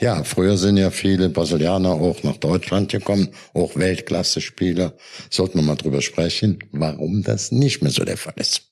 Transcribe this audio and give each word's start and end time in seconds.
Ja, 0.00 0.22
früher 0.22 0.56
sind 0.56 0.76
ja 0.76 0.90
viele 0.90 1.28
Brasilianer 1.28 1.90
auch 1.90 2.22
nach 2.22 2.36
Deutschland 2.36 2.90
gekommen, 2.90 3.30
auch 3.52 3.74
Weltklasse-Spieler. 3.74 4.94
Sollten 5.28 5.58
wir 5.58 5.64
mal 5.64 5.74
drüber 5.74 6.02
sprechen, 6.02 6.60
warum 6.70 7.24
das 7.24 7.50
nicht 7.50 7.82
mehr 7.82 7.90
so 7.90 8.04
der 8.04 8.16
Fall 8.16 8.34
ist. 8.36 8.62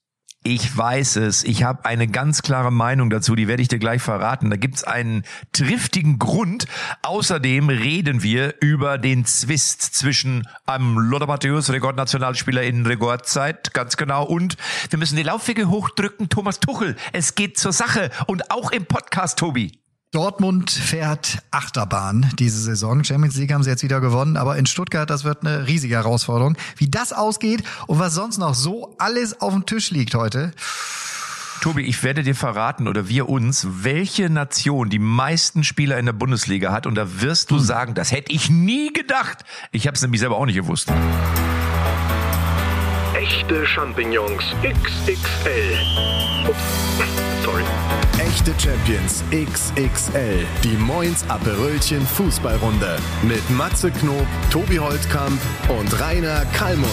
Ich 0.45 0.77
weiß 0.77 1.17
es. 1.17 1.43
Ich 1.43 1.65
habe 1.65 1.85
eine 1.85 2.07
ganz 2.07 2.43
klare 2.43 2.71
Meinung 2.71 3.11
dazu, 3.11 3.35
die 3.35 3.49
werde 3.49 3.63
ich 3.63 3.67
dir 3.67 3.81
gleich 3.81 4.01
verraten. 4.01 4.49
Da 4.49 4.57
gibt's 4.57 4.85
einen 4.85 5.25
triftigen 5.53 6.21
Grund. 6.21 6.67
Außerdem 7.03 7.69
reden 7.71 8.23
wir 8.23 8.55
über 8.61 8.97
den 8.97 9.25
Zwist 9.25 9.83
zwischen 9.83 10.47
einem 10.65 10.97
Lothar 10.97 11.27
Matthäus, 11.27 11.73
Rekordnationalspieler 11.73 12.63
in 12.63 12.87
Rekordzeit, 12.87 13.75
ganz 13.75 13.97
genau. 13.97 14.25
Und 14.25 14.57
wir 14.91 15.01
müssen 15.01 15.17
die 15.17 15.25
Laufwege 15.25 15.69
hochdrücken. 15.69 16.29
Thomas 16.29 16.61
Tuchel, 16.61 16.95
es 17.13 17.35
geht 17.35 17.59
zur 17.59 17.73
Sache. 17.73 18.11
Und 18.29 18.53
auch 18.53 18.71
im 18.71 18.87
Podcast, 18.87 19.41
Tobi. 19.41 19.73
Dortmund 20.13 20.71
fährt 20.71 21.39
Achterbahn 21.51 22.31
diese 22.39 22.61
Saison. 22.61 23.03
Champions 23.03 23.37
League 23.37 23.53
haben 23.53 23.63
sie 23.63 23.71
jetzt 23.71 23.83
wieder 23.83 24.01
gewonnen, 24.01 24.37
aber 24.37 24.57
in 24.57 24.67
Stuttgart, 24.67 25.11
das 25.11 25.25
wird 25.25 25.45
eine 25.45 25.67
riesige 25.67 25.97
Herausforderung. 25.97 26.57
Wie 26.77 26.89
das 26.89 27.13
ausgeht 27.13 27.65
und 27.87 27.99
was 27.99 28.15
sonst 28.15 28.39
noch 28.39 28.55
so 28.55 28.95
alles 28.99 29.41
auf 29.41 29.53
dem 29.53 29.67
Tisch 29.67 29.91
liegt 29.91 30.15
heute. 30.15 30.53
Tobi, 31.61 31.83
ich 31.83 32.03
werde 32.05 32.23
dir 32.23 32.37
verraten 32.37 32.87
oder 32.87 33.09
wir 33.09 33.29
uns, 33.29 33.67
welche 33.83 34.31
Nation 34.31 34.91
die 34.91 35.01
meisten 35.01 35.65
Spieler 35.65 35.99
in 35.99 36.07
der 36.07 36.13
Bundesliga 36.13 36.71
hat 36.71 36.87
und 36.87 36.95
da 36.95 37.21
wirst 37.21 37.51
du 37.51 37.57
hm. 37.57 37.65
sagen, 37.65 37.95
das 37.95 38.13
hätte 38.13 38.33
ich 38.33 38.49
nie 38.49 38.93
gedacht. 38.93 39.45
Ich 39.73 39.87
habe 39.87 39.97
es 39.97 40.03
nämlich 40.03 40.21
selber 40.21 40.37
auch 40.37 40.47
nicht 40.47 40.57
gewusst. 40.57 40.93
Echte 43.15 43.67
Champignons 43.67 44.45
XXL. 44.63 46.36
Echte 48.37 48.53
Champions 48.59 49.25
XXL. 49.33 50.45
Die 50.63 50.77
Moins 50.77 51.25
Aperölchen 51.31 52.07
Fußballrunde. 52.07 52.99
Mit 53.23 53.49
Matze 53.49 53.91
Knob, 53.91 54.27
Tobi 54.51 54.77
Holtkamp 54.77 55.41
und 55.71 55.99
Rainer 55.99 56.45
Kallmund. 56.53 56.91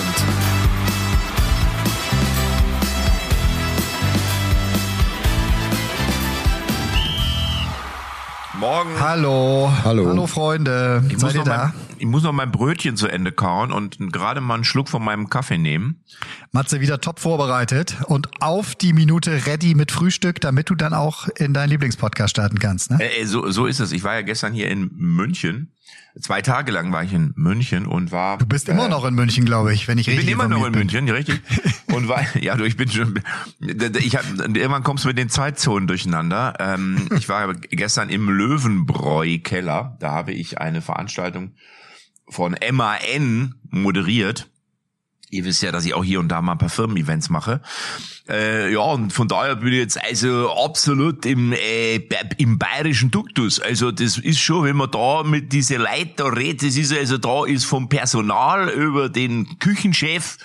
Morgen. 8.57 8.91
Hallo. 8.97 9.69
Hallo. 9.83 10.07
Hallo 10.07 10.27
Freunde. 10.27 11.03
Ich 11.09 11.19
Seid 11.19 11.35
ihr 11.35 11.43
da? 11.43 11.73
Ich 11.97 12.05
muss 12.05 12.23
noch 12.23 12.31
mein 12.31 12.51
Brötchen 12.51 12.97
zu 12.97 13.07
Ende 13.07 13.31
kauen 13.31 13.71
und 13.71 13.97
gerade 14.11 14.41
mal 14.41 14.55
einen 14.55 14.63
Schluck 14.63 14.89
von 14.89 15.03
meinem 15.03 15.29
Kaffee 15.29 15.57
nehmen. 15.57 16.03
Matze 16.51 16.81
wieder 16.81 17.01
top 17.01 17.19
vorbereitet 17.19 17.97
und 18.07 18.29
auf 18.41 18.75
die 18.75 18.93
Minute 18.93 19.45
ready 19.45 19.75
mit 19.75 19.91
Frühstück, 19.91 20.41
damit 20.41 20.69
du 20.69 20.75
dann 20.75 20.93
auch 20.93 21.27
in 21.37 21.53
deinen 21.53 21.69
Lieblingspodcast 21.69 22.31
starten 22.31 22.59
kannst. 22.59 22.91
Ne? 22.91 22.99
Äh, 23.01 23.25
so, 23.25 23.49
so 23.49 23.65
ist 23.65 23.79
es. 23.79 23.91
Ich 23.91 24.03
war 24.03 24.15
ja 24.15 24.21
gestern 24.21 24.53
hier 24.53 24.69
in 24.69 24.91
München 24.95 25.73
Zwei 26.21 26.43
Tage 26.43 26.71
lang 26.71 26.91
war 26.91 27.03
ich 27.03 27.11
in 27.11 27.33
München 27.35 27.87
und 27.87 28.11
war. 28.11 28.37
Du 28.37 28.45
bist 28.45 28.69
immer 28.69 28.85
äh, 28.85 28.89
noch 28.89 29.03
in 29.03 29.15
München, 29.15 29.45
glaube 29.45 29.73
ich, 29.73 29.87
wenn 29.87 29.97
ich, 29.97 30.07
ich 30.07 30.13
richtig 30.13 30.27
bin 30.27 30.33
immer 30.33 30.47
noch 30.47 30.63
in 30.67 30.71
bin. 30.71 30.81
München, 30.81 31.09
richtig. 31.09 31.41
Und 31.87 32.07
war, 32.07 32.23
ja, 32.37 32.55
du, 32.55 32.65
ich 32.65 32.77
bin 32.77 32.89
schon. 32.89 33.19
Ich 33.59 34.15
hab, 34.15 34.23
irgendwann 34.39 34.83
kommst 34.83 35.03
du 35.03 35.07
mit 35.07 35.17
den 35.17 35.29
Zeitzonen 35.29 35.87
durcheinander. 35.87 36.53
Ähm, 36.59 37.07
ich 37.17 37.29
war 37.29 37.53
gestern 37.53 38.09
im 38.09 38.29
Löwenbräu-Keller. 38.29 39.97
Da 39.99 40.11
habe 40.11 40.33
ich 40.33 40.59
eine 40.59 40.81
Veranstaltung 40.81 41.53
von 42.33 42.55
MAN 42.71 43.55
moderiert. 43.69 44.47
Ihr 45.29 45.45
wisst 45.45 45.63
ja, 45.63 45.71
dass 45.71 45.85
ich 45.85 45.93
auch 45.95 46.03
hier 46.03 46.19
und 46.19 46.27
da 46.27 46.41
mal 46.41 46.51
ein 46.51 46.57
paar 46.59 46.69
Firmen-Events 46.69 47.29
mache. 47.29 47.61
Äh, 48.29 48.71
ja, 48.71 48.81
und 48.81 49.11
von 49.11 49.27
daher 49.27 49.55
bin 49.55 49.73
ich 49.73 49.79
jetzt 49.79 50.03
also 50.03 50.53
absolut 50.53 51.25
im, 51.25 51.53
äh, 51.53 51.95
im 52.37 52.59
bayerischen 52.59 53.09
Duktus. 53.09 53.59
Also 53.59 53.91
das 53.91 54.17
ist 54.17 54.39
schon, 54.39 54.65
wenn 54.65 54.75
man 54.75 54.91
da 54.91 55.23
mit 55.23 55.51
diese 55.51 55.77
Leuten 55.77 56.13
da 56.17 56.25
redet, 56.27 56.63
das 56.63 56.77
ist 56.77 56.93
also 56.93 57.17
da 57.17 57.45
ist 57.45 57.65
vom 57.65 57.89
Personal 57.89 58.69
über 58.69 59.09
den 59.09 59.57
Küchenchef 59.59 60.37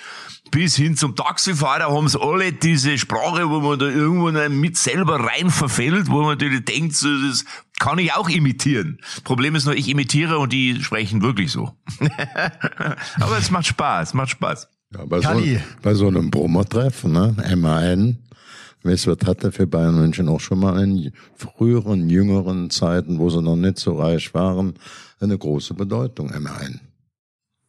bis 0.51 0.75
hin 0.75 0.95
zum 0.95 1.15
Taxifahrer 1.15 1.93
haben 1.93 2.07
sie 2.07 2.19
alle 2.19 2.51
diese 2.51 2.97
Sprache, 2.97 3.49
wo 3.49 3.59
man 3.59 3.79
da 3.79 3.85
irgendwo 3.85 4.31
mit 4.49 4.77
selber 4.77 5.19
rein 5.19 5.49
verfällt, 5.49 6.09
wo 6.09 6.21
man 6.21 6.37
natürlich 6.37 6.65
denkt, 6.65 6.95
so, 6.95 7.07
das 7.27 7.45
kann 7.79 7.99
ich 7.99 8.13
auch 8.13 8.29
imitieren. 8.29 8.99
Problem 9.23 9.55
ist 9.55 9.65
nur, 9.65 9.75
ich 9.75 9.89
imitiere 9.89 10.39
und 10.39 10.53
die 10.53 10.81
sprechen 10.83 11.21
wirklich 11.21 11.51
so. 11.51 11.71
Aber 13.19 13.37
es 13.37 13.51
macht 13.51 13.67
Spaß, 13.67 14.13
macht 14.13 14.31
Spaß. 14.31 14.67
Ja, 14.93 15.05
bei, 15.05 15.21
so, 15.21 15.43
bei 15.81 15.93
so 15.93 16.07
einem 16.07 16.31
Brummertreffen, 16.31 17.11
ne? 17.11 17.35
MAN, 17.55 18.17
Westwert 18.83 19.25
hatte 19.27 19.51
für 19.51 19.67
Bayern 19.67 19.99
München 19.99 20.29
auch 20.29 20.39
schon 20.39 20.59
mal 20.59 20.81
in 20.81 21.11
früheren, 21.35 22.09
jüngeren 22.09 22.69
Zeiten, 22.69 23.19
wo 23.19 23.29
sie 23.29 23.41
noch 23.41 23.55
nicht 23.55 23.77
so 23.77 23.99
reich 23.99 24.33
waren, 24.33 24.73
eine 25.19 25.37
große 25.37 25.73
Bedeutung, 25.73 26.31
MAN. 26.41 26.79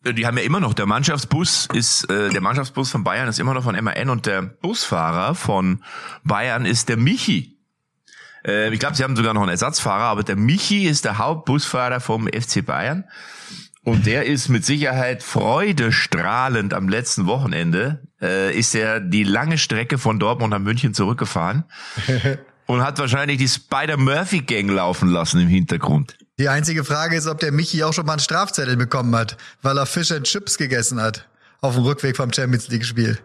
Die 0.02 0.26
haben 0.26 0.38
ja 0.38 0.44
immer 0.44 0.60
noch, 0.60 0.72
der 0.72 0.86
Mannschaftsbus 0.86 1.68
ist, 1.74 2.04
äh, 2.10 2.30
der 2.30 2.40
Mannschaftsbus 2.40 2.90
von 2.90 3.04
Bayern 3.04 3.28
ist 3.28 3.38
immer 3.38 3.52
noch 3.52 3.64
von 3.64 3.76
MAN 3.76 4.08
und 4.08 4.24
der 4.24 4.40
Busfahrer 4.40 5.34
von 5.34 5.84
Bayern 6.24 6.64
ist 6.64 6.88
der 6.88 6.96
Michi. 6.96 7.58
Äh, 8.46 8.72
ich 8.72 8.80
glaube, 8.80 8.96
sie 8.96 9.04
haben 9.04 9.14
sogar 9.14 9.34
noch 9.34 9.42
einen 9.42 9.50
Ersatzfahrer, 9.50 10.04
aber 10.04 10.22
der 10.22 10.36
Michi 10.36 10.86
ist 10.86 11.04
der 11.04 11.18
Hauptbusfahrer 11.18 12.00
vom 12.00 12.28
FC 12.28 12.64
Bayern. 12.64 13.04
Und 13.82 14.06
der 14.06 14.26
ist 14.26 14.48
mit 14.48 14.64
Sicherheit 14.64 15.22
freudestrahlend 15.22 16.74
am 16.74 16.88
letzten 16.88 17.26
Wochenende, 17.26 18.02
äh, 18.20 18.56
ist 18.56 18.74
er 18.74 19.00
die 19.00 19.24
lange 19.24 19.58
Strecke 19.58 19.96
von 19.98 20.18
Dortmund 20.18 20.50
nach 20.50 20.58
München 20.58 20.92
zurückgefahren 20.92 21.64
und 22.66 22.82
hat 22.82 22.98
wahrscheinlich 22.98 23.38
die 23.38 23.48
Spider-Murphy-Gang 23.48 24.70
laufen 24.70 25.08
lassen 25.08 25.40
im 25.40 25.48
Hintergrund. 25.48 26.16
Die 26.40 26.48
einzige 26.48 26.84
Frage 26.84 27.16
ist, 27.16 27.26
ob 27.26 27.38
der 27.38 27.52
Michi 27.52 27.84
auch 27.84 27.92
schon 27.92 28.06
mal 28.06 28.14
einen 28.14 28.20
Strafzettel 28.20 28.74
bekommen 28.74 29.14
hat, 29.14 29.36
weil 29.60 29.76
er 29.76 29.84
Fish 29.84 30.10
and 30.10 30.24
Chips 30.24 30.56
gegessen 30.56 30.98
hat 30.98 31.28
auf 31.60 31.74
dem 31.74 31.84
Rückweg 31.84 32.16
vom 32.16 32.32
Champions 32.32 32.68
League-Spiel. 32.68 33.18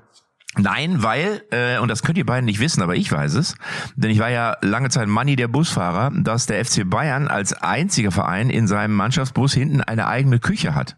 Nein, 0.57 1.01
weil, 1.01 1.41
äh, 1.49 1.79
und 1.79 1.87
das 1.87 2.03
könnt 2.03 2.17
ihr 2.17 2.25
beiden 2.25 2.43
nicht 2.43 2.59
wissen, 2.59 2.81
aber 2.81 2.97
ich 2.97 3.09
weiß 3.09 3.35
es, 3.35 3.55
denn 3.95 4.11
ich 4.11 4.19
war 4.19 4.29
ja 4.31 4.57
lange 4.61 4.89
Zeit 4.89 5.07
Manni 5.07 5.37
der 5.37 5.47
Busfahrer, 5.47 6.11
dass 6.13 6.45
der 6.45 6.65
FC 6.65 6.89
Bayern 6.89 7.29
als 7.29 7.53
einziger 7.53 8.11
Verein 8.11 8.49
in 8.49 8.67
seinem 8.67 8.95
Mannschaftsbus 8.95 9.53
hinten 9.53 9.79
eine 9.79 10.07
eigene 10.07 10.39
Küche 10.39 10.75
hat. 10.75 10.97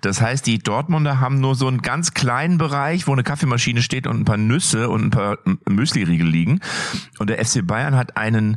Das 0.00 0.22
heißt, 0.22 0.46
die 0.46 0.60
Dortmunder 0.60 1.20
haben 1.20 1.38
nur 1.38 1.54
so 1.54 1.68
einen 1.68 1.82
ganz 1.82 2.14
kleinen 2.14 2.56
Bereich, 2.56 3.06
wo 3.06 3.12
eine 3.12 3.24
Kaffeemaschine 3.24 3.82
steht 3.82 4.06
und 4.06 4.20
ein 4.20 4.24
paar 4.24 4.38
Nüsse 4.38 4.88
und 4.88 5.04
ein 5.04 5.10
paar 5.10 5.36
Müsliriegel 5.68 6.26
liegen. 6.26 6.60
Und 7.18 7.28
der 7.28 7.44
FC 7.44 7.66
Bayern 7.66 7.94
hat 7.94 8.16
einen 8.16 8.56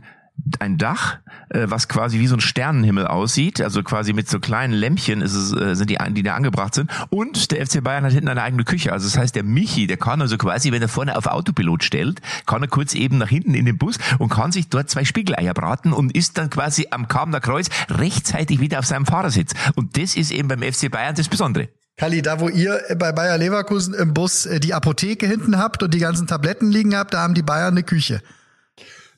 ein 0.59 0.77
Dach, 0.77 1.19
äh, 1.49 1.65
was 1.67 1.87
quasi 1.87 2.19
wie 2.19 2.27
so 2.27 2.35
ein 2.35 2.41
Sternenhimmel 2.41 3.07
aussieht, 3.07 3.61
also 3.61 3.83
quasi 3.83 4.13
mit 4.13 4.29
so 4.29 4.39
kleinen 4.39 4.73
Lämpchen 4.73 5.21
ist 5.21 5.33
es, 5.33 5.53
äh, 5.53 5.75
sind 5.75 5.89
die, 5.89 5.97
die 6.11 6.23
da 6.23 6.35
angebracht 6.35 6.73
sind. 6.73 6.91
Und 7.09 7.51
der 7.51 7.65
FC 7.65 7.83
Bayern 7.83 8.03
hat 8.03 8.11
hinten 8.11 8.29
eine 8.29 8.41
eigene 8.41 8.63
Küche. 8.63 8.91
Also 8.91 9.07
das 9.07 9.17
heißt, 9.17 9.35
der 9.35 9.43
Michi, 9.43 9.87
der 9.87 9.97
kann 9.97 10.21
also 10.21 10.37
quasi, 10.37 10.71
wenn 10.71 10.81
er 10.81 10.87
vorne 10.87 11.17
auf 11.17 11.27
Autopilot 11.27 11.83
stellt, 11.83 12.21
kann 12.45 12.61
er 12.61 12.67
kurz 12.67 12.93
eben 12.93 13.17
nach 13.17 13.29
hinten 13.29 13.53
in 13.53 13.65
den 13.65 13.77
Bus 13.77 13.97
und 14.19 14.29
kann 14.29 14.51
sich 14.51 14.69
dort 14.69 14.89
zwei 14.89 15.05
Spiegeleier 15.05 15.53
braten 15.53 15.93
und 15.93 16.15
ist 16.15 16.37
dann 16.37 16.49
quasi 16.49 16.87
am 16.91 17.07
Kamener 17.07 17.39
Kreuz 17.39 17.69
rechtzeitig 17.89 18.59
wieder 18.59 18.79
auf 18.79 18.85
seinem 18.85 19.05
Fahrersitz. 19.05 19.53
Und 19.75 19.97
das 19.97 20.15
ist 20.15 20.31
eben 20.31 20.47
beim 20.47 20.61
FC 20.61 20.89
Bayern 20.89 21.15
das 21.15 21.27
Besondere. 21.27 21.69
Kalli, 21.97 22.21
da 22.21 22.39
wo 22.39 22.49
ihr 22.49 22.81
bei 22.97 23.11
Bayer 23.11 23.37
Leverkusen 23.37 23.93
im 23.93 24.13
Bus 24.13 24.45
äh, 24.45 24.59
die 24.59 24.73
Apotheke 24.73 25.27
hinten 25.27 25.57
habt 25.57 25.83
und 25.83 25.93
die 25.93 25.99
ganzen 25.99 26.25
Tabletten 26.25 26.71
liegen 26.71 26.95
habt, 26.95 27.13
da 27.13 27.21
haben 27.21 27.35
die 27.35 27.43
Bayern 27.43 27.73
eine 27.73 27.83
Küche. 27.83 28.21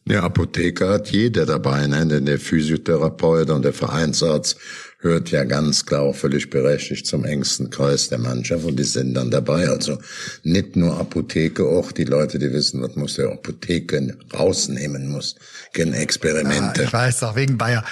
Der 0.06 0.24
Apotheker 0.24 0.90
hat 0.90 1.12
jeder 1.12 1.46
dabei, 1.46 1.88
ne? 1.88 2.06
denn 2.06 2.26
der 2.26 2.40
Physiotherapeut 2.40 3.50
und 3.50 3.64
der 3.64 3.74
Vereinsarzt 3.74 4.58
hört 5.00 5.32
ja 5.32 5.44
ganz 5.44 5.86
klar 5.86 6.02
auch 6.02 6.16
völlig 6.16 6.50
berechtigt 6.50 7.06
zum 7.06 7.26
engsten 7.26 7.70
Kreis 7.70 8.10
der 8.10 8.18
Mannschaft 8.18 8.66
und 8.66 8.78
die 8.78 8.84
sind 8.84 9.14
dann 9.14 9.32
dabei. 9.32 9.68
Also 9.68 9.98
nicht 10.44 10.76
nur 10.76 10.98
Apotheke, 10.98 11.66
auch 11.66 11.92
die 11.92 12.06
Leute, 12.06 12.40
die 12.40 12.52
wissen, 12.52 12.82
was 12.82 12.96
muss 12.96 13.16
der 13.16 13.32
Apotheken 13.32 14.14
rausnehmen 14.34 15.10
muss, 15.10 15.36
gegen 15.74 15.94
Experimente. 15.94 16.82
Ah, 16.82 16.84
ich 16.84 16.94
weiß 16.94 17.20
doch, 17.22 17.36
wegen 17.36 17.58
Bayer. 17.58 17.84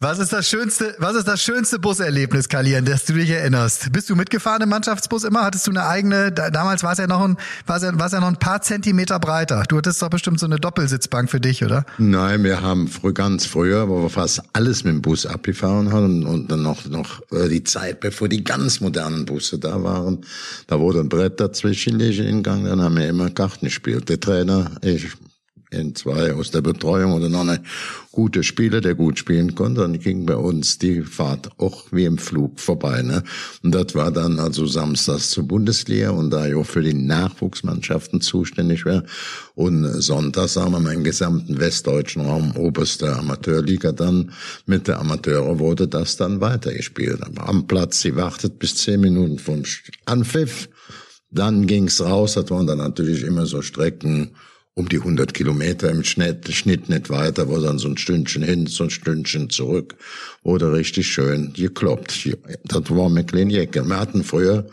Was 0.00 0.20
ist 0.20 0.32
das 0.32 0.48
schönste, 0.48 0.94
was 0.98 1.16
ist 1.16 1.26
das 1.26 1.42
schönste 1.42 1.80
Buserlebnis, 1.80 2.48
Kali, 2.48 2.76
an 2.76 2.84
das 2.84 3.04
du 3.04 3.14
dich 3.14 3.30
erinnerst? 3.30 3.90
Bist 3.90 4.08
du 4.08 4.14
mitgefahren 4.14 4.62
im 4.62 4.68
Mannschaftsbus 4.68 5.24
immer? 5.24 5.42
Hattest 5.42 5.66
du 5.66 5.72
eine 5.72 5.88
eigene, 5.88 6.30
damals 6.30 6.84
war 6.84 6.92
es 6.92 6.98
ja 6.98 7.08
noch 7.08 7.20
ein, 7.20 7.36
war 7.66 7.78
es 7.78 7.82
ja, 7.82 7.98
war 7.98 8.08
ja 8.08 8.20
noch 8.20 8.28
ein 8.28 8.36
paar 8.36 8.62
Zentimeter 8.62 9.18
breiter. 9.18 9.64
Du 9.66 9.76
hattest 9.76 10.00
doch 10.00 10.08
bestimmt 10.08 10.38
so 10.38 10.46
eine 10.46 10.60
Doppelsitzbank 10.60 11.28
für 11.28 11.40
dich, 11.40 11.64
oder? 11.64 11.84
Nein, 11.98 12.44
wir 12.44 12.62
haben 12.62 12.86
früh, 12.86 13.12
ganz 13.12 13.44
früher, 13.46 13.88
wo 13.88 14.00
wir 14.02 14.08
fast 14.08 14.40
alles 14.52 14.84
mit 14.84 14.94
dem 14.94 15.02
Bus 15.02 15.26
abgefahren 15.26 15.92
haben 15.92 16.24
und 16.24 16.48
dann 16.48 16.62
noch, 16.62 16.86
noch 16.86 17.20
äh, 17.32 17.48
die 17.48 17.64
Zeit, 17.64 17.98
bevor 17.98 18.28
die 18.28 18.44
ganz 18.44 18.78
modernen 18.78 19.24
Busse 19.24 19.58
da 19.58 19.82
waren, 19.82 20.18
da 20.68 20.78
wurde 20.78 21.00
ein 21.00 21.08
Brett 21.08 21.40
dazwischen 21.40 21.98
in 21.98 22.44
Gang, 22.44 22.66
dann 22.66 22.80
haben 22.80 22.96
wir 22.96 23.08
immer 23.08 23.30
Karten 23.30 23.66
gespielt. 23.66 24.08
Der 24.08 24.20
Trainer, 24.20 24.70
ich, 24.80 25.08
in 25.70 25.94
zwei 25.94 26.32
aus 26.34 26.50
der 26.50 26.62
Betreuung 26.62 27.12
oder 27.12 27.28
noch 27.28 27.40
eine 27.40 27.62
gute 28.10 28.42
Spieler, 28.42 28.80
der 28.80 28.94
gut 28.94 29.18
spielen 29.18 29.54
konnte. 29.54 29.82
Dann 29.82 29.98
ging 29.98 30.26
bei 30.26 30.36
uns 30.36 30.78
die 30.78 31.02
Fahrt 31.02 31.50
auch 31.58 31.84
wie 31.92 32.04
im 32.04 32.18
Flug 32.18 32.58
vorbei. 32.58 33.02
Ne? 33.02 33.22
Und 33.62 33.74
das 33.74 33.94
war 33.94 34.10
dann 34.10 34.38
also 34.38 34.66
samstags 34.66 35.30
zur 35.30 35.44
Bundesliga 35.44 36.10
und 36.10 36.30
da 36.30 36.46
ich 36.46 36.54
auch 36.54 36.66
für 36.66 36.82
die 36.82 36.94
Nachwuchsmannschaften 36.94 38.20
zuständig 38.20 38.86
war. 38.86 39.04
Und 39.54 39.84
sonntags 40.02 40.56
haben 40.56 40.72
wir 40.72 40.80
meinen 40.80 41.04
gesamten 41.04 41.60
westdeutschen 41.60 42.22
Raum, 42.24 42.56
oberste 42.56 43.14
Amateurliga 43.16 43.92
dann, 43.92 44.32
mit 44.66 44.88
der 44.88 44.98
Amateure 45.00 45.58
wurde 45.58 45.86
das 45.86 46.16
dann 46.16 46.40
weitergespielt. 46.40 47.20
Am 47.38 47.66
Platz, 47.66 48.00
sie 48.00 48.16
wartet 48.16 48.58
bis 48.58 48.76
zehn 48.76 49.00
Minuten 49.00 49.38
vom 49.38 49.62
Anpfiff. 50.06 50.68
Dann 51.30 51.66
ging's 51.66 52.00
raus, 52.00 52.34
das 52.34 52.50
waren 52.50 52.66
dann 52.66 52.78
natürlich 52.78 53.22
immer 53.22 53.44
so 53.44 53.60
Strecken, 53.60 54.30
um 54.78 54.88
die 54.88 54.98
100 54.98 55.34
Kilometer 55.34 55.90
im 55.90 56.04
Schnitt, 56.04 56.48
Schnitt 56.54 56.88
nicht 56.88 57.10
weiter, 57.10 57.48
wo 57.48 57.58
dann 57.58 57.78
so 57.78 57.88
ein 57.88 57.98
Stündchen 57.98 58.42
hin, 58.44 58.66
so 58.68 58.84
ein 58.84 58.90
Stündchen 58.90 59.50
zurück, 59.50 59.96
wurde 60.44 60.72
richtig 60.72 61.08
schön 61.08 61.52
gekloppt. 61.52 62.28
Das 62.64 62.82
war 62.90 63.08
McLean 63.08 63.50
Jäcke. 63.50 63.84
Wir 63.84 63.98
hatten 63.98 64.22
früher, 64.22 64.66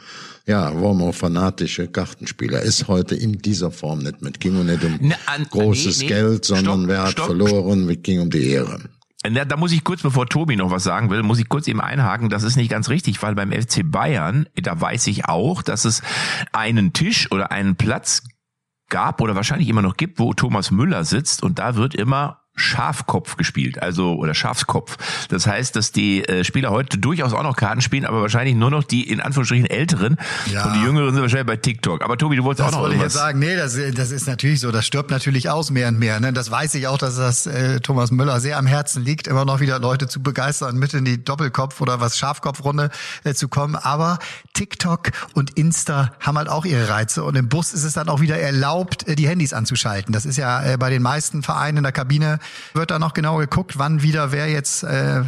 ja, 0.46 0.80
waren 0.80 1.00
wir 1.00 1.12
fanatische 1.12 1.88
Kartenspieler. 1.88 2.62
Ist 2.62 2.88
heute 2.88 3.16
in 3.16 3.40
dieser 3.40 3.72
Form 3.72 4.00
nicht 4.04 4.22
mit. 4.22 4.40
Ging 4.40 4.64
nicht 4.66 4.84
um 4.84 4.98
Ne, 5.02 5.16
an- 5.26 5.48
großes 5.50 5.98
nee, 6.00 6.04
nee. 6.04 6.10
Geld, 6.10 6.46
sondern 6.46 6.82
Stopp, 6.82 6.88
wer 6.90 7.02
hat 7.04 7.12
stopp. 7.14 7.26
verloren, 7.26 7.90
es 7.90 7.98
ging 8.04 8.20
um 8.22 8.30
die 8.30 8.50
Ehre. 8.52 8.80
Na, 9.28 9.44
da 9.44 9.58
muss 9.58 9.72
ich 9.72 9.84
kurz, 9.84 10.04
bevor 10.04 10.28
Tobi 10.28 10.56
noch 10.56 10.70
was 10.70 10.84
sagen 10.84 11.10
will, 11.10 11.24
muss 11.24 11.40
ich 11.40 11.50
kurz 11.50 11.68
eben 11.68 11.82
einhaken. 11.82 12.30
Das 12.30 12.44
ist 12.44 12.58
nicht 12.58 12.70
ganz 12.70 12.90
richtig, 12.90 13.24
weil 13.24 13.34
beim 13.34 13.52
FC 13.52 13.82
Bayern, 13.84 14.48
da 14.62 14.80
weiß 14.80 15.08
ich 15.08 15.26
auch, 15.26 15.64
dass 15.64 15.84
es 15.84 16.04
einen 16.54 16.94
Tisch 16.94 17.32
oder 17.32 17.52
einen 17.52 17.76
Platz 17.76 18.22
gab 18.90 19.22
oder 19.22 19.36
wahrscheinlich 19.36 19.70
immer 19.70 19.82
noch 19.82 19.98
gibt, 19.98 20.20
wo 20.20 20.34
Thomas 20.34 20.72
Müller 20.72 21.04
sitzt 21.04 21.44
und 21.44 21.60
da 21.60 21.76
wird 21.76 21.96
immer 21.96 22.45
Schafkopf 22.56 23.36
gespielt, 23.36 23.82
also 23.82 24.16
oder 24.16 24.34
Schafskopf. 24.34 24.98
Das 25.30 25.46
heißt, 25.48 25.76
dass 25.76 25.92
die 25.92 26.24
äh, 26.28 26.44
Spieler 26.44 26.72
heute 26.72 26.98
durchaus 26.98 27.34
auch 27.34 27.44
noch 27.44 27.56
Karten 27.56 27.82
spielen, 27.82 28.06
aber 28.06 28.22
wahrscheinlich 28.22 28.56
nur 28.56 28.72
noch 28.72 28.84
die 28.84 29.10
in 29.10 29.20
Anführungsstrichen 29.22 29.66
älteren 29.70 30.18
Ja. 30.52 30.66
und 30.66 30.74
die 30.76 30.82
jüngeren 30.82 31.14
sind 31.14 31.22
wahrscheinlich 31.22 31.48
bei 31.48 31.58
TikTok. 31.58 32.04
Aber 32.04 32.18
Tobi, 32.18 32.38
du 32.38 32.44
wolltest 32.44 32.62
Das 32.68 32.74
auch 32.74 32.78
noch 32.78 32.84
wollte 32.84 32.96
ich 32.96 33.02
jetzt 33.02 33.14
sagen. 33.14 33.40
Nee, 33.40 33.56
das, 33.56 33.78
das 33.94 34.12
ist 34.12 34.28
natürlich 34.28 34.62
so. 34.62 34.72
Das 34.72 34.86
stirbt 34.86 35.12
natürlich 35.12 35.50
aus 35.50 35.70
mehr 35.72 35.90
und 35.90 36.00
mehr. 36.00 36.20
Ne? 36.20 36.32
Das 36.34 36.50
weiß 36.50 36.74
ich 36.76 36.88
auch, 36.88 36.98
dass 36.98 37.18
das 37.18 37.46
äh, 37.46 37.80
Thomas 37.82 38.12
Müller 38.12 38.40
sehr 38.40 38.58
am 38.58 38.68
Herzen 38.68 39.04
liegt, 39.04 39.28
immer 39.28 39.46
noch 39.46 39.60
wieder 39.60 39.80
Leute 39.80 40.08
zu 40.08 40.22
begeistern, 40.24 40.78
mit 40.78 40.94
in 40.94 41.06
die 41.06 41.18
Doppelkopf- 41.24 41.82
oder 41.82 42.00
was 42.00 42.18
Schafkopfrunde 42.18 42.90
äh, 43.24 43.34
zu 43.34 43.48
kommen. 43.50 43.76
Aber 43.76 44.20
TikTok 44.54 45.12
und 45.34 45.52
Insta 45.58 46.14
haben 46.20 46.38
halt 46.38 46.50
auch 46.50 46.66
ihre 46.66 46.88
Reize. 46.90 47.24
Und 47.24 47.36
im 47.36 47.50
Bus 47.50 47.74
ist 47.74 47.84
es 47.84 47.94
dann 47.94 48.08
auch 48.10 48.22
wieder 48.22 48.38
erlaubt, 48.40 49.08
äh, 49.08 49.16
die 49.16 49.28
Handys 49.28 49.54
anzuschalten. 49.54 50.14
Das 50.14 50.26
ist 50.26 50.38
ja 50.38 50.64
äh, 50.74 50.78
bei 50.78 50.90
den 50.90 51.02
meisten 51.02 51.44
Vereinen 51.44 51.78
in 51.78 51.84
der 51.84 51.92
Kabine, 51.92 52.40
wird 52.74 52.92
da 52.92 53.00
noch 53.00 53.14
genau 53.14 53.38
geguckt, 53.38 53.78
wann 53.78 54.02
wieder 54.02 54.32
wer 54.32 54.50
jetzt 54.50 54.84
äh, 54.84 55.22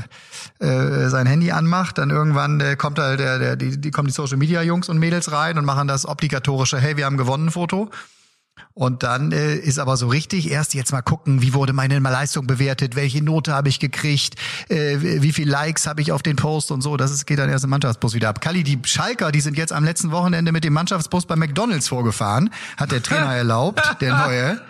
äh, 0.59 1.09
sein 1.09 1.27
Handy 1.27 1.51
anmacht. 1.51 1.97
Dann 1.97 2.09
irgendwann 2.09 2.59
äh, 2.59 2.75
kommt 2.75 2.97
da 2.97 3.15
der, 3.15 3.39
der, 3.39 3.55
die, 3.55 3.79
die 3.79 3.91
kommen 3.91 4.07
die 4.07 4.13
Social 4.13 4.37
Media 4.37 4.61
Jungs 4.61 4.89
und 4.89 4.97
Mädels 4.97 5.31
rein 5.31 5.57
und 5.57 5.65
machen 5.65 5.87
das 5.87 6.07
obligatorische, 6.07 6.79
hey, 6.79 6.97
wir 6.97 7.05
haben 7.05 7.17
gewonnen 7.17 7.51
Foto. 7.51 7.89
Und 8.73 9.01
dann 9.01 9.31
äh, 9.31 9.55
ist 9.55 9.79
aber 9.79 9.97
so 9.97 10.07
richtig, 10.07 10.51
erst 10.51 10.75
jetzt 10.75 10.91
mal 10.91 11.01
gucken, 11.01 11.41
wie 11.41 11.55
wurde 11.55 11.73
meine 11.73 11.97
Leistung 11.97 12.45
bewertet, 12.45 12.95
welche 12.95 13.23
Note 13.23 13.51
habe 13.51 13.69
ich 13.69 13.79
gekriegt, 13.79 14.35
äh, 14.69 14.97
wie 14.99 15.33
viel 15.33 15.49
Likes 15.49 15.87
habe 15.87 16.01
ich 16.01 16.11
auf 16.11 16.21
den 16.21 16.35
Post 16.35 16.71
und 16.71 16.81
so. 16.81 16.95
Das 16.95 17.09
ist, 17.09 17.25
geht 17.25 17.39
dann 17.39 17.49
erst 17.49 17.63
im 17.63 17.71
Mannschaftsbus 17.71 18.13
wieder 18.13 18.29
ab. 18.29 18.39
Kalli, 18.39 18.63
die 18.63 18.79
Schalker, 18.83 19.31
die 19.31 19.41
sind 19.41 19.57
jetzt 19.57 19.73
am 19.73 19.83
letzten 19.83 20.11
Wochenende 20.11 20.51
mit 20.51 20.63
dem 20.63 20.73
Mannschaftsbus 20.73 21.25
bei 21.25 21.35
McDonalds 21.35 21.87
vorgefahren, 21.87 22.51
hat 22.77 22.91
der 22.91 23.01
Trainer 23.01 23.33
erlaubt, 23.35 23.81
der 23.99 24.15
neue. 24.15 24.61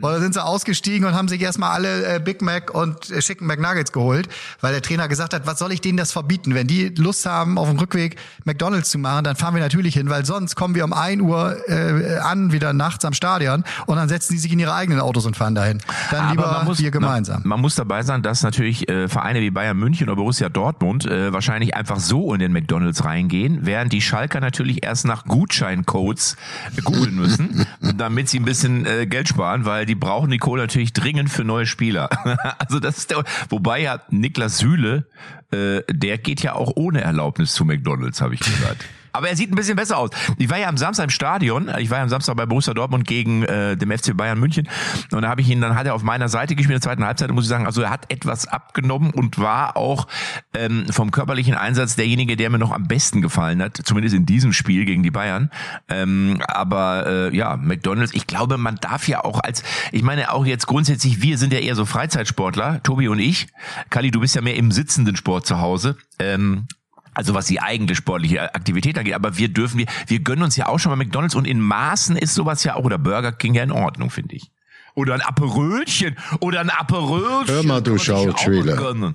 Oder 0.00 0.20
sind 0.20 0.34
sie 0.34 0.42
ausgestiegen 0.42 1.06
und 1.06 1.14
haben 1.14 1.28
sich 1.28 1.40
erstmal 1.40 1.70
alle 1.72 2.16
äh, 2.16 2.20
Big 2.20 2.40
Mac 2.40 2.74
und 2.74 3.10
äh, 3.10 3.18
Chicken 3.18 3.46
McNuggets 3.46 3.92
geholt, 3.92 4.28
weil 4.60 4.72
der 4.72 4.80
Trainer 4.80 5.06
gesagt 5.08 5.34
hat, 5.34 5.46
was 5.46 5.58
soll 5.58 5.72
ich 5.72 5.80
denen 5.80 5.98
das 5.98 6.12
verbieten? 6.12 6.54
Wenn 6.54 6.66
die 6.66 6.88
Lust 6.88 7.26
haben, 7.26 7.58
auf 7.58 7.68
dem 7.68 7.78
Rückweg 7.78 8.16
McDonalds 8.44 8.90
zu 8.90 8.98
machen, 8.98 9.24
dann 9.24 9.36
fahren 9.36 9.54
wir 9.54 9.60
natürlich 9.60 9.94
hin, 9.94 10.08
weil 10.08 10.24
sonst 10.24 10.54
kommen 10.54 10.74
wir 10.74 10.84
um 10.84 10.92
1 10.92 11.20
Uhr 11.20 11.56
äh, 11.68 12.18
an, 12.18 12.52
wieder 12.52 12.72
nachts 12.72 13.04
am 13.04 13.12
Stadion 13.12 13.64
und 13.86 13.96
dann 13.96 14.08
setzen 14.08 14.32
die 14.32 14.38
sich 14.38 14.52
in 14.52 14.58
ihre 14.58 14.74
eigenen 14.74 15.00
Autos 15.00 15.26
und 15.26 15.36
fahren 15.36 15.54
dahin. 15.54 15.80
Dann 16.10 16.30
lieber 16.30 16.64
wir 16.74 16.90
gemeinsam. 16.90 17.40
Man, 17.40 17.48
man 17.48 17.60
muss 17.60 17.74
dabei 17.74 18.02
sein, 18.02 18.22
dass 18.22 18.42
natürlich 18.42 18.88
äh, 18.88 19.08
Vereine 19.08 19.40
wie 19.40 19.50
Bayern 19.50 19.76
München 19.76 20.08
oder 20.08 20.16
Borussia 20.16 20.48
Dortmund 20.48 21.04
äh, 21.04 21.32
wahrscheinlich 21.32 21.74
einfach 21.74 21.98
so 21.98 22.32
in 22.32 22.40
den 22.40 22.52
McDonalds 22.52 23.04
reingehen, 23.04 23.60
während 23.62 23.92
die 23.92 24.00
Schalker 24.00 24.40
natürlich 24.40 24.84
erst 24.84 25.04
nach 25.04 25.24
Gutscheincodes 25.24 26.36
googeln 26.84 27.14
müssen, 27.14 27.66
damit 27.96 28.28
sie 28.28 28.38
ein 28.38 28.44
bisschen 28.44 28.86
äh, 28.86 29.06
Geld 29.06 29.28
sparen, 29.28 29.64
weil 29.64 29.81
die 29.86 29.94
brauchen 29.94 30.30
die 30.30 30.38
Kohle 30.38 30.62
natürlich 30.62 30.92
dringend 30.92 31.30
für 31.30 31.44
neue 31.44 31.66
Spieler. 31.66 32.08
also 32.58 32.78
das 32.80 32.98
ist 32.98 33.10
der, 33.10 33.24
wobei 33.48 33.80
ja 33.80 34.00
Niklas 34.10 34.58
Süle, 34.58 35.06
äh, 35.50 35.82
der 35.90 36.18
geht 36.18 36.42
ja 36.42 36.54
auch 36.54 36.72
ohne 36.74 37.00
Erlaubnis 37.00 37.54
zu 37.54 37.64
McDonalds, 37.64 38.20
habe 38.20 38.34
ich 38.34 38.40
gehört. 38.40 38.78
Aber 39.12 39.28
er 39.28 39.36
sieht 39.36 39.52
ein 39.52 39.54
bisschen 39.54 39.76
besser 39.76 39.98
aus. 39.98 40.10
Ich 40.38 40.48
war 40.48 40.58
ja 40.58 40.68
am 40.68 40.76
Samstag 40.76 41.04
im 41.04 41.10
Stadion. 41.10 41.70
Ich 41.78 41.90
war 41.90 41.98
ja 41.98 42.02
am 42.02 42.08
Samstag 42.08 42.36
bei 42.36 42.46
Borussia 42.46 42.74
Dortmund 42.74 43.06
gegen 43.06 43.42
äh, 43.44 43.76
dem 43.76 43.90
FC 43.90 44.16
Bayern 44.16 44.38
München. 44.38 44.68
Und 45.10 45.22
da 45.22 45.28
habe 45.28 45.40
ich 45.40 45.48
ihn, 45.48 45.60
dann 45.60 45.74
hat 45.74 45.86
er 45.86 45.94
auf 45.94 46.02
meiner 46.02 46.28
Seite 46.28 46.54
gespielt 46.54 46.76
in 46.76 46.80
der 46.80 46.90
zweiten 46.90 47.04
Halbzeit. 47.04 47.28
Und 47.28 47.34
muss 47.34 47.44
ich 47.44 47.50
sagen, 47.50 47.66
also 47.66 47.82
er 47.82 47.90
hat 47.90 48.10
etwas 48.10 48.46
abgenommen 48.46 49.10
und 49.10 49.38
war 49.38 49.76
auch 49.76 50.06
ähm, 50.54 50.86
vom 50.90 51.10
körperlichen 51.10 51.54
Einsatz 51.54 51.96
derjenige, 51.96 52.36
der 52.36 52.50
mir 52.50 52.58
noch 52.58 52.72
am 52.72 52.88
besten 52.88 53.22
gefallen 53.22 53.62
hat. 53.62 53.78
Zumindest 53.84 54.14
in 54.14 54.26
diesem 54.26 54.52
Spiel 54.52 54.84
gegen 54.84 55.02
die 55.02 55.10
Bayern. 55.10 55.50
Ähm, 55.88 56.40
aber 56.46 57.06
äh, 57.06 57.36
ja, 57.36 57.56
McDonalds, 57.56 58.14
ich 58.14 58.26
glaube, 58.26 58.56
man 58.58 58.76
darf 58.76 59.08
ja 59.08 59.24
auch 59.24 59.40
als, 59.40 59.62
ich 59.92 60.02
meine 60.02 60.32
auch 60.32 60.46
jetzt 60.46 60.66
grundsätzlich, 60.66 61.22
wir 61.22 61.38
sind 61.38 61.52
ja 61.52 61.58
eher 61.58 61.74
so 61.74 61.84
Freizeitsportler, 61.84 62.82
Tobi 62.82 63.08
und 63.08 63.18
ich. 63.18 63.48
Kali, 63.90 64.10
du 64.10 64.20
bist 64.20 64.34
ja 64.34 64.42
mehr 64.42 64.56
im 64.56 64.72
sitzenden 64.72 65.16
Sport 65.16 65.46
zu 65.46 65.60
Hause. 65.60 65.96
Ähm, 66.18 66.66
also 67.14 67.34
was 67.34 67.46
die 67.46 67.60
eigentliche 67.60 67.98
sportliche 67.98 68.54
Aktivität 68.54 68.98
angeht, 68.98 69.14
aber 69.14 69.36
wir 69.38 69.48
dürfen, 69.48 69.78
wir, 69.78 69.86
wir 70.06 70.20
gönnen 70.20 70.42
uns 70.42 70.56
ja 70.56 70.68
auch 70.68 70.78
schon 70.78 70.90
mal 70.90 70.96
McDonalds 70.96 71.34
und 71.34 71.46
in 71.46 71.60
Maßen 71.60 72.16
ist 72.16 72.34
sowas 72.34 72.64
ja 72.64 72.76
auch, 72.76 72.84
oder 72.84 72.98
Burger 72.98 73.32
King 73.32 73.54
ja 73.54 73.62
in 73.62 73.72
Ordnung, 73.72 74.10
finde 74.10 74.36
ich. 74.36 74.50
Oder 74.94 75.14
ein 75.14 75.22
Aperölchen, 75.22 76.16
oder 76.40 76.60
ein 76.60 76.70
Aperölchen. 76.70 77.54
Hör 77.54 77.62
mal, 77.62 77.80
du 77.80 77.98
Schauspieler. 77.98 79.14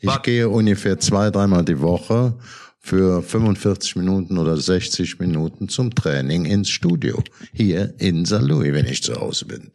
Ich 0.00 0.22
gehe 0.22 0.48
ungefähr 0.48 0.98
zwei, 0.98 1.30
dreimal 1.30 1.64
die 1.64 1.80
Woche 1.80 2.36
für 2.80 3.22
45 3.22 3.96
Minuten 3.96 4.36
oder 4.36 4.56
60 4.56 5.18
Minuten 5.18 5.68
zum 5.68 5.94
Training 5.94 6.44
ins 6.44 6.68
Studio. 6.68 7.22
Hier 7.52 7.94
in 7.98 8.26
St. 8.26 8.42
Louis, 8.42 8.74
wenn 8.74 8.84
ich 8.86 9.02
zu 9.02 9.14
Hause 9.14 9.46
bin. 9.46 9.70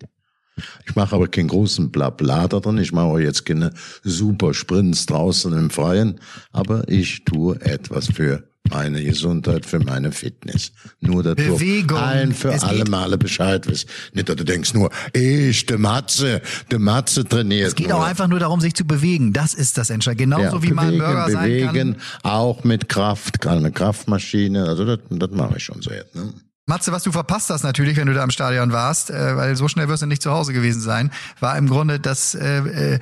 Ich 0.88 0.95
mache 0.95 1.15
aber 1.15 1.27
keinen 1.27 1.47
großen 1.50 1.91
Blabla 1.91 2.47
da 2.47 2.59
drin. 2.59 2.77
Ich 2.77 2.91
mache 2.91 3.06
auch 3.06 3.19
jetzt 3.19 3.45
keine 3.45 3.71
super 4.03 4.53
Sprints 4.53 5.06
draußen 5.06 5.51
im 5.53 5.69
Freien. 5.69 6.19
Aber 6.51 6.88
ich 6.89 7.23
tue 7.25 7.59
etwas 7.61 8.07
für 8.07 8.44
meine 8.69 9.03
Gesundheit, 9.03 9.65
für 9.65 9.79
meine 9.79 10.11
Fitness. 10.11 10.73
Nur, 11.00 11.23
dass 11.23 11.35
Bewegung. 11.35 11.88
du 11.88 11.95
allen 11.95 12.33
für 12.33 12.51
Es 12.51 12.63
alle 12.63 12.79
geht- 12.79 12.89
Male 12.89 13.17
Bescheid 13.17 13.65
wirst. 13.67 13.88
Nicht, 14.13 14.29
dass 14.29 14.35
du 14.35 14.44
denkst 14.44 14.73
nur, 14.75 14.91
ich, 15.13 15.65
der 15.65 15.79
Matze, 15.79 16.41
der 16.69 16.77
Matze 16.77 17.23
trainiert 17.25 17.69
Es 17.69 17.75
geht 17.75 17.88
nur. 17.89 17.97
auch 17.97 18.03
einfach 18.03 18.27
nur 18.27 18.38
darum, 18.38 18.61
sich 18.61 18.75
zu 18.75 18.85
bewegen. 18.85 19.33
Das 19.33 19.56
ist 19.56 19.77
das 19.79 19.89
Entscheidende. 19.89 20.35
Genauso 20.35 20.61
wie 20.61 20.71
man 20.71 20.88
bewegen, 20.88 21.03
Burger 21.03 21.29
sein 21.31 21.44
bewegen, 21.50 21.94
kann. 21.94 21.95
auch 22.21 22.63
mit 22.63 22.89
Kraft, 22.89 23.47
eine 23.47 23.71
Kraftmaschine, 23.71 24.66
also 24.66 24.85
das, 24.85 24.99
das 25.09 25.31
mache 25.31 25.57
ich 25.57 25.63
schon 25.63 25.81
seit. 25.81 26.13
Ne? 26.13 26.31
Matze, 26.69 26.94
was 26.94 27.04
du 27.04 27.11
verpasst 27.11 27.49
hast 27.49 27.64
natürlich, 27.64 27.97
wenn 27.97 28.07
du 28.07 28.14
da 28.14 28.23
im 28.23 28.30
Stadion 28.30 28.71
warst, 28.71 29.09
äh, 29.09 29.35
weil 29.35 29.57
so 29.57 29.68
schnell 29.68 29.90
wirst 29.90 30.04
du 30.04 30.07
nicht 30.07 30.21
zu 30.21 30.31
Hause 30.31 30.54
gewesen 30.54 30.80
sein, 30.81 31.11
war 31.42 31.57
im 31.57 31.68
Grunde 31.68 31.99
das, 31.99 32.35
äh, 32.35 32.59
äh, 32.94 32.99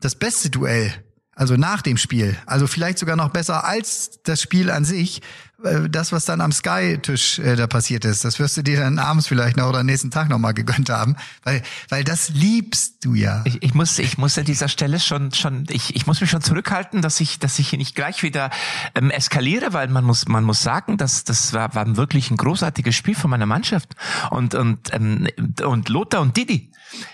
das 0.00 0.14
beste 0.14 0.48
Duell. 0.48 0.94
Also 1.34 1.56
nach 1.56 1.82
dem 1.82 1.98
Spiel. 1.98 2.36
Also 2.46 2.66
vielleicht 2.66 2.98
sogar 2.98 3.14
noch 3.14 3.28
besser 3.28 3.64
als 3.64 4.22
das 4.24 4.40
Spiel 4.40 4.70
an 4.70 4.84
sich. 4.84 5.20
Äh, 5.64 5.88
Das, 5.88 6.12
was 6.12 6.24
dann 6.24 6.40
am 6.40 6.52
Sky-Tisch 6.52 7.38
äh, 7.38 7.56
da 7.56 7.66
passiert 7.66 8.04
ist, 8.04 8.24
das 8.24 8.38
wirst 8.38 8.56
du 8.56 8.62
dir 8.62 8.80
dann 8.80 8.98
abends 8.98 9.26
vielleicht 9.26 9.56
noch 9.56 9.68
oder 9.68 9.82
nächsten 9.82 10.10
Tag 10.10 10.28
noch 10.28 10.38
mal 10.38 10.52
gegönnt 10.52 10.90
haben. 10.90 11.16
Weil, 11.42 11.62
weil 11.88 12.04
das 12.04 12.30
liebst 12.30 13.04
du 13.04 13.14
ja. 13.14 13.42
Ich, 13.44 13.62
ich 13.62 13.74
muss, 13.74 13.98
ich 13.98 14.18
muss 14.18 14.38
an 14.38 14.44
dieser 14.44 14.68
Stelle 14.68 15.00
schon, 15.00 15.32
schon, 15.32 15.64
ich, 15.70 15.96
ich 15.96 16.06
muss 16.06 16.20
mich 16.20 16.30
schon 16.30 16.42
zurückhalten, 16.42 17.02
dass 17.02 17.20
ich, 17.20 17.38
dass 17.38 17.58
ich 17.58 17.68
hier 17.70 17.78
nicht 17.78 17.94
gleich 17.94 18.22
wieder 18.22 18.50
ähm, 18.94 19.10
eskaliere, 19.10 19.72
weil 19.72 19.88
man 19.88 20.04
muss, 20.04 20.28
man 20.28 20.44
muss 20.44 20.62
sagen, 20.62 20.96
dass 20.96 21.24
das 21.24 21.52
war, 21.52 21.74
war 21.74 21.96
wirklich 21.96 22.30
ein 22.30 22.36
großartiges 22.36 22.94
Spiel 22.94 23.14
von 23.14 23.30
meiner 23.30 23.46
Mannschaft 23.46 23.94
und 24.30 24.54
und 24.54 24.92
ähm, 24.92 25.28
und 25.64 25.88
Lothar 25.88 26.20
und 26.20 26.36
Didi, 26.36 26.70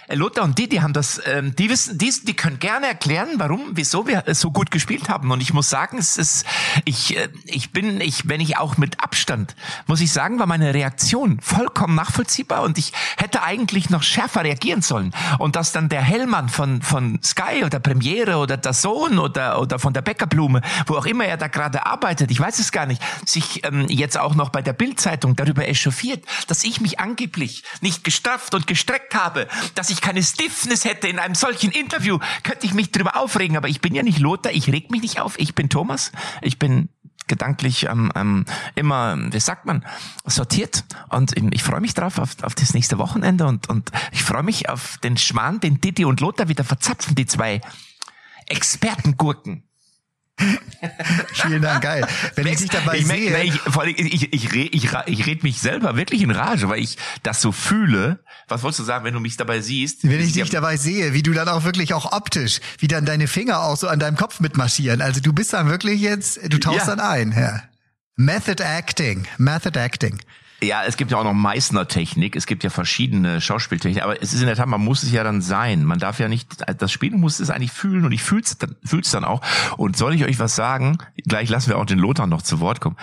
Äh, 0.08 0.14
Lothar 0.14 0.44
und 0.44 0.58
Didi 0.58 0.76
haben 0.76 0.92
das, 0.92 1.20
ähm, 1.26 1.54
die 1.56 1.68
wissen, 1.68 1.98
die, 1.98 2.12
die 2.24 2.34
können 2.34 2.58
gerne 2.58 2.86
erklären, 2.86 3.28
warum, 3.38 3.60
wieso 3.72 4.06
wir 4.06 4.22
so 4.34 4.50
gut 4.50 4.70
gespielt 4.70 5.08
haben. 5.08 5.30
Und 5.30 5.40
ich 5.40 5.52
muss 5.52 5.68
sagen, 5.70 5.98
es 5.98 6.16
ist, 6.16 6.44
ich, 6.84 7.16
äh, 7.16 7.28
ich 7.46 7.72
bin, 7.72 8.00
ich, 8.00 8.24
wenn 8.34 8.40
ich 8.40 8.56
auch 8.56 8.76
mit 8.78 9.00
Abstand, 9.00 9.54
muss 9.86 10.00
ich 10.00 10.10
sagen, 10.12 10.40
war 10.40 10.46
meine 10.46 10.74
Reaktion 10.74 11.38
vollkommen 11.40 11.94
nachvollziehbar 11.94 12.64
und 12.64 12.78
ich 12.78 12.92
hätte 13.16 13.44
eigentlich 13.44 13.90
noch 13.90 14.02
schärfer 14.02 14.42
reagieren 14.42 14.82
sollen. 14.82 15.14
Und 15.38 15.54
dass 15.54 15.70
dann 15.70 15.88
der 15.88 16.02
Hellmann 16.02 16.48
von, 16.48 16.82
von 16.82 17.20
Sky 17.22 17.62
oder 17.64 17.78
Premiere 17.78 18.38
oder 18.38 18.56
der 18.56 18.72
Sohn 18.72 19.20
oder, 19.20 19.60
oder 19.60 19.78
von 19.78 19.92
der 19.92 20.02
Bäckerblume, 20.02 20.62
wo 20.86 20.96
auch 20.96 21.06
immer 21.06 21.26
er 21.26 21.36
da 21.36 21.46
gerade 21.46 21.86
arbeitet, 21.86 22.32
ich 22.32 22.40
weiß 22.40 22.58
es 22.58 22.72
gar 22.72 22.86
nicht, 22.86 23.00
sich 23.24 23.64
ähm, 23.64 23.86
jetzt 23.88 24.18
auch 24.18 24.34
noch 24.34 24.48
bei 24.48 24.62
der 24.62 24.72
Bildzeitung 24.72 25.36
darüber 25.36 25.68
echauffiert, 25.68 26.24
dass 26.48 26.64
ich 26.64 26.80
mich 26.80 26.98
angeblich 26.98 27.62
nicht 27.82 28.02
gestrafft 28.02 28.52
und 28.52 28.66
gestreckt 28.66 29.14
habe, 29.14 29.46
dass 29.76 29.90
ich 29.90 30.00
keine 30.00 30.24
Stiffness 30.24 30.84
hätte 30.84 31.06
in 31.06 31.20
einem 31.20 31.36
solchen 31.36 31.70
Interview, 31.70 32.18
könnte 32.42 32.66
ich 32.66 32.74
mich 32.74 32.90
darüber 32.90 33.16
aufregen, 33.16 33.56
aber 33.56 33.68
ich 33.68 33.80
bin 33.80 33.94
ja 33.94 34.02
nicht 34.02 34.18
Lothar, 34.18 34.50
ich 34.50 34.72
reg 34.72 34.90
mich 34.90 35.02
nicht 35.02 35.20
auf, 35.20 35.38
ich 35.38 35.54
bin 35.54 35.68
Thomas, 35.68 36.10
ich 36.42 36.58
bin 36.58 36.88
gedanklich 37.26 37.84
ähm, 37.84 38.12
ähm, 38.14 38.44
immer, 38.74 39.16
wie 39.32 39.40
sagt 39.40 39.66
man, 39.66 39.84
sortiert. 40.24 40.84
Und 41.08 41.34
ich 41.52 41.62
freue 41.62 41.80
mich 41.80 41.94
drauf 41.94 42.18
auf, 42.18 42.42
auf 42.42 42.54
das 42.54 42.74
nächste 42.74 42.98
Wochenende 42.98 43.46
und, 43.46 43.68
und 43.68 43.90
ich 44.12 44.22
freue 44.22 44.42
mich 44.42 44.68
auf 44.68 44.98
den 44.98 45.16
Schmarrn, 45.16 45.60
den 45.60 45.80
Didi 45.80 46.04
und 46.04 46.20
Lothar 46.20 46.48
wieder 46.48 46.64
verzapfen, 46.64 47.14
die 47.14 47.26
zwei 47.26 47.60
Expertengurken. 48.46 49.64
Vielen 51.32 51.62
Dank, 51.62 51.82
geil. 51.82 52.06
Wenn 52.34 52.46
ich 52.46 52.58
dich 52.58 52.70
dabei 52.70 52.98
ich, 52.98 53.06
sehe. 53.06 53.42
Ich, 53.44 53.60
vor 53.60 53.82
allem, 53.82 53.94
ich, 53.96 54.32
ich, 54.32 54.52
ich, 54.52 54.92
ich 55.06 55.26
red 55.26 55.42
mich 55.42 55.60
selber 55.60 55.96
wirklich 55.96 56.22
in 56.22 56.30
Rage, 56.30 56.68
weil 56.68 56.80
ich 56.80 56.98
das 57.22 57.40
so 57.40 57.52
fühle. 57.52 58.18
Was 58.48 58.62
wolltest 58.62 58.80
du 58.80 58.84
sagen, 58.84 59.04
wenn 59.04 59.14
du 59.14 59.20
mich 59.20 59.36
dabei 59.36 59.60
siehst? 59.60 60.04
Wenn 60.04 60.20
ich 60.20 60.32
dich 60.32 60.50
dabei 60.50 60.76
sehe, 60.76 61.14
wie 61.14 61.22
du 61.22 61.32
dann 61.32 61.48
auch 61.48 61.64
wirklich 61.64 61.94
auch 61.94 62.12
optisch, 62.12 62.60
wie 62.78 62.88
dann 62.88 63.04
deine 63.04 63.28
Finger 63.28 63.60
auch 63.60 63.76
so 63.76 63.88
an 63.88 63.98
deinem 63.98 64.16
Kopf 64.16 64.40
mitmarschieren. 64.40 65.00
Also 65.00 65.20
du 65.20 65.32
bist 65.32 65.52
dann 65.52 65.68
wirklich 65.68 66.00
jetzt, 66.00 66.40
du 66.52 66.58
tauchst 66.58 66.86
ja. 66.88 66.96
dann 66.96 67.00
ein. 67.00 67.32
Ja. 67.32 67.62
Method 68.16 68.62
Acting, 68.62 69.26
Method 69.38 69.78
Acting. 69.78 70.18
Ja, 70.64 70.84
es 70.84 70.96
gibt 70.96 71.10
ja 71.10 71.18
auch 71.18 71.24
noch 71.24 71.34
Meißner-Technik. 71.34 72.36
Es 72.36 72.46
gibt 72.46 72.64
ja 72.64 72.70
verschiedene 72.70 73.40
Schauspieltechniken. 73.40 74.02
Aber 74.02 74.20
es 74.22 74.32
ist 74.32 74.40
in 74.40 74.46
der 74.46 74.56
Tat, 74.56 74.66
man 74.66 74.82
muss 74.82 75.02
es 75.02 75.12
ja 75.12 75.22
dann 75.24 75.42
sein. 75.42 75.84
Man 75.84 75.98
darf 75.98 76.18
ja 76.18 76.28
nicht, 76.28 76.64
das 76.78 76.90
Spiel 76.90 77.12
muss 77.12 77.40
es 77.40 77.50
eigentlich 77.50 77.72
fühlen 77.72 78.04
und 78.04 78.12
ich 78.12 78.22
fühl's 78.22 78.56
fühl's 78.84 79.10
dann 79.10 79.24
auch. 79.24 79.40
Und 79.76 79.96
soll 79.96 80.14
ich 80.14 80.24
euch 80.24 80.38
was 80.38 80.56
sagen? 80.56 80.98
Gleich 81.26 81.48
lassen 81.48 81.70
wir 81.70 81.78
auch 81.78 81.86
den 81.86 81.98
Lothar 81.98 82.26
noch 82.26 82.42
zu 82.42 82.60
Wort 82.60 82.80
kommen 82.80 82.96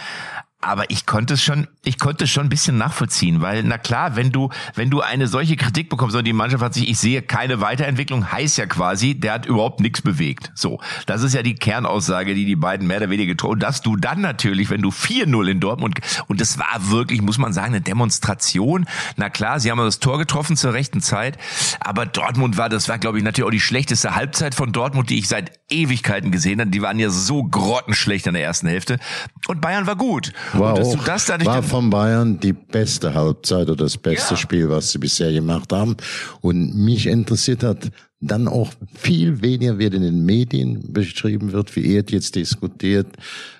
aber 0.62 0.89
ich 0.89 1.06
konnte 1.06 1.34
es 1.34 1.44
schon, 1.44 1.68
ich 1.84 2.00
konnte 2.00 2.25
es 2.25 2.30
schon 2.30 2.46
ein 2.46 2.50
bisschen 2.50 2.77
nachvollziehen, 2.77 3.41
weil 3.41 3.63
na 3.63 3.77
klar, 3.77 4.15
wenn 4.15 4.32
du, 4.32 4.50
wenn 4.75 4.89
du 4.89 5.01
eine 5.01 5.27
solche 5.27 5.56
Kritik 5.56 5.89
bekommst 5.89 6.15
und 6.15 6.25
die 6.25 6.34
Mannschaft 6.34 6.63
hat 6.63 6.74
sich, 6.75 6.88
ich 6.88 7.00
sehe 7.00 7.22
keine 7.22 7.62
Weiterentwicklung, 7.62 8.32
heißt 8.32 8.58
ja 8.58 8.68
quasi, 8.68 9.15
der 9.15 9.34
hat 9.34 9.46
überhaupt 9.46 9.80
nichts 9.80 10.01
bewegt. 10.01 10.51
So, 10.56 10.80
das 11.08 11.24
ist 11.24 11.34
ja 11.34 11.41
die 11.41 11.56
Kernaussage, 11.56 12.36
die 12.36 12.46
die 12.46 12.56
beiden 12.56 12.88
mehr 12.88 12.98
oder 12.98 13.10
weniger 13.10 13.34
getroffen. 13.34 13.60
Dass 13.60 13.82
du 13.82 13.96
dann 13.96 14.22
natürlich, 14.22 14.70
wenn 14.70 14.82
du 14.82 14.89
4-0 14.89 15.50
in 15.50 15.60
Dortmund 15.60 16.00
und 16.27 16.39
das 16.39 16.60
war 16.60 16.91
wirklich, 16.91 17.22
muss 17.22 17.38
man 17.38 17.53
sagen, 17.53 17.70
eine 17.70 17.82
Demonstration. 17.82 18.86
Na 19.18 19.30
klar, 19.30 19.60
sie 19.60 19.72
haben 19.72 19.80
das 19.80 20.00
Tor 20.00 20.20
getroffen 20.20 20.56
zur 20.56 20.74
rechten 20.74 21.01
Zeit, 21.01 21.38
aber 21.80 22.06
Dortmund 22.06 22.58
war, 22.58 22.70
das 22.70 22.88
war 22.88 23.00
glaube 23.00 23.18
ich 23.18 23.24
natürlich 23.24 23.48
auch 23.48 23.51
die 23.51 23.60
schlechteste 23.60 24.15
Halbzeit 24.15 24.56
von 24.56 24.72
Dortmund, 24.72 25.10
die 25.10 25.18
ich 25.18 25.27
seit 25.27 25.60
Ewigkeiten 25.70 26.32
gesehen 26.32 26.60
habe. 26.60 26.70
Die 26.70 26.82
waren 26.82 27.00
ja 27.00 27.10
so 27.10 27.44
grottenschlecht 27.44 28.27
in 28.27 28.34
der 28.34 28.44
ersten 28.44 28.68
Hälfte 28.68 29.00
und 29.48 29.62
Bayern 29.62 29.88
war 29.88 29.96
gut. 29.96 30.34
War, 30.53 30.74
auch, 30.74 31.08
war 31.46 31.63
von 31.63 31.89
Bayern 31.89 32.39
die 32.39 32.53
beste 32.53 33.13
Halbzeit 33.13 33.70
oder 33.70 33.86
das 33.86 33.98
beste 33.98 34.34
ja. 34.34 34.38
Spiel, 34.38 34.70
was 34.70 34.91
sie 34.91 35.00
bisher 35.00 35.31
gemacht 35.31 35.72
haben. 35.72 35.96
Und 36.41 36.75
mich 36.75 37.08
interessiert 37.08 37.63
hat 37.63 37.91
dann 38.22 38.48
auch 38.48 38.72
viel 38.93 39.41
weniger 39.41 39.79
wird 39.79 39.96
in 39.96 40.03
den 40.03 40.24
Medien 40.24 40.93
beschrieben 40.93 41.51
wird, 41.51 41.75
wie 41.75 41.96
er 41.96 42.03
jetzt 42.08 42.36
diskutiert. 42.36 43.08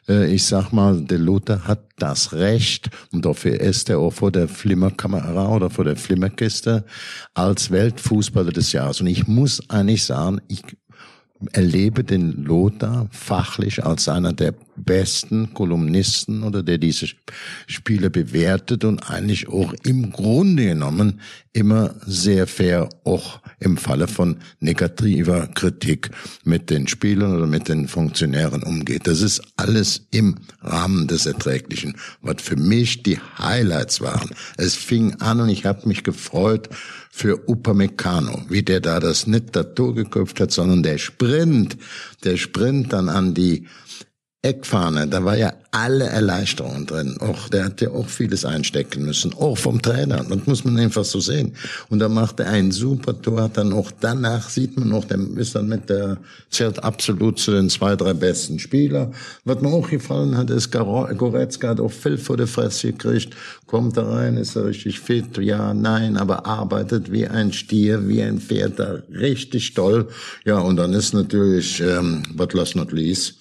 Äh, 0.08 0.34
ich 0.34 0.46
sag 0.46 0.72
mal, 0.72 1.02
der 1.02 1.18
Luther 1.18 1.68
hat 1.68 1.82
das 1.98 2.34
Recht 2.34 2.90
und 3.12 3.26
dafür 3.26 3.60
ist 3.60 3.90
er 3.90 3.98
auch 3.98 4.14
vor 4.14 4.32
der 4.32 4.48
Flimmerkamera 4.48 5.50
oder 5.50 5.72
vor 5.72 5.84
der 5.84 5.96
Flimmerkiste 5.96 6.86
als 7.34 7.72
Weltfußballer 7.72 8.52
des 8.52 8.72
Jahres. 8.72 9.02
Und 9.02 9.08
ich 9.08 9.28
muss 9.28 9.68
eigentlich 9.70 10.04
sagen, 10.04 10.40
ich 10.48 10.62
erlebe 11.54 12.04
den 12.04 12.44
Lothar 12.44 13.08
fachlich 13.12 13.84
als 13.84 14.08
einer 14.08 14.34
der 14.34 14.54
besten 14.76 15.54
Kolumnisten 15.54 16.44
oder 16.44 16.64
der 16.64 16.78
diese 16.78 17.08
Spiele 17.68 18.10
bewertet 18.10 18.84
und 18.84 19.10
eigentlich 19.10 19.48
auch 19.48 19.74
im 19.84 20.12
Grunde 20.12 20.66
genommen 20.66 21.20
immer 21.54 21.96
sehr 22.06 22.48
fair 22.48 22.90
auch 23.04 23.42
im 23.60 23.78
Falle 23.78 24.08
von 24.08 24.38
negativer 24.60 25.48
Kritik 25.48 26.12
mit 26.44 26.70
den 26.70 26.88
Spielern 26.88 27.36
oder 27.36 27.48
mit 27.48 27.68
den 27.68 27.88
Funktionären 27.88 28.64
umgeht. 28.64 29.08
Das 29.08 29.22
ist 29.22 29.42
alles 29.58 30.08
im 30.12 30.38
Rahmen 30.62 31.08
des 31.08 31.26
Erträglichen. 31.26 31.98
Was 32.22 32.42
für 32.42 32.56
mich 32.56 33.04
die 33.04 33.20
Highlights 33.38 34.02
waren. 34.02 34.30
Es 34.58 34.76
fing 34.76 35.16
an 35.22 35.42
und 35.42 35.50
ich 35.50 35.66
habe 35.66 35.88
mich 35.88 36.04
gefreut, 36.04 36.70
für 37.12 37.48
Upamecano, 37.48 38.46
wie 38.48 38.64
der 38.64 38.80
da 38.80 39.00
das 39.00 39.28
nicht 39.28 39.54
Tor 39.76 39.94
geköpft 39.94 40.40
hat, 40.40 40.52
sondern 40.52 40.82
der 40.82 40.98
Sprint, 40.98 41.78
der 42.24 42.38
Sprint 42.38 42.94
dann 42.94 43.10
an 43.10 43.34
die 43.34 43.68
Eckfahne, 44.44 45.08
da 45.08 45.24
war 45.24 45.38
ja 45.38 45.54
alle 45.70 46.06
Erleichterungen 46.06 46.88
drin. 46.88 47.16
Auch, 47.20 47.48
der 47.48 47.66
hat 47.66 47.80
ja 47.80 47.92
auch 47.92 48.08
vieles 48.08 48.44
einstecken 48.44 49.06
müssen, 49.06 49.36
auch 49.36 49.56
vom 49.56 49.80
Trainer. 49.84 50.26
Das 50.28 50.48
muss 50.48 50.66
man 50.66 50.80
einfach 50.80 51.06
so 51.06 51.20
sehen. 51.20 51.54
Und 51.90 52.00
da 52.00 52.10
macht 52.10 52.40
er 52.40 52.48
ein 52.48 52.72
super 52.72 53.22
Tor, 53.22 53.44
hat 53.44 53.58
dann 53.58 53.72
auch 53.72 53.92
danach 54.00 54.50
sieht 54.50 54.80
man 54.80 54.90
noch, 54.90 55.06
der 55.06 55.20
ist 55.38 55.54
dann 55.54 55.68
mit 55.68 55.90
der, 55.90 56.18
zählt 56.50 56.84
absolut 56.84 57.38
zu 57.38 57.52
den 57.52 57.70
zwei, 57.70 57.96
drei 57.96 58.14
besten 58.14 58.58
Spieler. 58.58 59.12
Was 59.46 59.62
mir 59.62 59.70
auch 59.70 59.88
gefallen 59.88 60.36
hat, 60.36 60.50
ist 60.50 60.72
Goretzka 60.72 61.70
hat 61.70 61.80
auch 61.80 61.92
viel 61.92 62.18
vor 62.18 62.38
der 62.38 62.48
Fresse 62.48 62.94
gekriegt, 62.94 63.36
kommt 63.68 63.96
da 63.96 64.10
rein, 64.10 64.38
ist 64.38 64.56
er 64.56 64.66
richtig 64.66 65.00
fit, 65.00 65.38
ja, 65.38 65.74
nein, 65.74 66.18
aber 66.18 66.48
arbeitet 66.48 67.12
wie 67.12 67.28
ein 67.28 67.54
Stier, 67.54 68.08
wie 68.08 68.24
ein 68.24 68.40
Pferd, 68.40 68.80
da 68.80 69.04
richtig 69.14 69.76
toll. 69.76 70.08
Ja, 70.46 70.58
und 70.58 70.78
dann 70.78 70.94
ist 70.94 71.14
natürlich, 71.14 71.80
ähm, 71.80 72.24
but 72.34 72.54
last 72.54 72.76
not 72.76 72.92
least, 72.92 73.36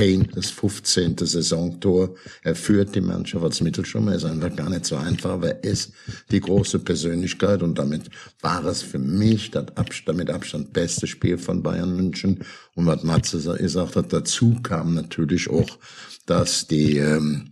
Kane, 0.00 0.26
das 0.34 0.50
15. 0.50 1.18
Saisontor. 1.18 2.14
Er 2.42 2.54
führt 2.54 2.94
die 2.94 3.02
Mannschaft 3.02 3.44
als 3.44 3.60
Mittelstürmer. 3.60 4.14
Ist 4.14 4.24
einfach 4.24 4.56
gar 4.56 4.70
nicht 4.70 4.86
so 4.86 4.96
einfach, 4.96 5.32
aber 5.32 5.62
er 5.62 5.64
ist 5.64 5.92
die 6.30 6.40
große 6.40 6.78
Persönlichkeit 6.78 7.62
und 7.62 7.78
damit 7.78 8.08
war 8.40 8.64
es 8.64 8.80
für 8.80 8.98
mich 8.98 9.50
das 9.50 9.66
Abstand, 9.76 10.16
mit 10.16 10.30
Abstand 10.30 10.72
beste 10.72 11.06
Spiel 11.06 11.36
von 11.36 11.62
Bayern 11.62 11.94
München. 11.96 12.42
Und 12.74 12.86
was 12.86 13.02
Matze 13.02 13.58
gesagt 13.58 13.96
hat, 13.96 14.10
dazu 14.10 14.58
kam 14.62 14.94
natürlich 14.94 15.50
auch, 15.50 15.78
dass 16.24 16.66
die 16.66 16.96
ähm, 16.96 17.50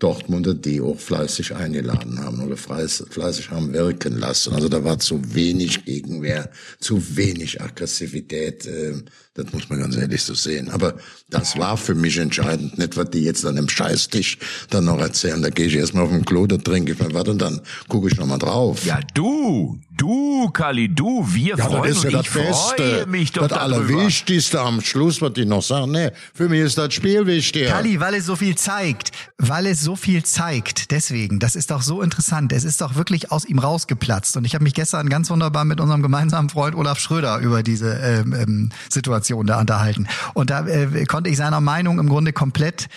Dortmunder 0.00 0.54
die 0.54 0.80
auch 0.80 0.98
fleißig 0.98 1.54
eingeladen 1.54 2.18
haben 2.18 2.42
oder 2.42 2.56
fleißig 2.56 3.50
haben 3.50 3.72
wirken 3.72 4.18
lassen. 4.18 4.54
Also 4.54 4.68
da 4.68 4.82
war 4.82 4.98
zu 4.98 5.34
wenig 5.34 5.84
Gegenwehr, 5.84 6.50
zu 6.80 7.16
wenig 7.16 7.60
Aggressivität. 7.60 8.66
Äh, 8.66 8.94
das 9.34 9.52
muss 9.52 9.68
man 9.68 9.78
ganz 9.78 9.96
ehrlich 9.96 10.22
so 10.22 10.34
sehen. 10.34 10.70
Aber 10.70 10.94
das 11.28 11.56
war 11.56 11.76
für 11.76 11.94
mich 11.94 12.18
entscheidend. 12.18 12.78
Nicht, 12.78 12.96
was 12.96 13.10
die 13.10 13.22
jetzt 13.22 13.46
an 13.46 13.54
dem 13.56 13.68
Scheißtisch 13.68 14.38
dann 14.70 14.86
noch 14.86 14.98
erzählen. 14.98 15.40
Da 15.40 15.50
gehe 15.50 15.66
ich 15.66 15.76
erstmal 15.76 16.04
auf 16.04 16.10
den 16.10 16.24
Klo, 16.24 16.46
da 16.46 16.56
trinke 16.56 16.92
ich 16.92 16.98
mal 16.98 17.14
was 17.14 17.28
und 17.28 17.40
dann 17.40 17.60
gucke 17.88 18.08
ich 18.08 18.16
noch 18.16 18.26
mal 18.26 18.38
drauf. 18.38 18.84
Ja, 18.84 18.98
du, 19.14 19.80
du, 19.96 20.50
Kali, 20.50 20.92
du, 20.92 21.24
wir 21.28 21.56
ja, 21.56 21.64
freuen 21.64 21.92
uns. 21.92 22.02
Ja 22.02 22.10
das 22.10 22.26
ich 22.26 22.32
Beste. 22.32 23.06
mich 23.06 23.32
doch 23.32 23.46
Das 23.46 23.58
Allerwichtigste 23.58 24.60
am 24.60 24.80
Schluss, 24.80 25.22
was 25.22 25.32
ich 25.36 25.46
noch 25.46 25.62
sagen. 25.62 25.92
Nee, 25.92 26.10
für 26.34 26.48
mich 26.48 26.60
ist 26.60 26.76
das 26.76 26.92
Spiel 26.92 27.24
wichtig. 27.26 27.68
Kali, 27.68 28.00
weil 28.00 28.14
es 28.14 28.26
so 28.26 28.34
viel 28.34 28.56
zeigt. 28.56 29.12
Weil 29.38 29.66
es 29.66 29.80
so 29.80 29.89
viel 29.96 30.24
zeigt. 30.24 30.90
Deswegen, 30.90 31.38
das 31.38 31.56
ist 31.56 31.70
doch 31.70 31.82
so 31.82 32.02
interessant. 32.02 32.52
Es 32.52 32.64
ist 32.64 32.80
doch 32.80 32.94
wirklich 32.94 33.32
aus 33.32 33.44
ihm 33.44 33.58
rausgeplatzt. 33.58 34.36
Und 34.36 34.44
ich 34.44 34.54
habe 34.54 34.64
mich 34.64 34.74
gestern 34.74 35.08
ganz 35.08 35.30
wunderbar 35.30 35.64
mit 35.64 35.80
unserem 35.80 36.02
gemeinsamen 36.02 36.48
Freund 36.48 36.74
Olaf 36.74 36.98
Schröder 36.98 37.38
über 37.38 37.62
diese 37.62 37.94
ähm, 37.94 38.32
ähm, 38.32 38.70
Situation 38.88 39.10
Situation 39.10 39.46
da 39.46 39.60
unterhalten. 39.60 40.06
Und 40.34 40.50
da 40.50 40.66
äh, 40.66 41.04
konnte 41.06 41.30
ich 41.30 41.36
seiner 41.36 41.60
Meinung 41.60 41.98
im 41.98 42.08
Grunde 42.08 42.32
komplett 42.32 42.88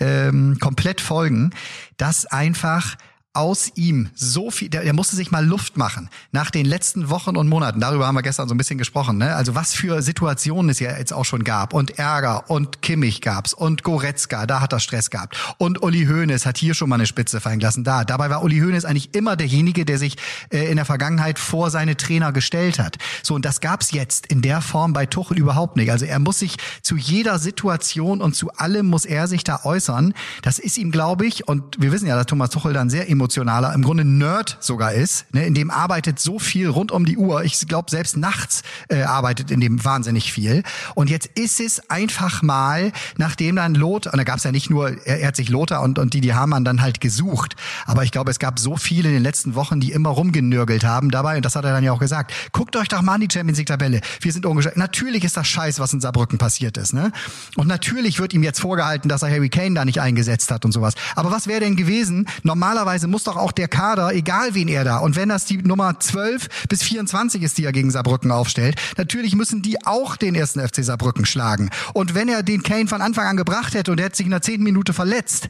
ähm, 0.00 0.56
komplett 0.60 1.00
folgen, 1.00 1.50
dass 1.96 2.24
einfach 2.24 2.96
aus 3.38 3.70
ihm 3.76 4.10
so 4.16 4.50
viel, 4.50 4.68
der, 4.68 4.82
der 4.82 4.92
musste 4.92 5.14
sich 5.14 5.30
mal 5.30 5.46
Luft 5.46 5.76
machen 5.76 6.10
nach 6.32 6.50
den 6.50 6.66
letzten 6.66 7.08
Wochen 7.08 7.36
und 7.36 7.48
Monaten. 7.48 7.78
Darüber 7.78 8.08
haben 8.08 8.16
wir 8.16 8.22
gestern 8.22 8.48
so 8.48 8.54
ein 8.54 8.58
bisschen 8.58 8.78
gesprochen. 8.78 9.16
Ne? 9.16 9.36
Also 9.36 9.54
was 9.54 9.74
für 9.74 10.02
Situationen 10.02 10.70
es 10.70 10.80
ja 10.80 10.98
jetzt 10.98 11.12
auch 11.12 11.24
schon 11.24 11.44
gab 11.44 11.72
und 11.72 12.00
Ärger 12.00 12.50
und 12.50 12.82
Kimmich 12.82 13.20
gab's 13.20 13.54
und 13.54 13.84
Goretzka, 13.84 14.46
da 14.46 14.60
hat 14.60 14.72
er 14.72 14.80
Stress 14.80 15.10
gehabt 15.10 15.36
und 15.58 15.82
Uli 15.84 16.06
Hoeneß 16.06 16.46
hat 16.46 16.58
hier 16.58 16.74
schon 16.74 16.88
mal 16.88 16.96
eine 16.96 17.06
Spitze 17.06 17.40
fallen 17.40 17.60
lassen. 17.60 17.84
Da, 17.84 18.04
dabei 18.04 18.28
war 18.28 18.42
Uli 18.42 18.58
Hoeneß 18.58 18.84
eigentlich 18.84 19.14
immer 19.14 19.36
derjenige, 19.36 19.84
der 19.84 19.98
sich 19.98 20.16
äh, 20.52 20.68
in 20.68 20.74
der 20.74 20.84
Vergangenheit 20.84 21.38
vor 21.38 21.70
seine 21.70 21.96
Trainer 21.96 22.32
gestellt 22.32 22.80
hat. 22.80 22.96
So 23.22 23.36
und 23.36 23.44
das 23.44 23.60
gab's 23.60 23.92
jetzt 23.92 24.26
in 24.26 24.42
der 24.42 24.60
Form 24.60 24.92
bei 24.92 25.06
Tuchel 25.06 25.38
überhaupt 25.38 25.76
nicht. 25.76 25.92
Also 25.92 26.06
er 26.06 26.18
muss 26.18 26.40
sich 26.40 26.56
zu 26.82 26.96
jeder 26.96 27.38
Situation 27.38 28.20
und 28.20 28.34
zu 28.34 28.50
allem 28.54 28.86
muss 28.86 29.04
er 29.04 29.28
sich 29.28 29.44
da 29.44 29.60
äußern. 29.62 30.12
Das 30.42 30.58
ist 30.58 30.76
ihm, 30.76 30.90
glaube 30.90 31.24
ich, 31.24 31.46
und 31.46 31.80
wir 31.80 31.92
wissen 31.92 32.08
ja, 32.08 32.16
dass 32.16 32.26
Thomas 32.26 32.50
Tuchel 32.50 32.72
dann 32.72 32.90
sehr 32.90 33.08
emotional 33.08 33.27
hochemotionaler, 33.28 33.74
im 33.74 33.82
Grunde 33.82 34.04
Nerd 34.04 34.56
sogar 34.60 34.92
ist, 34.92 35.26
ne, 35.34 35.46
in 35.46 35.54
dem 35.54 35.70
arbeitet 35.70 36.18
so 36.18 36.38
viel 36.38 36.68
rund 36.68 36.92
um 36.92 37.04
die 37.04 37.16
Uhr. 37.16 37.44
Ich 37.44 37.66
glaube, 37.68 37.90
selbst 37.90 38.16
nachts 38.16 38.62
äh, 38.88 39.02
arbeitet 39.02 39.50
in 39.50 39.60
dem 39.60 39.84
wahnsinnig 39.84 40.32
viel. 40.32 40.62
Und 40.94 41.10
jetzt 41.10 41.26
ist 41.34 41.60
es 41.60 41.90
einfach 41.90 42.42
mal, 42.42 42.92
nachdem 43.16 43.56
dann 43.56 43.74
Lothar, 43.74 44.12
und 44.12 44.18
da 44.18 44.24
gab 44.24 44.38
es 44.38 44.44
ja 44.44 44.52
nicht 44.52 44.70
nur, 44.70 44.90
er, 45.06 45.20
er 45.20 45.28
hat 45.28 45.36
sich 45.36 45.48
Lothar 45.48 45.82
und, 45.82 45.98
und 45.98 46.14
Didi 46.14 46.28
Hamann 46.28 46.64
dann 46.64 46.80
halt 46.80 47.00
gesucht, 47.00 47.56
aber 47.86 48.04
ich 48.04 48.10
glaube, 48.10 48.30
es 48.30 48.38
gab 48.38 48.58
so 48.58 48.76
viele 48.76 49.08
in 49.08 49.14
den 49.14 49.22
letzten 49.22 49.54
Wochen, 49.54 49.80
die 49.80 49.92
immer 49.92 50.10
rumgenörgelt 50.10 50.84
haben 50.84 51.10
dabei, 51.10 51.36
und 51.36 51.44
das 51.44 51.56
hat 51.56 51.64
er 51.64 51.72
dann 51.72 51.84
ja 51.84 51.92
auch 51.92 52.00
gesagt, 52.00 52.32
guckt 52.52 52.76
euch 52.76 52.88
doch 52.88 53.02
mal 53.02 53.14
an 53.14 53.20
die 53.20 53.28
Champions 53.30 53.58
League-Tabelle. 53.58 54.00
Wir 54.20 54.32
sind 54.32 54.46
ungeschlagen. 54.46 54.78
Natürlich 54.78 55.24
ist 55.24 55.36
das 55.36 55.46
scheiß, 55.46 55.78
was 55.80 55.92
in 55.92 56.00
Saarbrücken 56.00 56.38
passiert 56.38 56.76
ist. 56.76 56.94
Ne? 56.94 57.12
Und 57.56 57.66
natürlich 57.66 58.18
wird 58.20 58.32
ihm 58.32 58.42
jetzt 58.42 58.60
vorgehalten, 58.60 59.08
dass 59.08 59.22
er 59.22 59.30
Harry 59.30 59.48
Kane 59.48 59.74
da 59.74 59.84
nicht 59.84 60.00
eingesetzt 60.00 60.50
hat 60.50 60.64
und 60.64 60.72
sowas. 60.72 60.94
Aber 61.14 61.30
was 61.30 61.46
wäre 61.46 61.60
denn 61.60 61.76
gewesen? 61.76 62.26
Normalerweise 62.42 63.06
muss 63.08 63.17
doch 63.24 63.36
auch 63.36 63.52
der 63.52 63.68
Kader, 63.68 64.14
egal 64.14 64.54
wen 64.54 64.68
er 64.68 64.84
da, 64.84 64.98
und 64.98 65.16
wenn 65.16 65.28
das 65.28 65.44
die 65.44 65.58
Nummer 65.58 65.98
12 65.98 66.48
bis 66.68 66.82
24 66.82 67.42
ist, 67.42 67.58
die 67.58 67.64
er 67.64 67.72
gegen 67.72 67.90
Saarbrücken 67.90 68.30
aufstellt, 68.30 68.76
natürlich 68.96 69.34
müssen 69.34 69.62
die 69.62 69.84
auch 69.86 70.16
den 70.16 70.34
ersten 70.34 70.60
FC 70.66 70.84
Saarbrücken 70.84 71.26
schlagen. 71.26 71.70
Und 71.94 72.14
wenn 72.14 72.28
er 72.28 72.42
den 72.42 72.62
Kane 72.62 72.86
von 72.88 73.00
Anfang 73.02 73.26
an 73.26 73.36
gebracht 73.36 73.74
hätte 73.74 73.92
und 73.92 73.98
er 74.00 74.06
hätte 74.06 74.16
sich 74.16 74.26
in 74.26 74.30
der 74.32 74.42
zehnten 74.42 74.64
Minute 74.64 74.92
verletzt, 74.92 75.48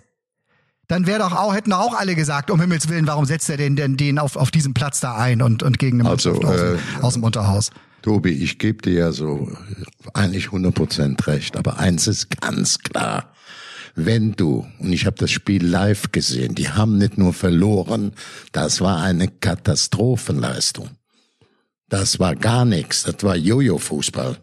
dann 0.86 1.06
wäre 1.06 1.18
doch 1.18 1.32
auch, 1.32 1.54
hätten 1.54 1.70
doch 1.70 1.80
auch 1.80 1.94
alle 1.94 2.14
gesagt, 2.14 2.50
um 2.50 2.60
Himmels 2.60 2.88
Willen, 2.88 3.06
warum 3.06 3.26
setzt 3.26 3.50
er 3.50 3.58
denn, 3.58 3.76
denn 3.76 3.96
den 3.98 4.18
auf, 4.18 4.36
auf 4.36 4.50
diesem 4.50 4.72
Platz 4.72 5.00
da 5.00 5.16
ein 5.16 5.42
und, 5.42 5.62
und 5.62 5.78
gegen 5.78 6.00
eine 6.00 6.08
Also, 6.10 6.32
aus, 6.42 6.60
äh, 6.60 6.76
dem- 6.76 7.04
aus 7.04 7.12
dem 7.14 7.24
Unterhaus? 7.24 7.70
Tobi, 8.00 8.30
ich 8.30 8.58
gebe 8.58 8.80
dir 8.80 8.92
ja 8.94 9.12
so 9.12 9.50
eigentlich 10.14 10.46
100% 10.46 11.26
recht, 11.26 11.56
aber 11.58 11.78
eins 11.78 12.06
ist 12.06 12.40
ganz 12.40 12.78
klar. 12.78 13.32
Wenn 13.94 14.32
du, 14.32 14.66
und 14.78 14.92
ich 14.92 15.06
habe 15.06 15.16
das 15.18 15.30
Spiel 15.30 15.64
live 15.64 16.12
gesehen, 16.12 16.54
die 16.54 16.68
haben 16.68 16.98
nicht 16.98 17.18
nur 17.18 17.32
verloren, 17.32 18.12
das 18.52 18.80
war 18.80 19.02
eine 19.02 19.28
Katastrophenleistung. 19.28 20.90
Das 21.88 22.18
war 22.18 22.36
gar 22.36 22.64
nichts, 22.64 23.04
das 23.04 23.22
war 23.22 23.36
Jojo-Fußball. 23.36 24.36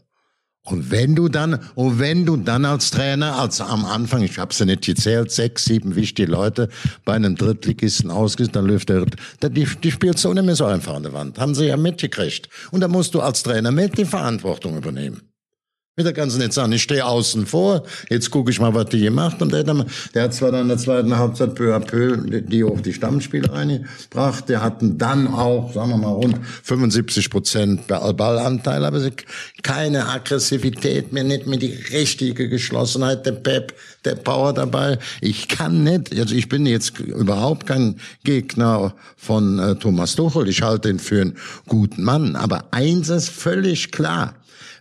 Und 0.65 0.89
wenn 0.89 1.15
du 1.15 1.29
dann, 1.29 1.59
und 1.75 1.99
wenn 1.99 2.25
du 2.25 2.37
dann 2.37 2.65
als 2.65 2.89
Trainer, 2.89 3.37
als 3.37 3.61
am 3.61 3.85
Anfang, 3.85 4.23
ich 4.23 4.39
habe 4.39 4.51
sie 4.51 4.65
nicht 4.65 4.83
gezählt, 4.83 5.31
sechs, 5.31 5.65
sieben 5.65 5.95
wichtige 5.95 6.31
Leute 6.31 6.69
bei 7.05 7.13
einem 7.13 7.35
Drittligisten 7.35 8.09
ausgesetzt, 8.09 8.55
dann 8.55 8.65
läuft 8.65 8.89
der, 8.89 9.05
die, 9.43 9.67
die 9.83 9.91
spielt 9.91 10.17
so 10.17 10.33
nicht 10.33 10.43
mehr 10.43 10.55
so 10.55 10.65
einfach 10.65 10.95
an 10.95 11.03
der 11.03 11.13
Wand. 11.13 11.37
Haben 11.37 11.53
sie 11.53 11.67
ja 11.67 11.77
mitgekriegt. 11.77 12.49
Und 12.71 12.81
da 12.81 12.87
musst 12.87 13.13
du 13.13 13.21
als 13.21 13.43
Trainer 13.43 13.71
mit 13.71 13.95
die 13.99 14.05
Verantwortung 14.05 14.75
übernehmen. 14.75 15.21
Mit 15.97 16.05
der 16.05 16.11
ganzen 16.11 16.39
nicht 16.39 16.51
sagen, 16.51 16.73
ich 16.73 16.81
stehe 16.83 17.05
außen 17.05 17.45
vor, 17.45 17.83
jetzt 18.09 18.29
gucke 18.29 18.51
ich 18.51 18.59
mal, 18.59 18.73
was 18.73 18.87
die 18.89 18.99
gemacht 18.99 19.41
und 19.41 19.53
der, 19.53 19.65
hat 19.65 19.87
der 20.13 20.23
hat 20.23 20.33
zwar 20.33 20.51
dann 20.51 20.63
in 20.63 20.67
der 20.67 20.77
zweiten 20.77 21.17
Halbzeit 21.17 21.55
peu 21.55 21.73
à 21.73 21.79
peu 21.79 22.17
die 22.41 22.65
auf 22.65 22.81
die 22.81 22.91
Stammspieler 22.91 23.53
eingebracht, 23.53 24.49
der 24.49 24.61
hatten 24.61 24.97
dann 24.97 25.25
auch, 25.29 25.71
sagen 25.73 25.91
wir 25.91 25.97
mal, 25.97 26.09
rund 26.11 26.37
75 26.63 27.29
Prozent 27.29 27.87
Ballanteil, 27.87 28.83
aber 28.83 28.99
sie- 28.99 29.13
keine 29.63 30.09
Aggressivität 30.09 31.13
mehr, 31.13 31.23
nicht 31.23 31.47
mehr 31.47 31.59
die 31.59 31.71
richtige 31.93 32.49
Geschlossenheit, 32.49 33.25
der 33.25 33.31
Pep, 33.31 33.73
der 34.03 34.15
Power 34.15 34.51
dabei. 34.51 34.99
Ich 35.21 35.47
kann 35.47 35.85
nicht, 35.85 36.13
also 36.19 36.35
ich 36.35 36.49
bin 36.49 36.65
jetzt 36.65 36.99
überhaupt 36.99 37.67
kein 37.67 38.01
Gegner 38.25 38.93
von 39.15 39.59
äh, 39.59 39.75
Thomas 39.75 40.15
Tuchel, 40.17 40.49
ich 40.49 40.61
halte 40.61 40.89
ihn 40.89 40.99
für 40.99 41.21
einen 41.21 41.37
guten 41.69 42.03
Mann, 42.03 42.35
aber 42.35 42.65
eins 42.71 43.07
ist 43.07 43.29
völlig 43.29 43.93
klar, 43.93 44.35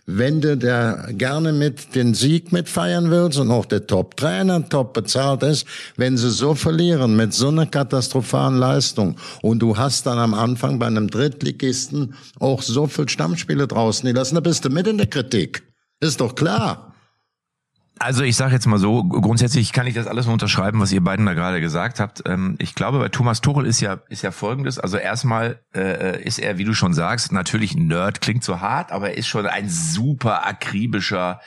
wenn 0.05 0.41
du 0.41 0.55
da 0.57 1.07
gerne 1.11 1.51
mit 1.51 1.95
den 1.95 2.13
Sieg 2.13 2.51
mitfeiern 2.51 3.09
willst 3.09 3.39
und 3.39 3.51
auch 3.51 3.65
der 3.65 3.87
Top-Trainer 3.87 4.69
top 4.69 4.93
bezahlt 4.93 5.43
ist, 5.43 5.65
wenn 5.97 6.17
sie 6.17 6.29
so 6.29 6.55
verlieren 6.55 7.15
mit 7.15 7.33
so 7.33 7.47
einer 7.47 7.65
katastrophalen 7.65 8.57
Leistung 8.57 9.17
und 9.41 9.59
du 9.59 9.77
hast 9.77 10.05
dann 10.05 10.19
am 10.19 10.33
Anfang 10.33 10.79
bei 10.79 10.87
einem 10.87 11.09
Drittligisten 11.09 12.15
auch 12.39 12.61
so 12.61 12.87
viel 12.87 13.09
Stammspiele 13.09 13.67
draußen, 13.67 14.05
die 14.05 14.13
lassen, 14.13 14.35
da 14.35 14.41
bist 14.41 14.65
du 14.65 14.69
mit 14.69 14.87
in 14.87 14.97
der 14.97 15.07
Kritik. 15.07 15.63
Ist 15.99 16.21
doch 16.21 16.35
klar. 16.35 16.94
Also 17.97 18.23
ich 18.23 18.35
sage 18.35 18.53
jetzt 18.53 18.65
mal 18.65 18.77
so, 18.77 19.03
grundsätzlich 19.05 19.71
kann 19.71 19.87
ich 19.87 19.93
das 19.93 20.07
alles 20.07 20.27
unterschreiben, 20.27 20.81
was 20.81 20.91
ihr 20.91 21.01
beiden 21.01 21.25
da 21.25 21.33
gerade 21.33 21.61
gesagt 21.61 21.99
habt. 22.01 22.23
Ähm, 22.25 22.55
ich 22.59 22.75
glaube, 22.75 22.99
bei 22.99 23.09
Thomas 23.09 23.39
Tuchel 23.39 23.65
ist 23.65 23.79
ja 23.79 23.99
ist 24.09 24.21
ja 24.21 24.31
Folgendes. 24.31 24.79
Also 24.79 24.97
erstmal 24.97 25.59
äh, 25.73 26.21
ist 26.21 26.39
er, 26.39 26.57
wie 26.57 26.65
du 26.65 26.73
schon 26.73 26.93
sagst, 26.93 27.31
natürlich 27.31 27.73
ein 27.73 27.87
Nerd, 27.87 28.19
klingt 28.19 28.43
so 28.43 28.59
hart, 28.59 28.91
aber 28.91 29.11
er 29.11 29.17
ist 29.17 29.27
schon 29.27 29.45
ein 29.45 29.69
super 29.69 30.45
akribischer 30.45 31.39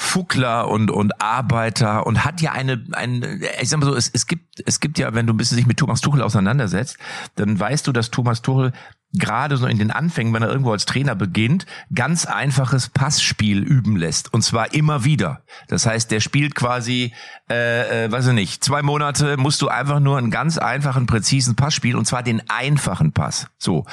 Fuckler 0.00 0.68
und 0.68 0.92
und 0.92 1.20
Arbeiter 1.20 2.06
und 2.06 2.24
hat 2.24 2.40
ja 2.40 2.52
eine 2.52 2.84
ein 2.92 3.42
ich 3.60 3.68
sag 3.68 3.80
mal 3.80 3.86
so 3.86 3.96
es, 3.96 4.08
es 4.08 4.28
gibt 4.28 4.62
es 4.64 4.78
gibt 4.78 4.96
ja 4.96 5.12
wenn 5.12 5.26
du 5.26 5.32
ein 5.32 5.36
bisschen 5.36 5.56
sich 5.56 5.66
mit 5.66 5.76
Thomas 5.76 6.00
Tuchel 6.00 6.22
auseinandersetzt 6.22 6.98
dann 7.34 7.58
weißt 7.58 7.84
du 7.84 7.90
dass 7.90 8.12
Thomas 8.12 8.40
Tuchel 8.40 8.72
gerade 9.14 9.56
so 9.56 9.66
in 9.66 9.78
den 9.78 9.90
Anfängen 9.90 10.32
wenn 10.32 10.42
er 10.42 10.48
irgendwo 10.48 10.72
als 10.72 10.84
Trainer 10.84 11.14
beginnt 11.14 11.66
ganz 11.94 12.26
einfaches 12.26 12.88
Passspiel 12.88 13.62
üben 13.62 13.96
lässt. 13.96 14.32
Und 14.32 14.42
zwar 14.42 14.74
immer 14.74 15.04
wieder. 15.04 15.42
Das 15.68 15.86
heißt 15.86 16.10
der 16.10 16.20
spielt 16.20 16.54
quasi 16.54 17.12
äh, 17.50 18.04
äh, 18.04 18.12
weiß 18.12 18.28
ich 18.28 18.34
nicht 18.34 18.64
zwei 18.64 18.82
Monate 18.82 19.36
musst 19.36 19.62
du 19.62 19.68
einfach 19.68 20.00
nur 20.00 20.18
einen 20.18 20.30
ganz 20.30 20.58
einfachen 20.58 21.06
präzisen 21.06 21.56
Pass 21.56 21.74
spielen 21.74 21.96
und 21.96 22.06
zwar 22.06 22.22
den 22.22 22.42
einfachen 22.48 23.12
Pass. 23.12 23.46
So. 23.58 23.84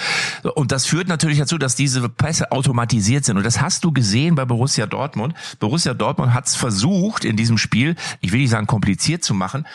Und 0.56 0.72
das 0.72 0.86
führt 0.86 1.08
natürlich 1.08 1.40
dazu 1.40 1.58
dass 1.58 1.76
diese 1.76 2.08
Pässe 2.10 2.52
automatisiert 2.52 3.26
sind. 3.26 3.38
Und 3.38 3.46
das 3.46 3.62
hast 3.62 3.84
du 3.84 3.92
gesehen 3.92 4.36
bei 4.36 4.46
Borussia 4.46 4.86
Dortmund. 4.86 5.34
Borussia 5.60 5.94
Dortmund 5.94 6.34
hat 6.34 6.48
es 6.48 6.56
versucht 6.56 7.26
in 7.26 7.38
diesem 7.38 7.58
Spiel, 7.58 7.96
ich 8.22 8.32
will 8.32 8.40
nicht 8.40 8.50
sagen 8.50 8.68
kompliziert 8.68 9.24
zu 9.24 9.34
machen, 9.34 9.66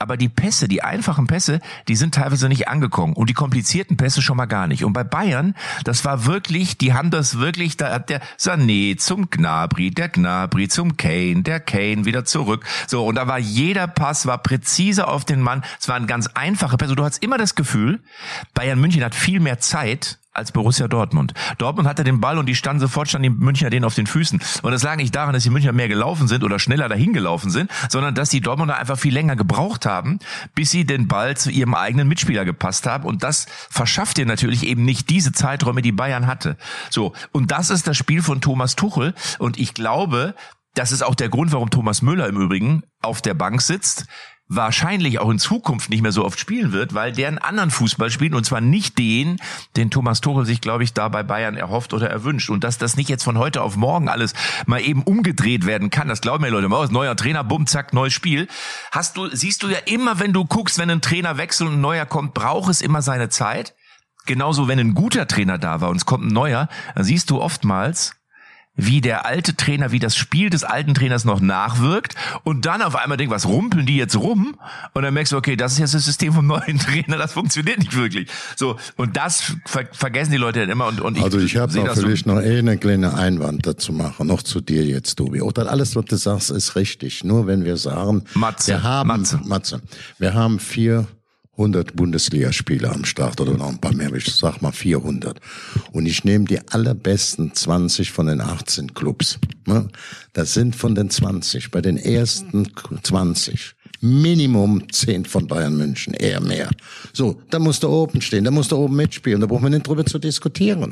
aber 0.00 0.16
die 0.16 0.30
Pässe, 0.30 0.66
die 0.66 0.82
einfachen 0.82 1.26
Pässe, 1.26 1.60
die 1.86 1.94
sind 1.94 2.14
teilweise 2.14 2.48
nicht 2.48 2.68
angekommen 2.68 3.12
und 3.12 3.28
die 3.28 3.34
komplizierten 3.34 3.98
Pässe 3.98 4.22
schon 4.22 4.38
mal 4.38 4.46
gar 4.46 4.66
nicht. 4.66 4.82
Und 4.84 4.94
bei 4.94 5.04
Bayern, 5.04 5.54
das 5.84 6.06
war 6.06 6.24
wirklich, 6.24 6.78
die 6.78 6.94
haben 6.94 7.10
das 7.10 7.38
wirklich, 7.38 7.76
da 7.76 7.92
hat 7.92 8.08
der 8.08 8.22
Sané 8.38 8.96
zum 8.96 9.28
Gnabry, 9.28 9.90
der 9.90 10.08
Gnabry 10.08 10.68
zum 10.68 10.96
Kane, 10.96 11.42
der 11.42 11.60
Kane 11.60 12.06
wieder 12.06 12.24
zurück. 12.24 12.64
So, 12.86 13.04
und 13.04 13.16
da 13.16 13.26
war 13.26 13.38
jeder 13.38 13.86
Pass, 13.86 14.24
war 14.24 14.38
präzise 14.38 15.06
auf 15.06 15.26
den 15.26 15.42
Mann. 15.42 15.62
Es 15.78 15.88
waren 15.88 16.06
ganz 16.06 16.28
einfache 16.28 16.78
Pässe. 16.78 16.96
Du 16.96 17.04
hattest 17.04 17.22
immer 17.22 17.36
das 17.36 17.54
Gefühl, 17.54 18.00
Bayern 18.54 18.80
München 18.80 19.04
hat 19.04 19.14
viel 19.14 19.38
mehr 19.38 19.58
Zeit 19.58 20.19
als 20.32 20.52
Borussia 20.52 20.86
Dortmund. 20.86 21.34
Dortmund 21.58 21.88
hatte 21.88 22.04
den 22.04 22.20
Ball 22.20 22.38
und 22.38 22.46
die 22.46 22.54
standen 22.54 22.80
sofort, 22.80 23.08
standen 23.08 23.34
die 23.34 23.44
Münchner 23.44 23.70
denen 23.70 23.84
auf 23.84 23.94
den 23.94 24.06
Füßen. 24.06 24.40
Und 24.62 24.72
das 24.72 24.82
lag 24.82 24.96
nicht 24.96 25.14
daran, 25.14 25.32
dass 25.32 25.42
die 25.42 25.50
Münchner 25.50 25.72
mehr 25.72 25.88
gelaufen 25.88 26.28
sind 26.28 26.44
oder 26.44 26.58
schneller 26.58 26.88
dahin 26.88 27.12
gelaufen 27.12 27.50
sind, 27.50 27.70
sondern 27.88 28.14
dass 28.14 28.30
die 28.30 28.40
Dortmunder 28.40 28.76
einfach 28.76 28.98
viel 28.98 29.12
länger 29.12 29.36
gebraucht 29.36 29.86
haben, 29.86 30.20
bis 30.54 30.70
sie 30.70 30.84
den 30.84 31.08
Ball 31.08 31.36
zu 31.36 31.50
ihrem 31.50 31.74
eigenen 31.74 32.06
Mitspieler 32.08 32.44
gepasst 32.44 32.86
haben. 32.86 33.04
Und 33.04 33.24
das 33.24 33.46
verschafft 33.68 34.18
dir 34.18 34.26
natürlich 34.26 34.64
eben 34.64 34.84
nicht 34.84 35.10
diese 35.10 35.32
Zeiträume, 35.32 35.82
die 35.82 35.92
Bayern 35.92 36.26
hatte. 36.26 36.56
So. 36.90 37.12
Und 37.32 37.50
das 37.50 37.70
ist 37.70 37.86
das 37.86 37.96
Spiel 37.96 38.22
von 38.22 38.40
Thomas 38.40 38.76
Tuchel. 38.76 39.14
Und 39.38 39.58
ich 39.58 39.74
glaube, 39.74 40.34
das 40.74 40.92
ist 40.92 41.02
auch 41.02 41.16
der 41.16 41.28
Grund, 41.28 41.52
warum 41.52 41.70
Thomas 41.70 42.02
Müller 42.02 42.28
im 42.28 42.40
Übrigen 42.40 42.84
auf 43.02 43.20
der 43.20 43.34
Bank 43.34 43.60
sitzt 43.60 44.06
wahrscheinlich 44.50 45.20
auch 45.20 45.30
in 45.30 45.38
Zukunft 45.38 45.90
nicht 45.90 46.02
mehr 46.02 46.10
so 46.10 46.24
oft 46.24 46.38
spielen 46.38 46.72
wird, 46.72 46.92
weil 46.92 47.12
der 47.12 47.28
einen 47.28 47.38
anderen 47.38 47.70
Fußball 47.70 48.10
spielt 48.10 48.34
und 48.34 48.44
zwar 48.44 48.60
nicht 48.60 48.98
den, 48.98 49.40
den 49.76 49.90
Thomas 49.90 50.20
Tuchel 50.20 50.44
sich, 50.44 50.60
glaube 50.60 50.82
ich, 50.82 50.92
da 50.92 51.08
bei 51.08 51.22
Bayern 51.22 51.56
erhofft 51.56 51.94
oder 51.94 52.10
erwünscht. 52.10 52.50
Und 52.50 52.64
dass 52.64 52.76
das 52.76 52.96
nicht 52.96 53.08
jetzt 53.08 53.22
von 53.22 53.38
heute 53.38 53.62
auf 53.62 53.76
morgen 53.76 54.08
alles 54.08 54.34
mal 54.66 54.80
eben 54.80 55.04
umgedreht 55.04 55.66
werden 55.66 55.90
kann, 55.90 56.08
das 56.08 56.20
glauben 56.20 56.42
mir 56.42 56.50
Leute 56.50 56.68
mal 56.68 56.78
aus. 56.78 56.90
Neuer 56.90 57.16
Trainer, 57.16 57.44
bumm, 57.44 57.68
zack, 57.68 57.94
neues 57.94 58.12
Spiel. 58.12 58.48
Hast 58.90 59.16
du, 59.16 59.28
siehst 59.28 59.62
du 59.62 59.68
ja 59.68 59.78
immer, 59.86 60.18
wenn 60.18 60.32
du 60.32 60.44
guckst, 60.44 60.78
wenn 60.78 60.90
ein 60.90 61.00
Trainer 61.00 61.38
wechselt 61.38 61.68
und 61.68 61.76
ein 61.76 61.80
neuer 61.80 62.04
kommt, 62.04 62.34
braucht 62.34 62.70
es 62.70 62.82
immer 62.82 63.02
seine 63.02 63.28
Zeit. 63.28 63.74
Genauso, 64.26 64.66
wenn 64.66 64.80
ein 64.80 64.94
guter 64.94 65.28
Trainer 65.28 65.58
da 65.58 65.80
war 65.80 65.90
und 65.90 65.96
es 65.96 66.06
kommt 66.06 66.24
ein 66.24 66.32
neuer, 66.32 66.68
dann 66.96 67.04
siehst 67.04 67.30
du 67.30 67.40
oftmals, 67.40 68.19
wie 68.86 69.00
der 69.00 69.26
alte 69.26 69.56
Trainer, 69.56 69.92
wie 69.92 69.98
das 69.98 70.16
Spiel 70.16 70.50
des 70.50 70.64
alten 70.64 70.94
Trainers 70.94 71.24
noch 71.24 71.40
nachwirkt 71.40 72.14
und 72.44 72.66
dann 72.66 72.82
auf 72.82 72.96
einmal 72.96 73.16
denkt, 73.18 73.32
was 73.32 73.46
rumpeln 73.46 73.86
die 73.86 73.96
jetzt 73.96 74.16
rum? 74.16 74.56
Und 74.94 75.02
dann 75.02 75.14
merkst 75.14 75.32
du, 75.32 75.36
okay, 75.36 75.56
das 75.56 75.72
ist 75.72 75.78
jetzt 75.78 75.94
das 75.94 76.04
System 76.04 76.32
vom 76.32 76.46
neuen 76.46 76.78
Trainer, 76.80 77.16
das 77.18 77.32
funktioniert 77.32 77.78
nicht 77.78 77.94
wirklich. 77.96 78.28
So, 78.56 78.76
und 78.96 79.16
das 79.16 79.54
ver 79.66 79.84
vergessen 79.92 80.32
die 80.32 80.36
Leute 80.38 80.60
dann 80.60 80.70
immer 80.70 80.86
und, 80.86 81.00
und 81.00 81.16
ich 81.16 81.22
Also 81.24 81.38
ich 81.38 81.56
habe 81.56 81.72
sehe 81.72 81.82
noch 81.82 81.88
das 81.88 81.98
so- 81.98 82.06
vielleicht 82.06 82.26
noch 82.26 82.40
eh 82.40 82.58
eine 82.58 82.76
kleine 82.78 83.14
Einwand 83.14 83.66
dazu 83.66 83.92
machen, 83.92 84.26
noch 84.26 84.42
zu 84.42 84.60
dir 84.60 84.84
jetzt, 84.84 85.16
Tobi. 85.16 85.40
Oder 85.42 85.70
alles, 85.70 85.96
was 85.96 86.04
du 86.06 86.16
sagst, 86.16 86.50
ist 86.50 86.76
richtig. 86.76 87.24
Nur 87.24 87.46
wenn 87.46 87.64
wir 87.64 87.76
sagen, 87.76 88.24
Matze, 88.34 88.72
wir 88.72 88.82
haben, 88.82 89.08
Matze. 89.08 89.40
Matze, 89.44 89.80
wir 90.18 90.34
haben 90.34 90.58
400 91.60 91.94
Bundesligaspieler 91.94 92.90
am 92.90 93.04
Start 93.04 93.38
oder 93.38 93.52
noch 93.52 93.68
ein 93.68 93.78
paar 93.78 93.92
mehr, 93.92 94.10
ich 94.14 94.32
sag 94.32 94.62
mal 94.62 94.72
400. 94.72 95.38
Und 95.92 96.06
ich 96.06 96.24
nehme 96.24 96.46
die 96.46 96.58
allerbesten 96.70 97.54
20 97.54 98.12
von 98.12 98.28
den 98.28 98.40
18 98.40 98.94
Clubs. 98.94 99.38
ne? 99.66 99.88
Das 100.32 100.54
sind 100.54 100.74
von 100.74 100.94
den 100.94 101.10
20, 101.10 101.70
bei 101.70 101.82
den 101.82 101.98
ersten 101.98 102.66
20. 103.02 103.74
Minimum 104.00 104.90
10 104.90 105.26
von 105.26 105.46
Bayern 105.46 105.76
München, 105.76 106.14
eher 106.14 106.40
mehr. 106.40 106.70
So, 107.12 107.42
da 107.50 107.58
musst 107.58 107.82
du 107.82 107.88
oben 107.88 108.22
stehen, 108.22 108.44
da 108.44 108.50
musst 108.50 108.72
du 108.72 108.76
oben 108.76 108.96
mitspielen, 108.96 109.42
da 109.42 109.46
brauchen 109.46 109.64
wir 109.64 109.70
nicht 109.70 109.86
drüber 109.86 110.06
zu 110.06 110.18
diskutieren. 110.18 110.90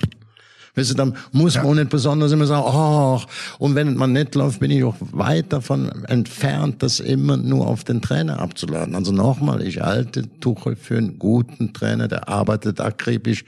Weißt 0.79 0.91
du, 0.91 0.95
dann 0.95 1.17
muss 1.33 1.57
man 1.57 1.67
auch 1.67 1.75
nicht 1.75 1.91
besonders 1.91 2.31
immer 2.31 2.47
sagen, 2.47 2.64
ach, 2.67 3.27
und 3.59 3.75
wenn 3.75 3.95
man 3.95 4.12
nicht 4.12 4.35
läuft, 4.37 4.61
bin 4.61 4.71
ich 4.71 4.85
auch 4.85 4.95
weit 5.12 5.53
davon 5.53 5.91
entfernt, 6.07 6.83
das 6.83 7.01
immer 7.01 7.37
nur 7.37 7.67
auf 7.67 7.83
den 7.83 8.01
Trainer 8.01 8.38
abzuladen. 8.38 8.95
Also 8.95 9.11
nochmal, 9.11 9.62
ich 9.62 9.81
halte 9.81 10.29
Tuchel 10.41 10.77
für 10.77 10.97
einen 10.97 11.19
guten 11.19 11.73
Trainer, 11.73 12.07
der 12.07 12.29
arbeitet 12.29 12.81
akribisch. 12.81 13.45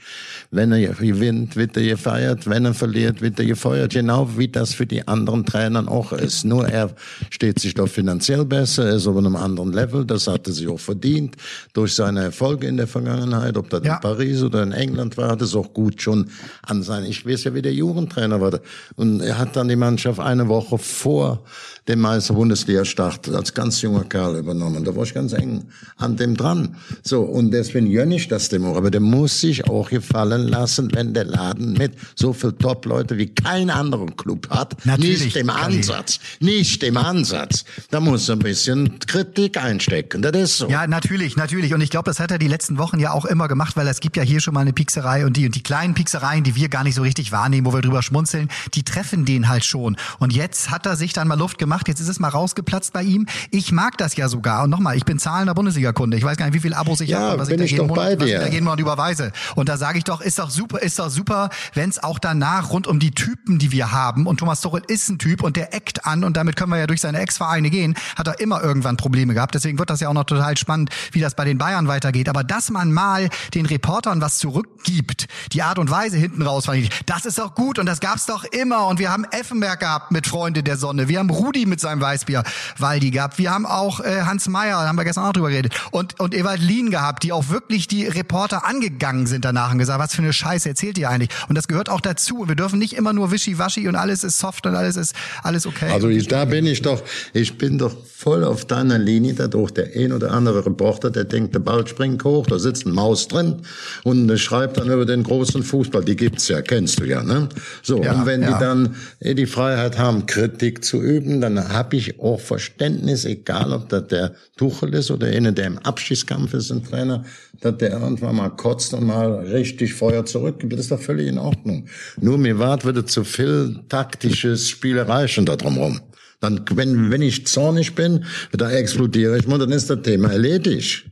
Wenn 0.51 0.73
er 0.73 0.93
gewinnt, 0.93 1.55
wird 1.55 1.77
er 1.77 1.83
gefeiert. 1.83 2.49
Wenn 2.49 2.65
er 2.65 2.73
verliert, 2.73 3.21
wird 3.21 3.39
er 3.39 3.45
gefeuert. 3.45 3.93
Genau 3.93 4.27
wie 4.37 4.49
das 4.49 4.73
für 4.73 4.85
die 4.85 5.07
anderen 5.07 5.45
Trainern 5.45 5.87
auch 5.87 6.11
ist. 6.11 6.43
Nur 6.43 6.67
er 6.67 6.91
steht 7.29 7.59
sich 7.59 7.73
doch 7.73 7.87
finanziell 7.87 8.43
besser, 8.43 8.85
er 8.85 8.95
ist 8.95 9.07
auf 9.07 9.15
einem 9.15 9.35
anderen 9.35 9.71
Level. 9.71 10.05
Das 10.05 10.27
hat 10.27 10.47
er 10.47 10.53
sich 10.53 10.67
auch 10.67 10.79
verdient 10.79 11.37
durch 11.73 11.95
seine 11.95 12.23
Erfolge 12.23 12.67
in 12.67 12.77
der 12.77 12.87
Vergangenheit. 12.87 13.57
Ob 13.57 13.69
das 13.69 13.83
ja. 13.85 13.95
in 13.95 14.01
Paris 14.01 14.43
oder 14.43 14.63
in 14.63 14.73
England 14.73 15.17
war, 15.17 15.29
hat 15.29 15.41
es 15.41 15.55
auch 15.55 15.73
gut 15.73 16.01
schon 16.01 16.29
an 16.63 16.83
sein. 16.83 17.05
Ich 17.05 17.20
weiß 17.25 17.45
ja, 17.45 17.53
wie 17.53 17.61
der 17.61 17.73
Jugendtrainer 17.73 18.41
war. 18.41 18.59
Und 18.95 19.21
er 19.21 19.37
hat 19.37 19.55
dann 19.55 19.67
die 19.67 19.75
Mannschaft 19.75 20.19
eine 20.19 20.47
Woche 20.47 20.77
vor 20.77 21.43
dem 21.87 21.99
Meister 21.99 22.35
Bundesliga 22.35 22.85
Start 22.85 23.27
als 23.29 23.53
ganz 23.53 23.81
junger 23.81 24.03
Kerl 24.03 24.37
übernommen. 24.37 24.83
Da 24.83 24.95
war 24.95 25.03
ich 25.03 25.13
ganz 25.13 25.33
eng 25.33 25.65
an 25.97 26.15
dem 26.15 26.37
dran. 26.37 26.75
So, 27.01 27.21
und 27.21 27.51
deswegen 27.51 27.91
gönne 27.91 28.15
ich 28.15 28.27
das 28.27 28.49
dem 28.49 28.65
auch. 28.65 28.77
Aber 28.77 28.91
der 28.91 29.01
muss 29.01 29.41
sich 29.41 29.67
auch 29.67 29.89
gefallen 29.89 30.47
lassen, 30.47 30.93
wenn 30.93 31.13
der 31.13 31.25
Laden 31.25 31.73
mit 31.73 31.93
so 32.15 32.33
viel 32.33 32.53
Top-Leute 32.53 33.17
wie 33.17 33.27
kein 33.27 33.69
anderer 33.69 34.05
Club 34.07 34.49
hat. 34.49 34.85
Natürlich, 34.85 35.25
nicht 35.25 35.37
im 35.37 35.49
Ansatz. 35.49 36.19
Nicht 36.39 36.83
im 36.83 36.97
Ansatz. 36.97 37.65
Da 37.89 37.99
muss 37.99 38.29
ein 38.29 38.39
bisschen 38.39 38.99
Kritik 38.99 39.57
einstecken. 39.57 40.21
Das 40.21 40.35
ist 40.35 40.57
so. 40.59 40.69
Ja, 40.69 40.85
natürlich, 40.85 41.35
natürlich. 41.35 41.73
Und 41.73 41.81
ich 41.81 41.89
glaube, 41.89 42.05
das 42.05 42.19
hat 42.19 42.29
er 42.31 42.37
die 42.37 42.47
letzten 42.47 42.77
Wochen 42.77 42.99
ja 42.99 43.11
auch 43.11 43.25
immer 43.25 43.47
gemacht, 43.47 43.75
weil 43.75 43.87
es 43.87 43.99
gibt 43.99 44.17
ja 44.17 44.23
hier 44.23 44.39
schon 44.39 44.53
mal 44.53 44.61
eine 44.61 44.73
Piekserei 44.73 45.25
und 45.25 45.35
die, 45.35 45.47
und 45.47 45.55
die 45.55 45.63
kleinen 45.63 45.95
Pieksereien, 45.95 46.43
die 46.43 46.55
wir 46.55 46.69
gar 46.69 46.83
nicht 46.83 46.95
so 46.95 47.01
richtig 47.01 47.10
wahrnehmen, 47.31 47.65
wo 47.65 47.73
wir 47.73 47.81
drüber 47.81 48.01
schmunzeln, 48.01 48.49
die 48.73 48.83
treffen 48.83 49.25
den 49.25 49.49
halt 49.49 49.65
schon. 49.65 49.97
Und 50.19 50.33
jetzt 50.33 50.69
hat 50.69 50.85
er 50.85 50.95
sich 50.95 51.13
dann 51.13 51.27
mal 51.27 51.37
Luft 51.37 51.57
gemacht. 51.57 51.87
Jetzt 51.87 51.99
ist 51.99 52.07
es 52.07 52.19
mal 52.19 52.29
rausgeplatzt 52.29 52.93
bei 52.93 53.03
ihm. 53.03 53.27
Ich 53.51 53.71
mag 53.71 53.97
das 53.97 54.15
ja 54.15 54.27
sogar. 54.27 54.63
Und 54.63 54.69
nochmal, 54.69 54.97
ich 54.97 55.05
bin 55.05 55.19
zahlender 55.19 55.53
Bundesliga-Kunde. 55.53 56.17
Ich 56.17 56.23
weiß 56.23 56.37
gar 56.37 56.45
nicht, 56.45 56.55
wie 56.55 56.59
viele 56.59 56.77
Abos 56.77 57.01
ich 57.01 57.09
ja, 57.09 57.19
habe, 57.19 57.39
was 57.39 57.49
ich 57.49 57.57
da 57.57 57.63
jeden 57.63 57.87
Monat, 57.87 58.19
was 58.19 58.27
ich 58.27 58.35
da 58.35 58.47
jeden 58.47 58.63
Monat 58.63 58.79
überweise. 58.79 59.31
Und 59.55 59.69
da 59.69 59.77
sage 59.77 59.97
ich 59.97 60.03
doch, 60.03 60.21
ist 60.21 60.39
doch 60.39 60.49
super, 60.49 60.81
ist 60.81 60.99
doch 60.99 61.09
super, 61.09 61.49
wenn 61.73 61.89
es 61.89 62.01
auch 62.01 62.19
danach 62.19 62.71
rund 62.71 62.87
um 62.87 62.99
die 62.99 63.11
Typen, 63.11 63.59
die 63.59 63.71
wir 63.71 63.91
haben, 63.91 64.25
und 64.25 64.37
Thomas 64.37 64.61
Tuchel 64.61 64.81
ist 64.87 65.09
ein 65.09 65.19
Typ 65.19 65.43
und 65.43 65.55
der 65.55 65.73
eckt 65.73 66.05
an 66.05 66.23
und 66.23 66.37
damit 66.37 66.55
können 66.55 66.71
wir 66.71 66.79
ja 66.79 66.87
durch 66.87 67.01
seine 67.01 67.19
Ex-Vereine 67.19 67.69
gehen, 67.69 67.95
hat 68.15 68.27
er 68.27 68.39
immer 68.39 68.63
irgendwann 68.63 68.97
Probleme 68.97 69.33
gehabt. 69.33 69.55
Deswegen 69.55 69.79
wird 69.79 69.89
das 69.89 69.99
ja 69.99 70.09
auch 70.09 70.13
noch 70.13 70.23
total 70.23 70.57
spannend, 70.57 70.89
wie 71.11 71.19
das 71.19 71.35
bei 71.35 71.45
den 71.45 71.57
Bayern 71.57 71.87
weitergeht. 71.87 72.29
Aber 72.29 72.43
dass 72.43 72.69
man 72.69 72.91
mal 72.91 73.29
den 73.53 73.65
Reportern 73.65 74.21
was 74.21 74.37
zurückgibt, 74.37 75.27
die 75.51 75.61
Art 75.63 75.79
und 75.79 75.89
Weise 75.89 76.17
hinten 76.17 76.41
raus, 76.41 76.65
fand 76.65 76.79
ich, 76.79 76.89
das 77.05 77.25
ist 77.25 77.37
doch 77.37 77.55
gut 77.55 77.79
und 77.79 77.85
das 77.85 77.99
gab's 77.99 78.25
doch 78.25 78.43
immer. 78.43 78.87
Und 78.87 78.99
wir 78.99 79.11
haben 79.11 79.25
Effenberg 79.25 79.79
gehabt 79.79 80.11
mit 80.11 80.27
Freunde 80.27 80.63
der 80.63 80.77
Sonne. 80.77 81.07
Wir 81.07 81.19
haben 81.19 81.29
Rudi 81.29 81.65
mit 81.65 81.79
seinem 81.79 82.01
Weißbier 82.01 82.43
Waldi 82.77 83.11
gehabt. 83.11 83.37
Wir 83.37 83.51
haben 83.51 83.65
auch 83.65 83.99
äh, 83.99 84.21
Hans 84.21 84.47
Meyer, 84.47 84.81
da 84.81 84.87
haben 84.87 84.97
wir 84.97 85.03
gestern 85.03 85.25
auch 85.25 85.33
drüber 85.33 85.49
geredet. 85.49 85.73
Und, 85.91 86.19
und 86.19 86.33
Ewald 86.33 86.61
Lien 86.61 86.91
gehabt, 86.91 87.23
die 87.23 87.31
auch 87.31 87.49
wirklich 87.49 87.87
die 87.87 88.05
Reporter 88.05 88.65
angegangen 88.65 89.27
sind 89.27 89.45
danach 89.45 89.71
und 89.71 89.77
gesagt, 89.77 89.99
was 89.99 90.15
für 90.15 90.21
eine 90.21 90.33
Scheiße 90.33 90.69
erzählt 90.69 90.97
ihr 90.97 91.09
eigentlich? 91.09 91.29
Und 91.49 91.57
das 91.57 91.67
gehört 91.67 91.89
auch 91.89 92.01
dazu. 92.01 92.41
Und 92.41 92.47
wir 92.47 92.55
dürfen 92.55 92.79
nicht 92.79 92.93
immer 92.93 93.13
nur 93.13 93.31
wischiwaschi 93.31 93.87
und 93.87 93.95
alles 93.95 94.23
ist 94.23 94.39
soft 94.39 94.65
und 94.65 94.75
alles 94.75 94.95
ist 94.95 95.15
alles 95.43 95.65
okay. 95.65 95.91
Also 95.91 96.09
ich, 96.09 96.27
da 96.27 96.45
bin 96.45 96.65
ich 96.65 96.81
doch, 96.81 97.01
ich 97.33 97.57
bin 97.57 97.77
doch 97.77 97.95
voll 98.05 98.43
auf 98.43 98.65
deiner 98.65 98.99
Linie, 98.99 99.33
dadurch 99.33 99.71
der 99.71 99.95
ein 99.95 100.11
oder 100.11 100.31
andere 100.31 100.65
Reporter, 100.65 101.09
der 101.09 101.23
denkt, 101.23 101.55
der 101.55 101.59
Ball 101.59 101.87
springt 101.87 102.23
hoch, 102.23 102.45
da 102.45 102.59
sitzt 102.59 102.85
ein 102.85 102.93
Maus 102.93 103.27
drin 103.27 103.61
und 104.03 104.37
schreibt 104.37 104.77
dann 104.77 104.89
über 104.91 105.05
den 105.05 105.23
großen 105.23 105.63
Fußball. 105.63 106.03
Die 106.03 106.15
gibt's 106.15 106.47
ja, 106.47 106.61
kennst 106.61 106.80
du 106.85 107.05
ja, 107.05 107.23
ne? 107.23 107.49
So, 107.81 108.01
ja, 108.03 108.13
und 108.13 108.25
wenn 108.25 108.41
ja. 108.41 108.53
die 108.53 108.59
dann 108.59 108.95
eh, 109.19 109.33
die 109.33 109.45
Freiheit 109.45 109.97
haben, 109.97 110.25
Kritik 110.25 110.83
zu 110.83 111.01
üben, 111.01 111.41
dann 111.41 111.69
habe 111.69 111.95
ich 111.95 112.19
auch 112.19 112.39
Verständnis, 112.39 113.25
egal 113.25 113.73
ob 113.73 113.89
das 113.89 114.07
der 114.07 114.35
Tuchel 114.57 114.93
ist 114.93 115.11
oder 115.11 115.27
einer, 115.27 115.51
der 115.51 115.67
im 115.67 115.77
Abschießkampf 115.79 116.53
ist, 116.53 116.71
ein 116.71 116.83
Trainer, 116.83 117.23
dass 117.61 117.77
der 117.77 117.91
irgendwann 117.91 118.35
mal 118.35 118.49
kotzt 118.49 118.93
und 118.93 119.05
mal 119.05 119.35
richtig 119.45 119.93
Feuer 119.93 120.25
zurückgibt. 120.25 120.73
Das 120.73 120.81
ist 120.81 120.91
doch 120.91 121.01
völlig 121.01 121.27
in 121.27 121.37
Ordnung. 121.37 121.87
Nur 122.19 122.37
mir 122.37 122.59
wart 122.59 122.85
würde 122.85 123.05
zu 123.05 123.23
viel 123.23 123.79
taktisches 123.89 124.69
Spielerei 124.69 125.27
schon 125.27 125.45
da 125.45 125.55
drumherum. 125.55 126.01
Dann, 126.39 126.65
wenn, 126.73 127.11
wenn 127.11 127.21
ich 127.21 127.45
zornig 127.45 127.93
bin, 127.93 128.25
da 128.51 128.71
explodiere 128.71 129.37
ich 129.37 129.47
mal, 129.47 129.59
dann 129.59 129.71
ist 129.71 129.89
das 129.89 130.01
Thema 130.01 130.31
erledigt. 130.31 131.05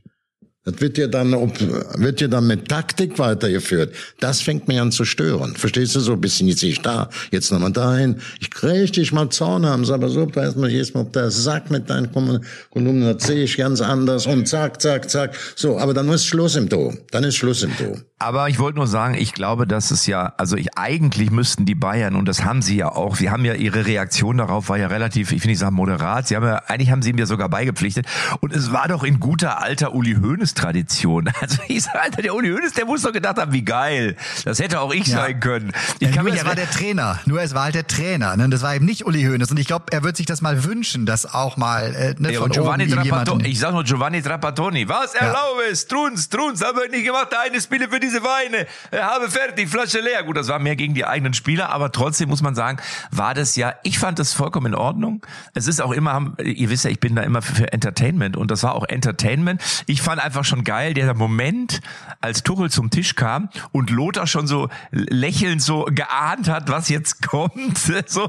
Das 0.70 0.80
wird 0.80 0.98
ja 0.98 1.06
dann, 1.06 1.32
wird 1.32 2.20
ja 2.20 2.28
dann 2.28 2.46
mit 2.46 2.68
Taktik 2.68 3.18
weitergeführt. 3.18 3.94
Das 4.20 4.40
fängt 4.40 4.68
mich 4.68 4.80
an 4.80 4.92
zu 4.92 5.04
stören. 5.04 5.54
Verstehst 5.56 5.96
du 5.96 6.00
so 6.00 6.12
ein 6.12 6.20
bisschen, 6.20 6.48
jetzt 6.48 6.62
ich 6.62 6.80
da, 6.80 7.10
jetzt 7.30 7.50
nochmal 7.50 7.72
dahin. 7.72 8.16
Ich 8.40 8.50
kriege 8.50 8.80
richtig 8.82 9.12
mal 9.12 9.28
Zorn 9.30 9.66
haben, 9.66 9.88
aber 9.90 10.08
so, 10.08 10.26
da 10.26 10.42
erstmal 10.42 10.70
jedes 10.70 10.94
Mal, 10.94 11.00
ob 11.00 11.12
der 11.12 11.30
Sack 11.30 11.70
mit 11.70 11.90
deinen 11.90 12.10
Kolumnen, 12.12 13.16
das 13.16 13.26
sehe 13.26 13.44
ich 13.44 13.56
ganz 13.56 13.80
anders 13.80 14.26
und 14.26 14.46
zack, 14.46 14.80
zack, 14.80 15.10
zack. 15.10 15.36
So, 15.56 15.78
aber 15.78 15.94
dann 15.94 16.08
ist 16.08 16.26
Schluss 16.26 16.56
im 16.56 16.68
Do. 16.68 16.94
Dann 17.10 17.24
ist 17.24 17.36
Schluss 17.36 17.62
im 17.62 17.72
Do. 17.76 17.96
Aber 18.22 18.50
ich 18.50 18.58
wollte 18.58 18.76
nur 18.76 18.86
sagen, 18.86 19.14
ich 19.14 19.32
glaube, 19.32 19.66
dass 19.66 19.90
es 19.90 20.06
ja, 20.06 20.34
also 20.36 20.54
ich, 20.54 20.76
eigentlich 20.76 21.30
müssten 21.30 21.64
die 21.64 21.74
Bayern, 21.74 22.16
und 22.16 22.28
das 22.28 22.44
haben 22.44 22.60
sie 22.60 22.76
ja 22.76 22.92
auch, 22.92 23.16
sie 23.16 23.30
haben 23.30 23.46
ja 23.46 23.54
ihre 23.54 23.86
Reaktion 23.86 24.36
darauf, 24.36 24.68
war 24.68 24.76
ja 24.76 24.88
relativ, 24.88 25.32
ich 25.32 25.42
will 25.42 25.50
nicht 25.50 25.58
sagen 25.58 25.74
moderat, 25.74 26.28
sie 26.28 26.36
haben 26.36 26.44
ja, 26.44 26.56
eigentlich 26.66 26.90
haben 26.90 27.00
sie 27.00 27.14
ja 27.16 27.24
sogar 27.24 27.48
beigepflichtet. 27.48 28.04
Und 28.40 28.54
es 28.54 28.72
war 28.72 28.88
doch 28.88 29.04
in 29.04 29.20
guter 29.20 29.62
alter 29.62 29.94
Uli 29.94 30.16
Hoeneß 30.20 30.52
Tradition. 30.60 31.30
Also 31.40 31.58
ich 31.68 31.84
sage, 31.84 32.00
Alter, 32.00 32.22
der 32.22 32.34
Uli 32.34 32.50
Hoeneß, 32.50 32.74
der 32.74 32.84
muss 32.84 33.02
doch 33.02 33.12
gedacht 33.12 33.38
haben, 33.38 33.52
wie 33.52 33.62
geil. 33.62 34.14
Das 34.44 34.58
hätte 34.58 34.80
auch 34.80 34.92
ich 34.92 35.06
ja. 35.06 35.22
sein 35.22 35.40
können. 35.40 35.72
Ich 35.98 36.08
ja, 36.08 36.08
kann 36.08 36.24
nur 36.24 36.32
mich 36.32 36.40
es 36.40 36.46
war 36.46 36.54
der 36.54 36.70
Trainer. 36.70 37.18
Nur 37.24 37.40
es 37.40 37.54
war 37.54 37.64
halt 37.64 37.74
der 37.74 37.86
Trainer. 37.86 38.36
Ne? 38.36 38.48
Das 38.50 38.62
war 38.62 38.74
eben 38.74 38.84
nicht 38.84 39.06
Uli 39.06 39.22
Hoeneß. 39.22 39.50
Und 39.50 39.58
ich 39.58 39.66
glaube, 39.66 39.86
er 39.90 40.02
wird 40.02 40.18
sich 40.18 40.26
das 40.26 40.42
mal 40.42 40.64
wünschen, 40.64 41.06
dass 41.06 41.32
auch 41.32 41.56
mal 41.56 41.94
äh, 41.94 42.14
ne, 42.18 42.32
ja, 42.32 42.40
von 42.40 42.50
Giovanni 42.50 42.88
Trapattoni, 42.88 43.48
ich 43.48 43.58
sag 43.58 43.72
nur 43.72 43.84
Giovanni 43.84 44.20
Trapattoni. 44.20 44.88
Was? 44.88 45.14
Erlaubes, 45.14 45.82
ja. 45.82 45.96
Truns, 45.96 46.28
Truns, 46.28 46.62
haben 46.62 46.78
wir 46.78 46.90
nicht 46.90 47.06
gemacht, 47.06 47.28
eine 47.34 47.60
Spiele 47.60 47.88
für 47.88 48.00
diese 48.00 48.22
Weine. 48.22 48.66
Habe 48.92 49.30
fertig, 49.30 49.70
Flasche 49.70 50.00
leer. 50.00 50.22
Gut, 50.24 50.36
das 50.36 50.48
war 50.48 50.58
mehr 50.58 50.76
gegen 50.76 50.94
die 50.94 51.06
eigenen 51.06 51.32
Spieler, 51.32 51.70
aber 51.70 51.90
trotzdem 51.90 52.28
muss 52.28 52.42
man 52.42 52.54
sagen, 52.54 52.78
war 53.10 53.32
das 53.34 53.56
ja, 53.56 53.74
ich 53.82 53.98
fand 53.98 54.18
das 54.18 54.34
vollkommen 54.34 54.66
in 54.66 54.74
Ordnung. 54.74 55.24
Es 55.54 55.66
ist 55.66 55.80
auch 55.80 55.92
immer, 55.92 56.32
ihr 56.42 56.68
wisst 56.68 56.84
ja, 56.84 56.90
ich 56.90 57.00
bin 57.00 57.16
da 57.16 57.22
immer 57.22 57.40
für 57.40 57.72
Entertainment 57.72 58.36
und 58.36 58.50
das 58.50 58.62
war 58.62 58.74
auch 58.74 58.84
Entertainment. 58.86 59.62
Ich 59.86 60.02
fand 60.02 60.22
einfach 60.22 60.39
schon 60.44 60.64
geil, 60.64 60.94
der 60.94 61.14
Moment, 61.14 61.80
als 62.20 62.42
Tuchel 62.42 62.70
zum 62.70 62.90
Tisch 62.90 63.14
kam 63.14 63.48
und 63.72 63.90
Lothar 63.90 64.26
schon 64.26 64.46
so 64.46 64.68
lächelnd 64.90 65.62
so 65.62 65.86
geahnt 65.86 66.48
hat, 66.48 66.68
was 66.68 66.88
jetzt 66.88 67.22
kommt. 67.22 67.78
So, 68.06 68.28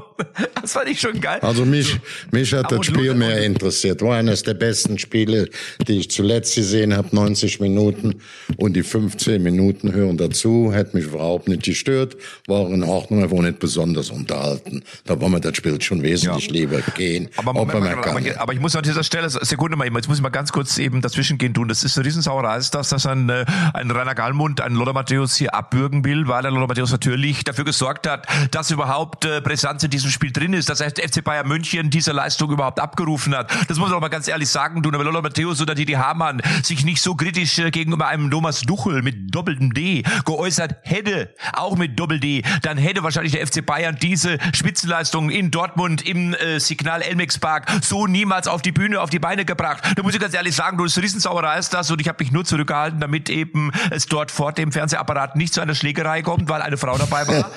das 0.60 0.74
fand 0.74 0.88
ich 0.88 1.00
schon 1.00 1.20
geil. 1.20 1.40
Also 1.40 1.64
mich, 1.64 1.98
mich 2.30 2.52
hat 2.52 2.70
das 2.70 2.86
Spiel 2.86 3.14
mehr 3.14 3.42
interessiert. 3.42 4.00
War 4.02 4.18
eines 4.18 4.42
der 4.42 4.54
besten 4.54 4.98
Spiele, 4.98 5.48
die 5.88 5.98
ich 5.98 6.10
zuletzt 6.10 6.54
gesehen 6.54 6.94
habe, 6.94 7.08
90 7.10 7.58
Minuten 7.60 8.20
und 8.56 8.74
die 8.74 8.82
15 8.82 9.42
Minuten 9.42 9.92
hören 9.92 10.18
dazu, 10.18 10.72
hätte 10.72 10.96
mich 10.96 11.06
überhaupt 11.06 11.48
nicht 11.48 11.64
gestört, 11.64 12.16
war 12.46 12.68
in 12.68 12.84
Ordnung, 12.84 13.24
aber 13.24 13.42
nicht 13.42 13.58
besonders 13.58 14.10
unterhalten. 14.10 14.84
Da 15.04 15.20
war 15.20 15.28
mir 15.28 15.40
das 15.40 15.56
Spiel 15.56 15.80
schon 15.80 16.02
wesentlich 16.02 16.46
ja. 16.46 16.52
lieber 16.52 16.80
gehen. 16.94 17.28
Aber, 17.36 17.52
Moment, 17.52 17.74
aber, 17.74 18.06
aber, 18.06 18.40
aber, 18.40 18.52
ich 18.52 18.60
muss 18.60 18.76
an 18.76 18.82
dieser 18.82 19.04
Stelle, 19.04 19.28
Sekunde 19.30 19.76
mal, 19.76 19.86
jetzt 19.92 20.08
muss 20.08 20.18
ich 20.18 20.22
mal 20.22 20.30
ganz 20.30 20.52
kurz 20.52 20.78
eben 20.78 21.00
dazwischen 21.00 21.38
gehen 21.38 21.54
tun. 21.54 21.68
Das 21.68 21.84
ist 21.84 22.01
Riesensauerei, 22.04 22.56
ist 22.56 22.74
das, 22.74 22.88
dass 22.90 23.06
ein, 23.06 23.28
äh, 23.28 23.44
ein 23.74 23.90
Rainer 23.90 24.14
Gallmund, 24.14 24.60
ein 24.60 24.74
Lothar 24.74 24.94
Matthäus 24.94 25.36
hier 25.36 25.54
abbürgen 25.54 26.04
will, 26.04 26.28
weil 26.28 26.42
der 26.42 26.50
Lothar 26.50 26.68
Matthäus 26.68 26.90
natürlich 26.90 27.44
dafür 27.44 27.64
gesorgt 27.64 28.08
hat, 28.08 28.26
dass 28.50 28.70
überhaupt 28.70 29.24
äh, 29.24 29.40
Brisanz 29.40 29.82
in 29.82 29.90
diesem 29.90 30.10
Spiel 30.10 30.32
drin 30.32 30.52
ist, 30.52 30.68
dass 30.68 30.78
der 30.78 30.90
FC 30.90 31.22
Bayern 31.22 31.48
München 31.48 31.90
diese 31.90 32.12
Leistung 32.12 32.50
überhaupt 32.50 32.80
abgerufen 32.80 33.34
hat. 33.34 33.50
Das 33.68 33.78
muss 33.78 33.88
man 33.88 33.96
auch 33.96 34.00
mal 34.00 34.08
ganz 34.08 34.28
ehrlich 34.28 34.48
sagen, 34.48 34.82
du, 34.82 34.88
aber 34.88 35.04
Lothar 35.04 35.22
Matthäus 35.22 35.60
oder 35.60 35.74
Didi 35.74 35.92
Hamann 35.92 36.42
sich 36.62 36.84
nicht 36.84 37.00
so 37.02 37.14
kritisch 37.14 37.58
äh, 37.58 37.70
gegenüber 37.70 38.08
einem 38.08 38.30
Thomas 38.30 38.60
Duchel 38.62 39.02
mit 39.02 39.34
doppeltem 39.34 39.72
D 39.72 40.02
geäußert 40.24 40.76
hätte, 40.82 41.34
auch 41.52 41.76
mit 41.76 41.98
Doppel-D, 41.98 42.42
dann 42.62 42.78
hätte 42.78 43.02
wahrscheinlich 43.02 43.32
der 43.32 43.46
FC 43.46 43.64
Bayern 43.64 43.96
diese 44.00 44.38
Spitzenleistung 44.52 45.30
in 45.30 45.50
Dortmund 45.50 46.02
im 46.02 46.34
äh, 46.34 46.58
Signal 46.58 47.02
Elmex 47.02 47.38
Park 47.38 47.70
so 47.82 48.06
niemals 48.06 48.48
auf 48.48 48.62
die 48.62 48.72
Bühne, 48.72 49.00
auf 49.00 49.10
die 49.10 49.18
Beine 49.18 49.44
gebracht. 49.44 49.82
Da 49.96 50.02
muss 50.02 50.14
ich 50.14 50.20
ganz 50.20 50.34
ehrlich 50.34 50.54
sagen, 50.54 50.78
du, 50.78 50.84
das 50.84 50.98
Riesensauerei 50.98 51.58
ist 51.58 51.74
das 51.74 51.90
und 51.92 52.00
ich 52.00 52.08
habe 52.08 52.22
mich 52.22 52.32
nur 52.32 52.44
zurückgehalten, 52.44 53.00
damit 53.00 53.30
eben 53.30 53.70
es 53.90 54.06
dort 54.06 54.30
vor 54.30 54.52
dem 54.52 54.72
Fernsehapparat 54.72 55.36
nicht 55.36 55.54
zu 55.54 55.60
einer 55.60 55.74
Schlägerei 55.74 56.22
kommt, 56.22 56.48
weil 56.48 56.62
eine 56.62 56.76
Frau 56.76 56.96
dabei 56.98 57.26
war. 57.28 57.50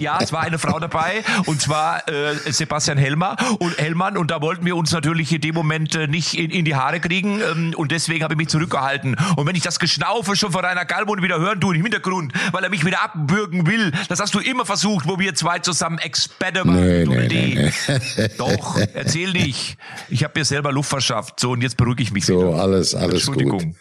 ja, 0.00 0.18
es 0.20 0.32
war 0.32 0.40
eine 0.40 0.58
Frau 0.58 0.78
dabei 0.78 1.22
und 1.46 1.60
zwar 1.60 2.08
äh, 2.08 2.34
Sebastian 2.50 2.98
Helmer 2.98 3.36
und 3.58 3.78
Hellmann 3.78 4.16
und 4.16 4.30
da 4.30 4.40
wollten 4.40 4.64
wir 4.64 4.76
uns 4.76 4.92
natürlich 4.92 5.32
in 5.32 5.40
dem 5.40 5.54
Moment 5.54 5.94
äh, 5.94 6.06
nicht 6.06 6.34
in, 6.34 6.50
in 6.50 6.64
die 6.64 6.74
Haare 6.74 7.00
kriegen 7.00 7.40
ähm, 7.40 7.74
und 7.76 7.92
deswegen 7.92 8.22
habe 8.24 8.34
ich 8.34 8.38
mich 8.38 8.48
zurückgehalten. 8.48 9.16
Und 9.36 9.46
wenn 9.46 9.56
ich 9.56 9.62
das 9.62 9.78
Geschnaufe 9.78 10.36
schon 10.36 10.52
von 10.52 10.64
Rainer 10.64 10.84
Gallmund 10.84 11.22
wieder 11.22 11.38
hören 11.38 11.60
tue 11.60 11.76
im 11.76 11.82
Hintergrund, 11.82 12.32
weil 12.52 12.64
er 12.64 12.70
mich 12.70 12.84
wieder 12.84 13.02
abbürgen 13.02 13.66
will, 13.66 13.92
das 14.08 14.20
hast 14.20 14.34
du 14.34 14.40
immer 14.40 14.64
versucht, 14.66 15.06
wo 15.06 15.18
wir 15.18 15.34
zwei 15.34 15.58
zusammen 15.58 15.98
Experte 15.98 16.60
waren. 16.66 16.80
Nee, 16.80 17.04
nee, 17.04 17.28
nee, 17.28 17.72
nee. 18.16 18.28
Doch, 18.38 18.78
erzähl 18.94 19.32
nicht. 19.32 19.76
Ich 20.08 20.24
habe 20.24 20.38
mir 20.38 20.44
selber 20.44 20.72
Luft 20.72 20.90
verschafft. 20.90 21.40
So, 21.40 21.52
und 21.52 21.62
jetzt 21.62 21.76
beruhige 21.76 22.02
ich 22.02 22.12
mich 22.12 22.26
so, 22.26 22.38
wieder. 22.38 22.62
alles, 22.62 22.94
alles 22.94 23.26
Entschuldigung. 23.26 23.58
gut. 23.58 23.76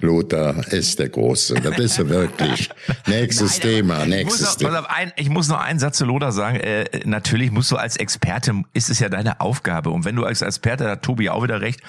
Lothar 0.00 0.66
ist 0.72 0.98
der 0.98 1.08
Große. 1.08 1.54
Da 1.54 1.70
bist 1.70 1.98
du 1.98 2.08
wirklich. 2.08 2.70
Nächstes 3.06 3.58
Nein, 3.58 3.70
Thema, 3.70 4.02
ich 4.02 4.08
nächstes 4.08 4.40
muss 4.40 4.60
noch, 4.60 4.70
Thema. 4.70 5.12
ich 5.16 5.28
muss 5.28 5.48
noch 5.48 5.60
einen 5.60 5.78
Satz 5.78 5.98
zu 5.98 6.04
Lothar 6.04 6.32
sagen. 6.32 6.56
Äh, 6.56 6.84
natürlich 7.04 7.50
musst 7.50 7.70
du 7.70 7.76
als 7.76 7.96
Experte, 7.96 8.62
ist 8.72 8.90
es 8.90 8.98
ja 8.98 9.08
deine 9.08 9.40
Aufgabe. 9.40 9.90
Und 9.90 10.04
wenn 10.04 10.16
du 10.16 10.24
als 10.24 10.42
Experte, 10.42 10.84
da 10.84 10.90
hat 10.90 11.02
Tobi 11.02 11.30
auch 11.30 11.42
wieder 11.42 11.60
recht, 11.60 11.80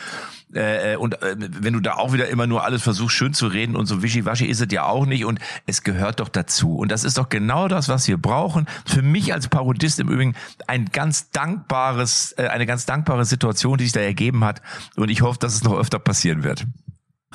äh, 0.54 0.96
und 0.96 1.22
äh, 1.22 1.36
wenn 1.38 1.74
du 1.74 1.80
da 1.80 1.96
auch 1.96 2.14
wieder 2.14 2.30
immer 2.30 2.48
nur 2.48 2.64
alles 2.64 2.82
versuchst 2.82 3.16
schön 3.16 3.34
zu 3.34 3.48
reden 3.48 3.76
und 3.76 3.88
so 3.88 4.04
wischiwaschi 4.04 4.46
ist 4.46 4.62
es 4.62 4.68
ja 4.72 4.86
auch 4.86 5.06
nicht 5.06 5.26
und 5.26 5.40
es 5.66 5.84
gehört 5.84 6.20
doch 6.20 6.30
dazu. 6.30 6.78
Und 6.78 6.92
das 6.92 7.04
ist 7.04 7.18
doch 7.18 7.30
genau 7.30 7.68
das, 7.68 7.90
was 7.90 8.08
wir 8.08 8.18
brauchen. 8.18 8.68
Für 8.86 9.02
mich 9.02 9.34
als 9.34 9.48
Parodist 9.48 10.00
im 10.00 10.10
Übrigen 10.10 10.36
ein 10.68 10.86
ganz 10.92 11.32
dankbares, 11.32 12.34
äh, 12.38 12.48
eine 12.48 12.66
ganz 12.66 12.86
dankbare 12.86 13.26
Situation, 13.26 13.78
die 13.78 13.86
sich 13.86 13.94
da 13.94 14.00
ergeben 14.00 14.44
hat. 14.46 14.62
Und 14.96 15.10
ich 15.10 15.22
hoffe, 15.22 15.40
dass 15.40 15.56
es 15.56 15.64
noch 15.64 15.78
öfter 15.78 16.00
passieren 16.00 16.44
wird. 16.44 16.66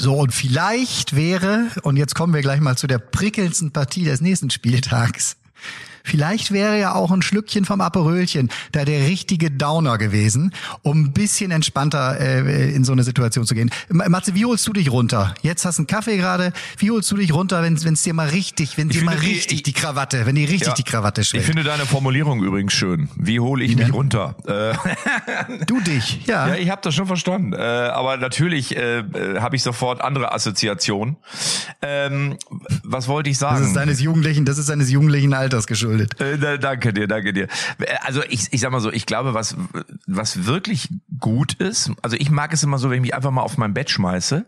So, 0.01 0.15
und 0.15 0.33
vielleicht 0.33 1.15
wäre, 1.15 1.67
und 1.83 1.99
jetzt 1.99 2.15
kommen 2.15 2.33
wir 2.33 2.41
gleich 2.41 2.61
mal 2.61 2.75
zu 2.75 2.87
der 2.87 2.97
prickelndsten 2.97 3.71
Partie 3.71 4.05
des 4.05 4.23
nächsten 4.23 4.49
Spieltags. 4.49 5.37
Vielleicht 6.05 6.53
wäre 6.53 6.79
ja 6.79 6.95
auch 6.95 7.11
ein 7.11 7.23
Schlückchen 7.23 7.65
vom 7.65 7.81
Aperölchen 7.81 8.51
da 8.73 8.85
der 8.85 9.07
richtige 9.07 9.51
Downer 9.51 9.99
gewesen, 9.99 10.53
um 10.83 11.05
ein 11.05 11.13
bisschen 11.13 11.51
entspannter 11.51 12.19
äh, 12.21 12.73
in 12.75 12.85
so 12.85 12.93
eine 12.93 13.03
Situation 13.03 13.45
zu 13.47 13.55
gehen. 13.55 13.71
Ma- 13.91 14.09
Matze, 14.09 14.35
wie 14.35 14.45
holst 14.45 14.67
du 14.67 14.73
dich 14.73 14.91
runter? 14.91 15.35
Jetzt 15.43 15.65
hast 15.65 15.79
du 15.79 15.83
einen 15.83 15.87
Kaffee 15.87 16.17
gerade. 16.17 16.53
Wie 16.79 16.91
holst 16.91 17.11
du 17.11 17.17
dich 17.17 17.33
runter, 17.33 17.63
wenn 17.63 17.75
es 17.75 18.03
dir 18.03 18.15
mal 18.15 18.29
richtig, 18.29 18.77
wenn 18.79 18.89
dir 18.89 18.99
finde 19.01 19.15
mal 19.17 19.21
richtig 19.21 19.59
ich- 19.59 19.63
die 19.63 19.73
Krawatte, 19.73 20.27
wenn 20.27 20.35
dir 20.35 20.49
richtig 20.49 20.69
Ja. 20.69 20.75
die 20.75 20.83
Krawatte 20.85 21.21
Ich 21.23 21.29
schwingt? 21.29 21.45
finde 21.45 21.63
deine 21.65 21.87
Formulierung 21.87 22.43
übrigens 22.43 22.73
schön. 22.73 23.09
Wie 23.17 23.41
hole 23.41 23.65
ich 23.65 23.77
mich 23.77 23.87
denn? 23.87 23.95
runter? 23.95 24.37
Äh, 24.47 24.75
Du 25.67 25.81
dich, 25.81 26.27
ja. 26.27 26.49
Ja, 26.49 26.55
ich 26.55 26.71
habe 26.71 26.81
das 26.83 26.95
schon 26.95 27.07
verstanden. 27.07 27.53
Äh, 27.53 27.57
aber 27.57 28.17
natürlich 28.17 28.77
äh, 28.77 28.99
äh, 29.01 29.41
habe 29.41 29.57
ich 29.57 29.63
sofort 29.63 30.01
andere 30.01 30.33
Assoziationen. 30.33 31.17
Ähm, 31.83 32.37
was 32.85 33.09
wollte 33.09 33.31
ich 33.31 33.39
sagen? 33.39 33.59
das 33.59 33.69
ist 33.69 33.77
deines 33.77 34.01
Jugendlichen, 34.01 34.45
das 34.45 34.59
ist 34.59 34.69
deines 34.69 34.91
jugendlichen 34.91 35.35
Alters 35.35 35.67
geschuldet. 35.67 35.90
Äh, 36.21 36.39
da, 36.39 36.57
danke 36.57 36.93
dir, 36.93 37.07
danke 37.09 37.33
dir. 37.33 37.49
Äh, 37.79 37.87
Also 38.05 38.23
ich, 38.29 38.49
ich 38.53 38.61
sag 38.61 38.71
mal 38.73 38.81
so, 38.81 38.93
ich 38.93 39.07
glaube, 39.07 39.35
was, 39.35 39.57
was 40.07 40.47
wirklich 40.47 40.89
gut 41.19 41.55
ist, 41.55 41.91
also 42.03 42.17
ich 42.19 42.31
mag 42.31 42.53
es 42.53 42.63
immer 42.63 42.79
so, 42.79 42.91
wenn 42.91 42.97
ich 42.97 43.03
mich 43.03 43.15
einfach 43.15 43.31
mal 43.31 43.43
auf 43.43 43.59
mein 43.59 43.75
Bett 43.75 43.91
schmeiße. 43.91 44.47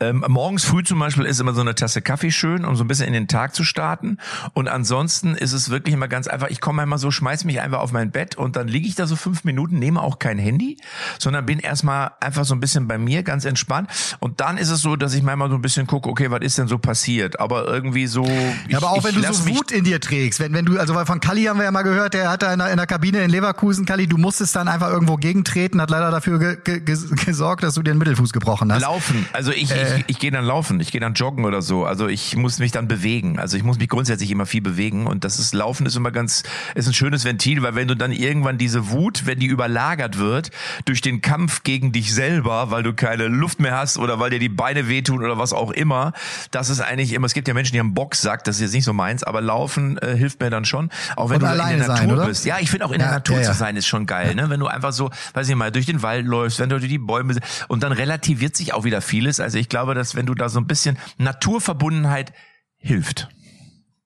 Ähm, 0.00 0.24
morgens 0.28 0.64
früh 0.64 0.82
zum 0.82 0.98
Beispiel 0.98 1.24
ist 1.24 1.40
immer 1.40 1.54
so 1.54 1.60
eine 1.60 1.74
Tasse 1.74 2.02
Kaffee 2.02 2.30
schön, 2.30 2.64
um 2.64 2.76
so 2.76 2.84
ein 2.84 2.88
bisschen 2.88 3.06
in 3.06 3.12
den 3.12 3.28
Tag 3.28 3.54
zu 3.54 3.64
starten. 3.64 4.18
Und 4.54 4.68
ansonsten 4.68 5.34
ist 5.34 5.52
es 5.52 5.70
wirklich 5.70 5.94
immer 5.94 6.08
ganz 6.08 6.26
einfach, 6.28 6.48
ich 6.48 6.60
komme 6.60 6.82
immer 6.82 6.98
so, 6.98 7.10
schmeiß 7.10 7.44
mich 7.44 7.60
einfach 7.60 7.80
auf 7.80 7.92
mein 7.92 8.10
Bett 8.10 8.36
und 8.36 8.56
dann 8.56 8.68
liege 8.68 8.86
ich 8.86 8.94
da 8.94 9.06
so 9.06 9.16
fünf 9.16 9.44
Minuten, 9.44 9.78
nehme 9.78 10.02
auch 10.02 10.18
kein 10.18 10.38
Handy, 10.38 10.76
sondern 11.18 11.46
bin 11.46 11.58
erstmal 11.58 12.12
einfach 12.20 12.44
so 12.44 12.54
ein 12.54 12.60
bisschen 12.60 12.86
bei 12.88 12.98
mir, 12.98 13.22
ganz 13.22 13.44
entspannt. 13.44 13.88
Und 14.20 14.40
dann 14.40 14.58
ist 14.58 14.70
es 14.70 14.80
so, 14.82 14.96
dass 14.96 15.14
ich 15.14 15.22
manchmal 15.22 15.48
so 15.48 15.54
ein 15.54 15.62
bisschen 15.62 15.86
gucke, 15.86 16.08
okay, 16.08 16.30
was 16.30 16.40
ist 16.42 16.58
denn 16.58 16.68
so 16.68 16.78
passiert? 16.78 17.40
Aber 17.40 17.66
irgendwie 17.66 18.06
so. 18.06 18.24
Ja, 18.68 18.78
aber 18.78 18.90
auch 18.90 18.98
ich, 18.98 19.04
wenn 19.04 19.20
ich 19.20 19.26
du 19.26 19.32
so 19.32 19.48
Wut 19.48 19.70
in 19.72 19.84
dir 19.84 20.00
trägst, 20.00 20.40
wenn, 20.40 20.52
wenn 20.52 20.64
du, 20.64 20.78
also 20.80 20.94
weil 20.94 21.06
von 21.06 21.20
Kalli 21.20 21.44
haben 21.44 21.58
wir 21.58 21.64
ja 21.64 21.70
mal 21.70 21.82
gehört, 21.82 22.14
der 22.14 22.30
hat 22.30 22.42
da 22.42 22.52
in 22.52 22.58
der, 22.58 22.70
in 22.70 22.76
der 22.76 22.86
Kabine 22.86 23.22
in 23.22 23.30
Leverkusen, 23.30 23.86
Kalli, 23.86 24.06
du 24.06 24.16
musstest 24.16 24.56
dann 24.56 24.66
einfach 24.68 24.90
irgendwo 24.90 25.16
gegentreten, 25.16 25.80
hat 25.80 25.90
leider 25.90 26.10
dafür 26.10 26.38
ge, 26.38 26.56
ge, 26.64 26.80
ge, 26.80 26.96
gesorgt, 27.24 27.62
dass 27.62 27.74
du 27.74 27.82
dir 27.82 27.92
den 27.92 27.98
Mittelfuß 27.98 28.32
gebrochen 28.32 28.72
hast. 28.72 28.82
Laufen. 28.82 29.26
Also 29.32 29.52
ich, 29.52 29.70
Äh. 29.70 29.98
ich, 29.98 30.04
ich 30.08 30.18
gehe 30.18 30.30
dann 30.30 30.44
laufen, 30.44 30.80
ich 30.80 30.90
gehe 30.90 31.00
dann 31.00 31.14
joggen 31.14 31.44
oder 31.44 31.62
so. 31.62 31.84
Also 31.84 32.08
ich 32.08 32.36
muss 32.36 32.58
mich 32.58 32.72
dann 32.72 32.88
bewegen. 32.88 33.38
Also 33.38 33.56
ich 33.56 33.62
muss 33.62 33.78
mich 33.78 33.88
grundsätzlich 33.88 34.30
immer 34.30 34.46
viel 34.46 34.62
bewegen. 34.62 35.06
Und 35.06 35.24
das 35.24 35.38
ist 35.38 35.54
Laufen 35.54 35.86
ist 35.86 35.96
immer 35.96 36.10
ganz, 36.10 36.42
ist 36.74 36.86
ein 36.86 36.94
schönes 36.94 37.24
Ventil, 37.24 37.62
weil 37.62 37.74
wenn 37.74 37.88
du 37.88 37.94
dann 37.94 38.12
irgendwann 38.12 38.58
diese 38.58 38.90
Wut, 38.90 39.26
wenn 39.26 39.38
die 39.38 39.46
überlagert 39.46 40.18
wird 40.18 40.50
durch 40.86 41.00
den 41.00 41.20
Kampf 41.20 41.62
gegen 41.62 41.92
dich 41.92 42.14
selber, 42.14 42.70
weil 42.70 42.82
du 42.82 42.94
keine 42.94 43.28
Luft 43.28 43.60
mehr 43.60 43.76
hast 43.76 43.98
oder 43.98 44.18
weil 44.20 44.30
dir 44.30 44.38
die 44.38 44.48
Beine 44.48 44.88
wehtun 44.88 45.22
oder 45.22 45.38
was 45.38 45.52
auch 45.52 45.70
immer, 45.70 46.12
das 46.50 46.70
ist 46.70 46.80
eigentlich 46.80 47.12
immer, 47.12 47.26
es 47.26 47.34
gibt 47.34 47.48
ja 47.48 47.54
Menschen, 47.54 47.72
die 47.72 47.80
haben 47.80 47.94
Boxsack, 47.94 48.44
das 48.44 48.56
ist 48.56 48.62
jetzt 48.62 48.72
nicht 48.72 48.84
so 48.84 48.92
meins, 48.92 49.22
aber 49.22 49.40
Laufen 49.40 49.98
äh, 49.98 50.16
hilft 50.16 50.40
mir 50.40 50.50
dann 50.50 50.64
schon. 50.70 50.88
Auch 51.16 51.28
wenn 51.28 51.42
Und 51.42 51.48
du 51.48 51.52
in 51.52 51.58
der 51.58 51.84
sein, 51.84 52.06
Natur 52.06 52.12
oder? 52.18 52.26
bist. 52.28 52.46
Ja, 52.46 52.58
ich 52.60 52.70
finde 52.70 52.86
auch 52.86 52.92
in 52.92 52.98
der 53.00 53.08
Ja, 53.08 53.14
Natur 53.14 53.36
ja, 53.36 53.42
ja. 53.42 53.48
zu 53.52 53.58
sein 53.58 53.76
ist 53.76 53.86
schon 53.86 54.06
geil, 54.06 54.34
ne? 54.34 54.48
Wenn 54.48 54.60
du 54.60 54.66
einfach 54.68 54.92
so, 54.92 55.10
weiß 55.34 55.48
ich 55.48 55.54
mal, 55.56 55.70
durch 55.70 55.86
den 55.86 56.02
Wald 56.02 56.24
läufst, 56.26 56.58
wenn 56.60 56.68
du 56.70 56.78
durch 56.78 56.90
die 56.90 56.98
Bäume 56.98 57.36
und 57.68 57.82
dann 57.82 57.92
relativiert 57.92 58.56
sich 58.56 58.72
auch 58.72 58.84
wieder 58.84 59.02
vieles. 59.02 59.40
Also 59.40 59.58
ich 59.58 59.68
glaube, 59.68 59.94
dass 59.94 60.14
wenn 60.14 60.24
du 60.26 60.34
da 60.34 60.48
so 60.48 60.58
ein 60.60 60.66
bisschen 60.66 60.96
Naturverbundenheit 61.18 62.32
hilft. 62.78 63.28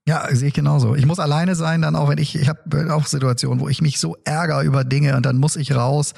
Ja, 0.07 0.27
sehe 0.35 0.49
ich 0.49 0.55
genauso. 0.55 0.95
Ich 0.95 1.07
muss 1.07 1.19
alleine 1.19 1.55
sein, 1.55 1.81
dann 1.81 1.97
auch 1.97 2.09
wenn 2.09 2.19
ich, 2.19 2.35
ich 2.35 2.49
habe 2.49 2.93
auch 2.93 3.07
Situationen, 3.07 3.61
wo 3.61 3.69
ich 3.69 3.81
mich 3.81 3.99
so 3.99 4.17
ärgere 4.25 4.63
über 4.63 4.85
Dinge 4.85 5.17
und 5.17 5.25
dann 5.25 5.39
muss 5.39 5.57
ich 5.57 5.75
raus, 5.75 6.13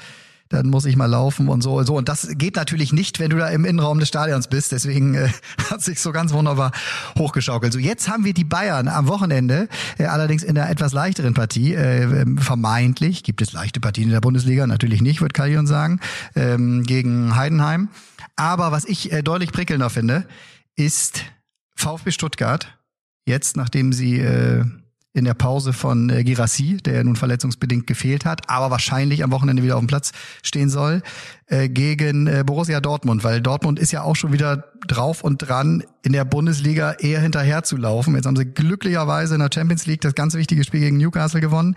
dann 0.49 0.67
muss 0.67 0.85
ich 0.85 0.95
mal 0.95 1.05
laufen 1.05 1.49
und 1.49 1.61
so 1.61 1.77
und 1.77 1.85
so. 1.85 1.95
Und 1.95 2.09
das 2.09 2.27
geht 2.37 2.55
natürlich 2.55 2.93
nicht, 2.93 3.19
wenn 3.19 3.29
du 3.29 3.37
da 3.37 3.49
im 3.49 3.65
Innenraum 3.65 3.99
des 3.99 4.07
Stadions 4.07 4.47
bist. 4.47 4.71
Deswegen 4.71 5.15
äh, 5.15 5.29
hat 5.69 5.81
sich 5.81 5.99
so 5.99 6.11
ganz 6.11 6.33
wunderbar 6.33 6.71
hochgeschaukelt. 7.17 7.73
So, 7.73 7.79
jetzt 7.79 8.09
haben 8.09 8.25
wir 8.25 8.33
die 8.33 8.43
Bayern 8.43 8.87
am 8.87 9.07
Wochenende, 9.07 9.67
äh, 9.97 10.05
allerdings 10.05 10.43
in 10.43 10.57
einer 10.57 10.69
etwas 10.69 10.93
leichteren 10.93 11.33
Partie. 11.33 11.73
Äh, 11.73 12.03
ähm, 12.03 12.37
vermeintlich 12.37 13.23
gibt 13.23 13.41
es 13.41 13.53
leichte 13.53 13.79
Partien 13.79 14.05
in 14.05 14.13
der 14.13 14.21
Bundesliga, 14.21 14.67
natürlich 14.67 15.01
nicht, 15.01 15.21
wird 15.21 15.33
Kallion 15.33 15.67
sagen, 15.67 15.99
ähm, 16.35 16.83
gegen 16.83 17.35
Heidenheim. 17.35 17.89
Aber 18.35 18.71
was 18.71 18.85
ich 18.85 19.11
äh, 19.11 19.23
deutlich 19.23 19.51
prickelnder 19.51 19.89
finde, 19.89 20.27
ist 20.75 21.23
VfB 21.75 22.11
Stuttgart 22.11 22.77
jetzt, 23.25 23.57
nachdem 23.57 23.93
sie 23.93 24.19
äh, 24.19 24.63
in 25.17 25.25
der 25.25 25.33
Pause 25.33 25.73
von 25.73 26.09
äh, 26.09 26.23
Girassi, 26.23 26.77
der 26.77 26.95
ja 26.95 27.03
nun 27.03 27.15
verletzungsbedingt 27.15 27.87
gefehlt 27.87 28.25
hat, 28.25 28.49
aber 28.49 28.71
wahrscheinlich 28.71 29.23
am 29.23 29.31
Wochenende 29.31 29.63
wieder 29.63 29.75
auf 29.75 29.81
dem 29.81 29.87
Platz 29.87 30.11
stehen 30.43 30.69
soll, 30.69 31.01
äh, 31.47 31.69
gegen 31.69 32.27
äh, 32.27 32.43
Borussia 32.45 32.81
Dortmund, 32.81 33.23
weil 33.23 33.41
Dortmund 33.41 33.79
ist 33.79 33.91
ja 33.91 34.03
auch 34.03 34.15
schon 34.15 34.33
wieder 34.33 34.65
drauf 34.85 35.23
und 35.23 35.37
dran, 35.37 35.83
in 36.03 36.13
der 36.13 36.25
Bundesliga 36.25 36.93
eher 36.93 37.19
hinterher 37.19 37.63
zu 37.63 37.77
laufen. 37.77 38.15
Jetzt 38.15 38.25
haben 38.25 38.35
sie 38.35 38.45
glücklicherweise 38.45 39.35
in 39.35 39.41
der 39.41 39.49
Champions 39.53 39.85
League 39.85 40.01
das 40.01 40.15
ganz 40.15 40.35
wichtige 40.35 40.63
Spiel 40.63 40.79
gegen 40.79 40.97
Newcastle 40.97 41.41
gewonnen. 41.41 41.75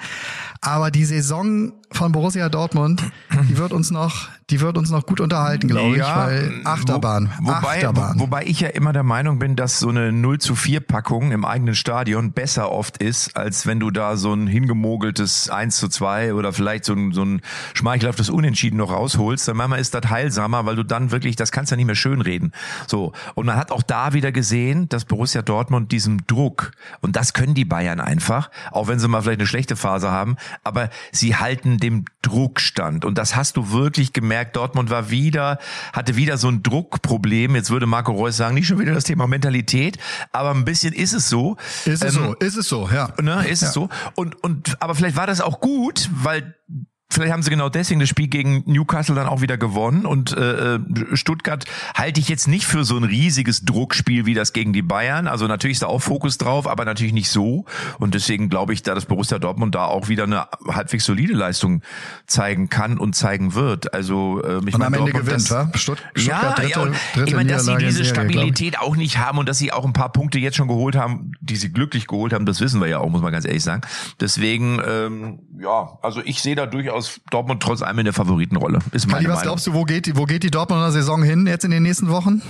Aber 0.61 0.91
die 0.91 1.05
Saison 1.05 1.73
von 1.93 2.13
Borussia 2.13 2.49
Dortmund, 2.49 3.03
die 3.49 3.57
wird 3.57 3.73
uns 3.73 3.91
noch, 3.91 4.29
die 4.51 4.61
wird 4.61 4.79
uns 4.79 4.91
noch 4.91 5.07
gut 5.07 5.21
unterhalten, 5.21 5.69
glaube 5.69 5.97
ich, 5.97 6.03
weil 6.03 6.53
Achterbahn, 6.65 7.31
Wo, 7.41 7.49
wobei, 7.49 7.79
Achterbahn. 7.79 8.19
Wo, 8.19 8.25
wobei 8.25 8.45
ich 8.45 8.61
ja 8.61 8.69
immer 8.69 8.93
der 8.93 9.03
Meinung 9.03 9.39
bin, 9.39 9.57
dass 9.57 9.81
so 9.81 9.89
eine 9.89 10.13
0 10.13 10.39
zu 10.39 10.55
4 10.55 10.81
Packung 10.81 11.33
im 11.33 11.45
eigenen 11.45 11.75
Stadion 11.75 12.33
besser 12.33 12.71
oft 12.71 12.99
ist, 12.99 13.30
als 13.35 13.67
wenn 13.67 13.81
du 13.81 13.91
da 13.91 14.17
so 14.17 14.33
ein 14.33 14.47
hingemogeltes 14.47 15.51
1 15.51 15.77
zu 15.77 15.89
2 15.89 16.35
oder 16.35 16.53
vielleicht 16.53 16.85
so 16.85 16.93
ein, 16.95 17.13
so 17.13 17.25
ein 17.25 17.41
schmeichelhaftes 17.75 18.31
Unentschieden 18.31 18.77
noch 18.77 18.91
rausholst. 18.91 19.47
Dann 19.49 19.57
manchmal 19.57 19.81
ist 19.81 19.95
das 19.95 20.11
heilsamer, 20.11 20.67
weil 20.67 20.77
du 20.77 20.85
dann 20.85 21.11
wirklich, 21.11 21.37
das 21.37 21.53
kannst 21.53 21.71
du 21.71 21.75
ja 21.75 21.77
nicht 21.77 21.87
mehr 21.87 21.95
schönreden. 21.95 22.53
So. 22.87 23.13
Und 23.35 23.47
man 23.47 23.57
hat 23.57 23.73
auch 23.73 23.83
da 23.83 24.13
wieder 24.13 24.33
gesehen, 24.33 24.89
dass 24.89 25.05
Borussia 25.05 25.43
Dortmund 25.43 25.93
diesem 25.93 26.27
Druck, 26.27 26.73
und 27.01 27.17
das 27.17 27.33
können 27.33 27.55
die 27.55 27.65
Bayern 27.65 28.01
einfach, 28.01 28.51
auch 28.71 28.89
wenn 28.89 28.99
sie 28.99 29.09
mal 29.09 29.23
vielleicht 29.23 29.41
eine 29.41 29.47
schlechte 29.47 29.77
Phase 29.77 30.11
haben, 30.11 30.37
aber 30.65 30.91
sie 31.13 31.37
halten 31.37 31.79
dem 31.79 32.05
Druck 32.23 32.61
stand. 32.61 33.05
Und 33.05 33.19
das 33.19 33.37
hast 33.37 33.57
du 33.57 33.73
wirklich 33.73 34.13
gemerkt. 34.13 34.57
Dortmund 34.57 34.91
war 34.91 35.11
wieder, 35.11 35.59
hatte 35.93 36.17
wieder 36.17 36.37
so 36.37 36.49
ein 36.49 36.63
Druckproblem. 36.63 37.55
Jetzt 37.55 37.71
würde 37.71 37.87
Marco 37.87 38.13
Reus 38.13 38.37
sagen, 38.37 38.55
nicht 38.55 38.67
schon 38.67 38.79
wieder 38.79 38.95
das 38.95 39.05
Thema 39.05 39.27
Mentalität, 39.27 39.99
aber 40.33 40.51
ein 40.51 40.65
bisschen 40.65 40.93
ist 40.93 41.13
es 41.13 41.29
so. 41.29 41.57
ist 41.85 42.05
es 42.05 42.17
Ähm, 42.17 42.23
so, 42.23 42.35
ist 42.35 42.57
es 42.57 42.69
so, 42.69 42.89
ja. 42.93 43.13
Ne, 43.23 43.47
ist 43.49 43.63
es 43.63 43.73
so. 43.73 43.89
Und, 44.15 44.43
und, 44.43 44.81
aber 44.81 44.95
vielleicht 44.95 45.17
war 45.17 45.27
das 45.27 45.41
auch 45.41 45.61
gut, 45.61 46.09
weil 46.13 46.55
Vielleicht 47.13 47.33
haben 47.33 47.43
sie 47.43 47.51
genau 47.51 47.69
deswegen 47.69 47.99
das 48.01 48.09
Spiel 48.09 48.29
gegen 48.29 48.63
Newcastle 48.67 49.15
dann 49.17 49.27
auch 49.27 49.41
wieder 49.41 49.59
gewonnen 49.59 50.07
und 50.07 50.33
äh, 50.37 50.77
äh, 50.77 50.81
Stuttgart 51.15 51.65
halte 51.95 52.21
ich 52.21 52.29
jetzt 52.29 52.47
nicht 52.47 52.67
für 52.67 52.85
so 52.85 52.97
ein 52.97 53.05
riesiges 53.05 53.65
Druckspiel 53.65 54.27
wie 54.27 54.35
das 54.35 54.53
gegen 54.53 54.73
die 54.73 54.83
Bayern. 54.83 55.27
Also 55.27 55.47
natürlich 55.49 55.75
ist 55.77 55.83
da 55.83 55.87
auch 55.89 56.01
Fokus 56.01 56.39
drauf, 56.39 56.69
aber 56.69 56.85
natürlich 56.85 57.13
nicht 57.13 57.29
so. 57.31 57.65
Und 57.99 58.15
deswegen 58.15 58.49
glaube 58.49 58.73
ich, 58.73 58.83
da 58.83 58.95
dass 58.95 59.07
Borussia 59.07 59.39
Dortmund 59.39 59.75
da 59.75 59.87
auch 59.87 60.09
wieder 60.09 60.25
eine 60.25 60.47
halbwegs 60.69 61.05
solide 61.05 61.33
Leistung 61.35 61.83
zeigen 62.27 62.69
kann 62.69 62.97
und 62.99 63.15
zeigen 63.17 63.55
wird. 63.55 63.93
Also 63.93 64.43
äh, 64.45 64.59
ich 64.67 64.75
Und 64.75 64.81
meine, 64.81 64.87
am 64.87 64.95
Ende 64.95 65.13
gewinnt, 65.13 65.33
das- 65.33 65.51
wa? 65.51 65.71
Stutt 65.75 65.99
ja, 66.17 66.23
Stuttgart 66.23 66.59
dritte, 66.59 66.71
ja, 66.71 66.83
und 66.83 66.97
dritte 67.15 67.29
ich 67.29 67.35
meine, 67.35 67.53
dass 67.53 67.65
sie 67.65 67.77
diese. 67.77 68.05
Stabilität 68.05 68.79
auch 68.79 68.97
nicht 68.97 69.19
haben 69.19 69.39
und 69.39 69.49
dass 69.49 69.59
sie 69.59 69.73
auch 69.73 69.85
ein 69.85 69.93
paar 69.93 70.13
Punkte 70.13 70.39
jetzt 70.39 70.57
schon 70.57 70.69
geholt 70.69 70.97
haben, 70.97 71.33
die 71.41 71.57
sie 71.57 71.73
glücklich 71.73 72.07
geholt 72.07 72.33
haben, 72.33 72.47
das 72.47 72.61
wissen 72.61 72.81
wir 72.81 72.89
ja 72.89 72.99
auch, 72.99 73.09
muss 73.09 73.23
man 73.23 73.33
ganz 73.33 73.45
ehrlich 73.45 73.63
sagen. 73.63 73.83
Deswegen, 74.21 74.81
ähm, 74.87 75.39
ja, 75.61 75.99
also 76.03 76.21
ich 76.25 76.41
sehe 76.41 76.55
da 76.55 76.67
durchaus 76.67 77.00
Dortmund 77.31 77.63
trotz 77.63 77.83
allem 77.83 78.01
in 78.01 78.05
der 78.05 78.15
Favoritenrolle. 78.15 78.81
Ist 78.93 79.07
meine 79.07 79.25
Kali, 79.25 79.29
was 79.29 79.35
Meinung. 79.37 79.43
glaubst 79.43 79.67
du, 79.67 79.75
wo 79.75 79.85
geht 79.85 80.07
die, 80.07 80.17
wo 80.17 80.25
geht 80.25 80.43
die 80.43 80.51
Dortmunder 80.51 80.93
Saison 80.93 81.23
hin 81.23 81.47
jetzt 81.47 81.65
in 81.65 81.71
den 81.71 81.83
nächsten 81.83 82.09
Wochen? 82.09 82.43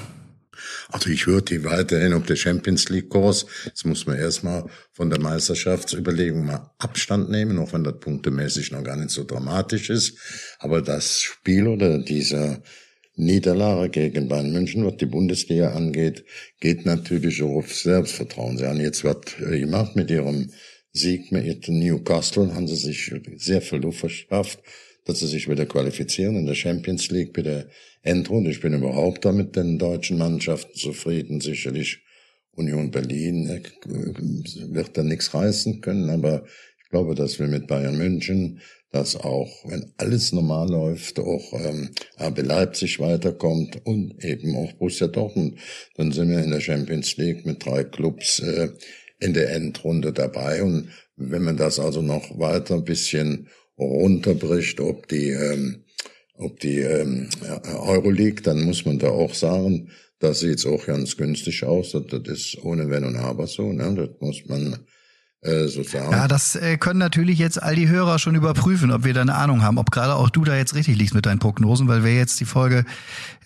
Also 0.89 1.11
ich 1.11 1.27
würde 1.27 1.45
die 1.45 1.65
weiterhin 1.65 2.13
auf 2.13 2.27
der 2.27 2.37
Champions 2.37 2.89
League 2.89 3.09
Kurs. 3.09 3.47
Jetzt 3.65 3.87
muss 3.87 4.07
man 4.07 4.19
erstmal 4.19 4.65
von 4.93 5.11
der 5.11 5.21
Meisterschaftsüberlegung 5.21 6.45
mal 6.45 6.71
Abstand 6.79 7.31
nehmen, 7.31 7.59
auch 7.59 7.73
wenn 7.73 7.85
das 7.85 7.99
punktemäßig 8.01 8.73
noch 8.73 8.85
gar 8.85 8.97
nicht 8.97 9.11
so 9.11 9.25
dramatisch 9.25 9.91
ist. 9.91 10.19
Aber 10.59 10.83
das 10.83 11.21
Spiel 11.21 11.67
oder 11.67 11.99
diese 11.99 12.63
Niederlage 13.17 13.91
gegen 13.91 14.29
Bayern 14.29 14.53
München, 14.53 14.85
was 14.85 14.97
die 14.97 15.07
Bundesliga 15.07 15.73
angeht, 15.73 16.25
geht 16.61 16.87
natürlich 16.87 17.43
auch 17.43 17.59
auf 17.59 17.75
Selbstvertrauen. 17.75 18.59
Sie 18.59 18.67
haben 18.67 18.81
jetzt 18.81 19.05
was 19.05 19.17
äh, 19.41 19.61
gemacht 19.61 19.95
mit 19.95 20.11
ihrem 20.11 20.51
Sieg 20.93 21.33
mit 21.33 21.69
Newcastle, 21.69 22.55
haben 22.55 22.69
sie 22.69 22.77
sich 22.77 23.13
sehr 23.37 23.63
viel 23.63 23.79
Luft 23.79 24.01
verschafft. 24.01 24.61
dass 25.07 25.21
sie 25.21 25.27
sich 25.27 25.49
wieder 25.49 25.67
qualifizieren 25.67 26.37
in 26.37 26.47
der 26.47 26.55
Champions 26.55 27.11
League 27.11 27.33
bei 27.33 27.43
der 27.43 27.67
Endrunde. 28.03 28.51
Ich 28.51 28.61
bin 28.61 28.75
überhaupt 28.75 29.25
da 29.25 29.33
mit 29.33 29.57
den 29.57 29.79
deutschen 29.79 30.19
Mannschaften 30.19 30.77
zufrieden. 30.77 31.41
Sicherlich 31.41 32.03
Union 32.53 32.91
Berlin 32.91 33.49
äh, 33.49 33.63
wird 33.87 34.97
da 34.97 35.03
nichts 35.03 35.33
reißen 35.33 35.81
können, 35.81 36.11
aber 36.11 36.45
ich 36.83 36.91
glaube, 36.91 37.15
dass 37.15 37.39
wir 37.39 37.47
mit 37.47 37.67
Bayern 37.67 37.97
München, 37.97 38.61
dass 38.91 39.15
auch, 39.15 39.65
wenn 39.65 39.93
alles 39.99 40.33
normal 40.33 40.69
läuft, 40.69 41.21
auch 41.21 41.53
ähm, 41.53 41.91
RB 42.21 42.43
Leipzig 42.43 42.99
weiterkommt 42.99 43.81
und 43.87 44.23
eben 44.25 44.57
auch 44.57 44.73
Borussia 44.73 45.07
Dortmund, 45.07 45.59
dann 45.95 46.11
sind 46.11 46.29
wir 46.29 46.43
in 46.43 46.51
der 46.51 46.61
Champions 46.61 47.17
League 47.17 47.47
mit 47.47 47.65
drei 47.65 47.85
Clubs 47.85 48.41
äh, 48.41 48.71
in 49.21 49.35
der 49.35 49.51
Endrunde 49.53 50.13
dabei. 50.13 50.63
Und 50.63 50.89
wenn 51.17 51.45
man 51.45 51.57
das 51.57 51.79
also 51.79 52.03
noch 52.03 52.39
weiter 52.39 52.75
ein 52.75 52.85
bisschen 52.85 53.49
runterbricht, 53.79 54.81
ob 54.81 55.09
die 55.09 55.31
ähm, 55.31 55.85
ob 56.41 56.59
die 56.61 56.81
ähm, 56.81 57.29
Euroleague, 57.65 58.43
dann 58.43 58.63
muss 58.63 58.87
man 58.87 58.99
da 58.99 59.11
auch 59.11 59.35
sagen, 59.35 59.91
das 60.21 60.41
sieht 60.41 60.65
auch 60.67 60.87
ganz 60.87 61.17
günstig 61.17 61.65
aus. 61.65 61.93
Das, 61.93 62.07
das 62.09 62.23
ist 62.27 62.65
ohne 62.65 62.89
Wenn 62.89 63.05
und 63.05 63.17
Aber 63.17 63.47
so. 63.47 63.73
Ne? 63.73 63.95
Das 63.95 64.09
muss 64.21 64.47
man 64.47 64.79
äh, 65.43 65.69
so 65.69 65.83
sagen. 65.83 66.13
Ja, 66.13 66.29
das 66.29 66.55
äh, 66.55 66.77
können 66.77 66.99
natürlich 66.99 67.39
jetzt 67.39 67.63
all 67.63 67.75
die 67.75 67.89
Hörer 67.89 68.19
schon 68.19 68.35
überprüfen, 68.35 68.91
ob 68.91 69.05
wir 69.05 69.15
da 69.15 69.23
eine 69.23 69.35
Ahnung 69.35 69.63
haben, 69.63 69.79
ob 69.79 69.91
gerade 69.91 70.15
auch 70.15 70.29
du 70.29 70.45
da 70.45 70.55
jetzt 70.55 70.75
richtig 70.75 70.99
liegst 70.99 71.15
mit 71.15 71.25
deinen 71.25 71.39
Prognosen, 71.39 71.89
weil 71.89 72.05
wer 72.05 72.15
jetzt 72.15 72.39
die 72.41 72.45
Folge 72.45 72.85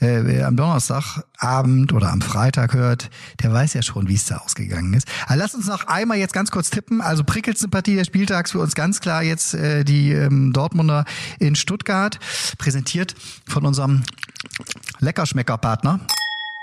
äh, 0.00 0.42
am 0.42 0.56
Donnerstagabend 0.56 1.92
oder 1.92 2.10
am 2.10 2.20
Freitag 2.20 2.74
hört, 2.74 3.10
der 3.42 3.52
weiß 3.52 3.74
ja 3.74 3.82
schon, 3.82 4.08
wie 4.08 4.14
es 4.14 4.26
da 4.26 4.38
ausgegangen 4.38 4.92
ist. 4.94 5.06
Aber 5.26 5.36
lass 5.36 5.54
uns 5.54 5.68
noch 5.68 5.86
einmal 5.86 6.18
jetzt 6.18 6.34
ganz 6.34 6.50
kurz 6.50 6.70
tippen. 6.70 7.00
Also 7.00 7.22
prickelste 7.22 7.68
Partie 7.68 7.94
des 7.94 8.08
Spieltags 8.08 8.50
für 8.50 8.58
uns 8.58 8.74
ganz 8.74 9.00
klar 9.00 9.22
jetzt 9.22 9.54
äh, 9.54 9.84
die 9.84 10.10
ähm, 10.10 10.52
Dortmunder 10.52 11.04
in 11.38 11.54
Stuttgart, 11.54 12.18
präsentiert 12.58 13.14
von 13.46 13.64
unserem 13.64 14.02
Leckerschmeckerpartner 14.98 16.00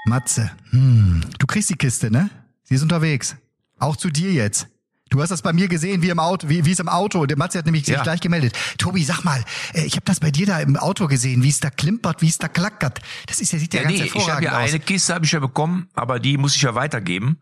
Matze. 0.06 0.52
Hm. 0.72 1.22
Du 1.40 1.48
kriegst 1.48 1.70
die 1.70 1.76
Kiste, 1.76 2.12
ne? 2.12 2.30
Sie 2.64 2.76
ist 2.76 2.82
unterwegs. 2.82 3.38
Auch 3.80 3.96
zu 3.96 4.10
dir 4.10 4.32
jetzt. 4.32 4.68
Du 5.12 5.22
hast 5.22 5.30
das 5.30 5.42
bei 5.42 5.52
mir 5.52 5.68
gesehen, 5.68 6.02
wie 6.02 6.08
im 6.10 6.20
Auto, 6.20 6.48
wie, 6.48 6.66
wie 6.66 6.72
es 6.72 6.80
im 6.80 6.88
Auto. 6.88 7.26
Der 7.26 7.38
Matze 7.38 7.58
hat 7.60 7.66
nämlich 7.66 7.86
sich 7.86 7.94
Ja. 7.96 8.02
gleich 8.02 8.22
gemeldet. 8.22 8.54
Tobi, 8.78 9.04
sag 9.04 9.24
mal, 9.26 9.44
äh, 9.74 9.84
ich 9.86 9.94
habe 9.98 10.06
das 10.06 10.22
bei 10.22 10.32
dir 10.32 10.46
da 10.46 10.60
im 10.62 10.78
Auto 10.78 11.08
gesehen, 11.08 11.44
wie 11.44 11.50
es 11.50 11.60
da 11.60 11.70
klimpert, 11.70 12.22
wie 12.22 12.30
es 12.30 12.38
da 12.38 12.48
klackert. 12.48 13.00
Das 13.28 13.42
ist 13.42 13.52
ja 13.52 13.60
sieht 13.60 13.74
ja, 13.74 13.82
Ja, 13.82 13.88
ganz 13.90 14.00
nee, 14.00 14.06
ich 14.06 14.12
habe 14.12 14.20
hervorragend 14.22 14.46
ja 14.52 14.60
aus. 14.62 14.70
eine 14.70 14.80
Kiste 14.80 15.14
habe 15.14 15.26
ich 15.26 15.32
ja 15.34 15.40
bekommen, 15.42 15.90
aber 15.96 16.20
die 16.20 16.38
muss 16.38 16.56
ich 16.56 16.62
ja 16.62 16.76
weitergeben 16.76 17.40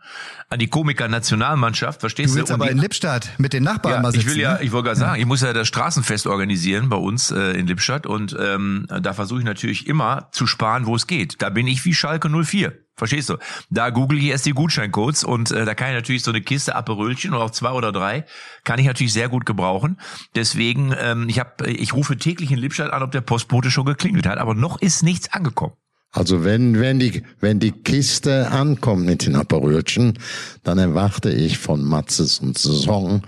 an 0.50 0.58
die 0.58 0.68
Komiker-Nationalmannschaft, 0.68 2.00
verstehst 2.00 2.30
du 2.30 2.34
du? 2.34 2.40
willst 2.40 2.52
aber 2.52 2.66
die- 2.66 2.72
in 2.72 2.78
Lippstadt 2.80 3.30
mit 3.38 3.54
den 3.54 3.62
Nachbarn 3.64 3.94
ja, 3.94 4.02
mal 4.02 4.12
sitzen. 4.12 4.28
ich 4.30 4.34
will 4.36 4.42
ja, 4.42 4.54
ne? 4.56 4.64
ich 4.64 4.72
wollte 4.72 4.88
gerade 4.88 5.00
sagen, 5.00 5.20
ich 5.22 5.28
muss 5.28 5.42
ja 5.42 5.54
das 5.54 5.68
Straßenfest 5.68 6.26
organisieren 6.26 6.90
bei 6.90 6.98
uns 6.98 7.30
äh, 7.30 7.52
in 7.52 7.68
Lippstadt 7.68 8.08
und 8.08 8.36
ähm, 8.40 8.88
da 9.02 9.14
versuche 9.14 9.40
ich 9.40 9.46
natürlich 9.46 9.86
immer 9.86 10.30
zu 10.32 10.48
sparen, 10.48 10.88
wo 10.88 10.96
es 10.96 11.06
geht. 11.06 11.40
Da 11.42 11.50
bin 11.52 11.68
ich 11.68 11.86
wie 11.86 11.94
Schalke 11.94 12.30
04. 12.30 12.74
Verstehst 13.00 13.30
du? 13.30 13.38
Da 13.70 13.90
google 13.90 14.20
ich 14.20 14.26
erst 14.26 14.46
die 14.46 14.52
Gutscheincodes 14.52 15.24
und 15.24 15.52
äh, 15.52 15.64
da 15.64 15.74
kann 15.74 15.90
ich 15.90 15.96
natürlich 15.96 16.22
so 16.22 16.32
eine 16.32 16.42
Kiste 16.42 16.76
Aperölchen 16.76 17.34
oder 17.34 17.46
auch 17.46 17.52
zwei 17.52 17.72
oder 17.72 17.94
drei 17.94 18.26
kann 18.66 18.78
ich 18.78 18.86
natürlich 18.86 19.14
sehr 19.14 19.30
gut 19.30 19.46
gebrauchen. 19.46 19.98
Deswegen, 20.36 20.94
ähm, 21.02 21.30
ich 21.30 21.40
habe, 21.40 21.72
ich 21.72 21.94
rufe 21.94 22.18
täglich 22.18 22.52
in 22.52 22.60
Lippstadt 22.60 22.92
an, 22.92 23.02
ob 23.02 23.12
der 23.12 23.22
Postbote 23.22 23.72
schon 23.72 23.86
geklingelt 23.86 24.28
hat, 24.28 24.38
aber 24.38 24.54
noch 24.54 24.82
ist 24.82 25.02
nichts 25.02 25.32
angekommen. 25.32 25.74
Also 26.12 26.44
wenn, 26.44 26.78
wenn 26.80 27.00
die, 27.00 27.24
wenn 27.40 27.60
die 27.60 27.72
Kiste 27.72 28.52
ankommt 28.52 29.06
mit 29.06 29.26
den 29.26 29.36
Aperölchen, 29.36 30.20
dann 30.64 30.78
erwarte 30.78 31.32
ich 31.32 31.58
von 31.58 31.84
Matzes 31.84 32.40
und 32.40 32.58
Saison 32.58 33.22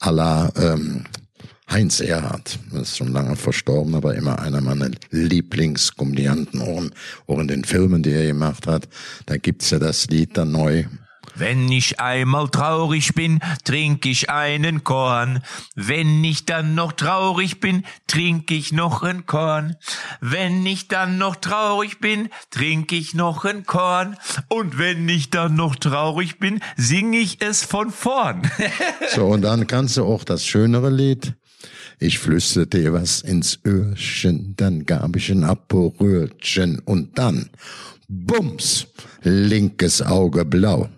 à 0.00 0.10
la, 0.10 0.50
ähm, 0.56 1.04
Heinz 1.70 2.00
Erhardt. 2.00 2.58
Das 2.72 2.82
ist 2.90 2.96
schon 2.96 3.12
lange 3.12 3.36
verstorben, 3.36 3.94
aber 3.94 4.14
immer 4.14 4.38
einer 4.38 4.60
meiner 4.60 4.90
Lieblingskomödianten, 5.10 6.60
auch, 6.62 6.78
in- 6.82 6.92
auch 7.26 7.38
in 7.38 7.48
den 7.48 7.64
Filmen, 7.64 8.02
die 8.02 8.12
er 8.12 8.26
gemacht 8.26 8.66
hat. 8.66 8.88
Da 9.26 9.36
gibt's 9.36 9.70
ja 9.70 9.78
das 9.78 10.06
Lied 10.06 10.36
dann 10.36 10.52
neu. 10.52 10.84
Wenn 11.34 11.70
ich 11.70 12.00
einmal 12.00 12.48
traurig 12.48 13.14
bin, 13.14 13.38
trink 13.62 14.06
ich 14.06 14.28
einen 14.30 14.82
Korn. 14.82 15.42
Wenn 15.76 16.24
ich 16.24 16.46
dann 16.46 16.74
noch 16.74 16.92
traurig 16.92 17.60
bin, 17.60 17.84
trink 18.08 18.50
ich 18.50 18.72
noch 18.72 19.02
ein 19.02 19.24
Korn. 19.26 19.76
Wenn 20.20 20.66
ich 20.66 20.88
dann 20.88 21.16
noch 21.18 21.36
traurig 21.36 22.00
bin, 22.00 22.28
trink 22.50 22.90
ich 22.92 23.14
noch 23.14 23.44
ein 23.44 23.64
Korn. 23.66 24.16
Und 24.48 24.78
wenn 24.78 25.08
ich 25.08 25.30
dann 25.30 25.54
noch 25.54 25.76
traurig 25.76 26.40
bin, 26.40 26.60
sing 26.76 27.12
ich 27.12 27.40
es 27.40 27.62
von 27.62 27.90
vorn. 27.90 28.42
So, 29.14 29.26
und 29.26 29.42
dann 29.42 29.66
kannst 29.66 29.96
du 29.96 30.04
auch 30.04 30.24
das 30.24 30.44
schönere 30.44 30.90
Lied. 30.90 31.34
Ich 32.00 32.20
flüsterte 32.20 32.78
dir 32.78 32.92
was 32.92 33.22
ins 33.22 33.58
Öhrchen, 33.66 34.54
dann 34.56 34.86
gab 34.86 35.16
ich 35.16 35.30
ein 35.30 35.42
Aperölchen 35.42 36.78
und 36.84 37.18
dann, 37.18 37.50
bums, 38.08 38.86
linkes 39.22 40.02
Auge 40.02 40.44
blau, 40.44 40.88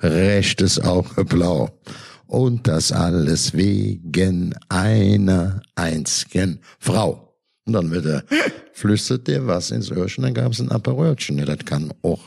rechtes 0.00 0.78
Auge 0.78 1.24
blau. 1.24 1.70
Und 2.26 2.68
das 2.68 2.92
alles 2.92 3.54
wegen 3.54 4.54
einer 4.68 5.60
einzigen 5.74 6.60
Frau. 6.78 7.33
Und 7.66 7.72
dann 7.72 7.90
wird 7.90 8.04
er, 8.04 8.22
flüstert 8.74 9.26
dir 9.26 9.46
was 9.46 9.70
ins 9.70 9.90
Öhrchen, 9.90 10.22
dann 10.24 10.34
gab 10.34 10.52
es 10.52 10.60
ein 10.60 10.70
Aperölchen. 10.70 11.38
Ja, 11.38 11.46
das 11.46 11.58
kann 11.64 11.90
auch 12.02 12.20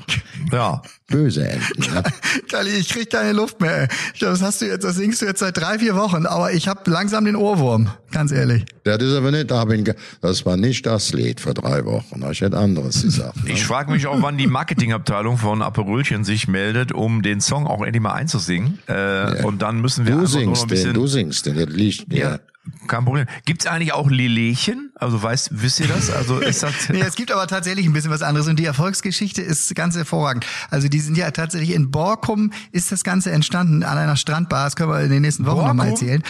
Ja. 0.52 0.82
böse 1.08 1.48
enden. 1.48 1.94
Ne? 1.94 2.02
Kali, 2.50 2.72
ich 2.72 2.90
krieg 2.90 3.12
keine 3.12 3.34
Luft 3.34 3.62
mehr. 3.62 3.84
ey. 3.84 3.88
Das 4.20 4.42
hast 4.42 4.62
du 4.62 4.66
jetzt, 4.66 4.84
das 4.84 4.96
singst 4.96 5.22
du 5.22 5.28
jetzt 5.28 5.40
seit 5.42 5.56
drei, 5.58 5.78
vier 5.78 5.96
Wochen, 5.96 6.26
aber 6.26 6.54
ich 6.54 6.68
habe 6.68 6.90
langsam 6.90 7.26
den 7.26 7.36
Ohrwurm, 7.36 7.90
ganz 8.12 8.32
ehrlich. 8.32 8.66
Das 8.84 8.98
ist 9.04 9.14
aber 9.14 9.30
nicht, 9.30 9.52
da 9.52 9.64
ge- 9.66 9.94
das 10.22 10.44
war 10.44 10.58
nicht 10.58 10.86
das 10.88 11.14
Lied 11.14 11.40
vor 11.40 11.54
drei 11.54 11.86
Wochen. 11.86 12.26
Ich 12.32 12.42
hätte 12.42 12.58
anderes 12.58 13.04
gesagt. 13.04 13.44
ne? 13.44 13.52
Ich 13.52 13.64
frage 13.64 13.92
mich 13.92 14.08
auch, 14.08 14.20
wann 14.24 14.38
die 14.40 14.48
Marketingabteilung 14.48 15.38
von 15.38 15.62
Aperölchen 15.62 16.24
sich 16.24 16.48
meldet, 16.48 16.92
um 16.94 17.22
den 17.22 17.42
Song 17.42 17.68
auch 17.68 17.84
endlich 17.84 18.02
mal 18.02 18.14
einzusingen. 18.14 18.80
Äh, 18.88 19.44
Und 19.44 19.62
dann 19.62 19.82
müssen 19.82 20.08
wir 20.08 20.16
Du 20.16 20.22
einfach 20.22 20.34
nur 20.34 20.56
singst 20.56 20.64
ein 20.64 20.68
den, 20.68 20.70
bisschen 20.70 20.94
du 20.96 21.06
singst 21.08 21.46
den, 21.46 21.56
das 21.58 21.68
liegt 21.70 22.12
Ja, 22.12 22.30
mir. 22.32 22.40
Kein 22.88 23.06
Problem. 23.06 23.26
Gibt's 23.46 23.66
eigentlich 23.66 23.94
auch 23.94 24.10
Liliechen? 24.10 24.92
Also 24.96 25.22
weißt, 25.22 25.50
wisst 25.52 25.80
ihr 25.80 25.88
das? 25.88 26.10
Also 26.10 26.40
ist 26.42 26.64
das 26.64 26.90
Nee, 26.90 27.02
es 27.02 27.16
gibt 27.16 27.32
aber 27.32 27.48
tatsächlich 27.48 27.86
ein 27.86 27.94
bisschen 27.94 28.12
was 28.12 28.22
anderes 28.22 28.48
und 28.48 28.58
die 28.58 28.66
Erfolgsgeschichte 28.66 29.42
ist 29.42 29.74
ganz 29.76 29.96
hervorragend. 29.96 30.46
Also 30.70 30.88
die 30.88 31.00
sind 31.00 31.18
ja 31.18 31.30
tatsächlich 31.32 31.72
in 31.72 31.92
Borkum 31.92 32.52
ist 32.72 32.92
das 32.92 33.04
Ganze 33.04 33.32
entstanden 33.32 33.84
an 33.84 33.98
einer 33.98 34.16
Strandbar. 34.16 34.66
Das 34.66 34.76
können 34.76 34.90
wir 34.90 35.02
in 35.02 35.10
den 35.10 35.22
nächsten 35.22 35.46
Wochen 35.46 35.68
nochmal 35.68 35.90
erzählen. 35.90 36.24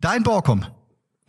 Da 0.00 0.14
in 0.14 0.22
Borkum. 0.22 0.64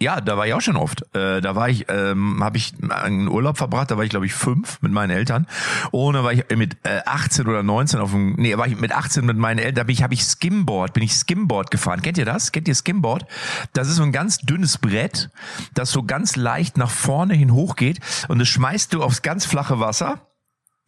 Ja, 0.05 0.21
da 0.21 0.37
war 0.37 0.45
ich 0.45 0.53
auch 0.53 0.61
schon 0.61 0.75
oft. 0.75 1.01
Äh, 1.15 1.41
da 1.41 1.55
war 1.55 1.67
ich, 1.67 1.87
ähm, 1.89 2.43
habe 2.43 2.57
ich 2.57 2.75
einen 2.89 3.27
Urlaub 3.27 3.57
verbracht, 3.57 3.89
da 3.89 3.97
war 3.97 4.03
ich 4.03 4.11
glaube 4.11 4.27
ich 4.27 4.35
fünf 4.35 4.79
mit 4.83 4.91
meinen 4.91 5.09
Eltern. 5.09 5.47
Da 5.91 6.23
war 6.23 6.31
ich 6.31 6.43
mit 6.55 6.77
äh, 6.83 6.99
18 7.07 7.47
oder 7.47 7.63
19 7.63 7.99
auf 7.99 8.11
dem, 8.11 8.35
nee, 8.35 8.55
war 8.55 8.67
ich 8.67 8.79
mit 8.79 8.91
18 8.91 9.25
mit 9.25 9.35
meinen 9.35 9.57
Eltern, 9.57 9.73
da 9.73 9.83
bin 9.85 9.93
ich, 9.93 10.03
habe 10.03 10.13
ich 10.13 10.21
Skimboard, 10.21 10.93
bin 10.93 11.01
ich 11.01 11.13
Skimboard 11.13 11.71
gefahren. 11.71 12.03
Kennt 12.03 12.19
ihr 12.19 12.25
das? 12.25 12.51
Kennt 12.51 12.67
ihr 12.67 12.75
Skimboard? 12.75 13.25
Das 13.73 13.87
ist 13.87 13.95
so 13.95 14.03
ein 14.03 14.11
ganz 14.11 14.37
dünnes 14.37 14.77
Brett, 14.77 15.31
das 15.73 15.89
so 15.89 16.03
ganz 16.03 16.35
leicht 16.35 16.77
nach 16.77 16.91
vorne 16.91 17.33
hin 17.33 17.51
hochgeht 17.51 17.99
und 18.27 18.37
das 18.37 18.47
schmeißt 18.47 18.93
du 18.93 19.01
aufs 19.01 19.23
ganz 19.23 19.47
flache 19.47 19.79
Wasser. 19.79 20.21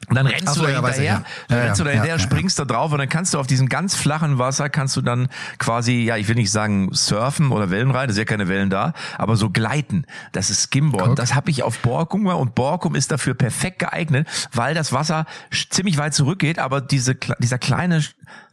Und 0.10 0.16
dann 0.16 0.28
rennst 0.28 0.54
so, 0.54 0.62
du 0.62 0.68
da 0.68 0.74
ja, 0.74 0.80
ich, 0.80 0.86
hinterher, 0.86 1.04
ja. 1.04 1.24
dann 1.48 1.58
Ja, 1.58 1.64
rennst 1.66 1.80
du 1.80 1.84
da 1.84 1.90
hinterher, 1.90 2.20
springst 2.20 2.60
da 2.60 2.66
drauf 2.66 2.92
und 2.92 3.00
dann 3.00 3.10
kannst 3.10 3.34
du 3.34 3.40
auf 3.40 3.48
diesem 3.48 3.68
ganz 3.68 3.96
flachen 3.96 4.38
Wasser 4.38 4.70
kannst 4.70 4.96
du 4.96 5.02
dann 5.02 5.28
quasi, 5.58 6.04
ja, 6.04 6.18
ich 6.18 6.28
will 6.28 6.36
nicht 6.36 6.52
sagen 6.52 6.90
surfen 6.94 7.52
oder 7.52 7.72
Wellenreiten, 7.72 8.12
ist 8.12 8.18
ja 8.18 8.24
keine 8.24 8.48
Wellen 8.48 8.70
da, 8.70 8.94
aber 9.18 9.36
so 9.36 9.50
gleiten. 9.50 10.06
Das 10.32 10.50
ist 10.50 10.70
Skimboard. 10.72 11.06
Guck. 11.08 11.16
Das 11.16 11.34
habe 11.34 11.50
ich 11.50 11.64
auf 11.64 11.80
Borkum 11.80 12.28
und 12.28 12.56
Borkum 12.56 12.96
ist 12.96 13.12
dafür 13.12 13.34
perfekt 13.34 13.80
geeignet, 13.80 14.28
weil 14.54 14.76
das 14.76 14.94
Wasser 14.94 15.26
ziemlich 15.72 15.98
weit 15.98 16.14
zurückgeht, 16.14 16.60
aber 16.60 16.80
diese, 16.80 17.16
dieser 17.40 17.58
kleine 17.58 18.02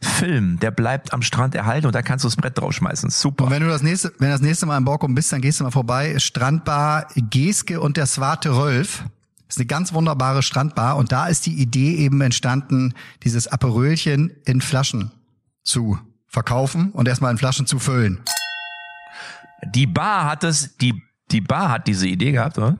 Film, 0.01 0.59
der 0.59 0.71
bleibt 0.71 1.13
am 1.13 1.21
Strand 1.21 1.55
erhalten 1.55 1.85
und 1.87 1.95
da 1.95 2.01
kannst 2.01 2.25
du 2.25 2.27
das 2.27 2.35
Brett 2.35 2.57
draufschmeißen. 2.57 3.09
Super. 3.11 3.45
Und 3.45 3.51
wenn 3.51 3.61
du 3.61 3.69
das 3.69 3.83
nächste, 3.83 4.11
wenn 4.19 4.29
das 4.29 4.41
nächste 4.41 4.65
Mal 4.65 4.77
in 4.77 4.85
Borkum 4.85 5.15
bist, 5.15 5.31
dann 5.31 5.41
gehst 5.41 5.59
du 5.59 5.63
mal 5.63 5.71
vorbei. 5.71 6.17
Strandbar 6.19 7.07
Geske 7.15 7.79
und 7.79 7.97
der 7.97 8.07
Swarte 8.07 8.55
Rölf. 8.55 9.03
Das 9.47 9.57
ist 9.57 9.59
eine 9.59 9.67
ganz 9.67 9.93
wunderbare 9.93 10.41
Strandbar 10.41 10.97
und 10.97 11.11
da 11.11 11.27
ist 11.27 11.45
die 11.45 11.53
Idee 11.53 11.95
eben 11.95 12.21
entstanden, 12.21 12.93
dieses 13.23 13.47
Aperölchen 13.47 14.31
in 14.45 14.59
Flaschen 14.61 15.11
zu 15.63 15.99
verkaufen 16.27 16.91
und 16.91 17.07
erstmal 17.07 17.31
in 17.31 17.37
Flaschen 17.37 17.67
zu 17.67 17.79
füllen. 17.79 18.21
Die 19.73 19.87
Bar 19.87 20.25
hat 20.25 20.43
es, 20.43 20.77
die, 20.77 21.01
die 21.31 21.41
Bar 21.41 21.69
hat 21.69 21.87
diese 21.87 22.07
Idee 22.07 22.31
gehabt, 22.31 22.57
oder? 22.57 22.77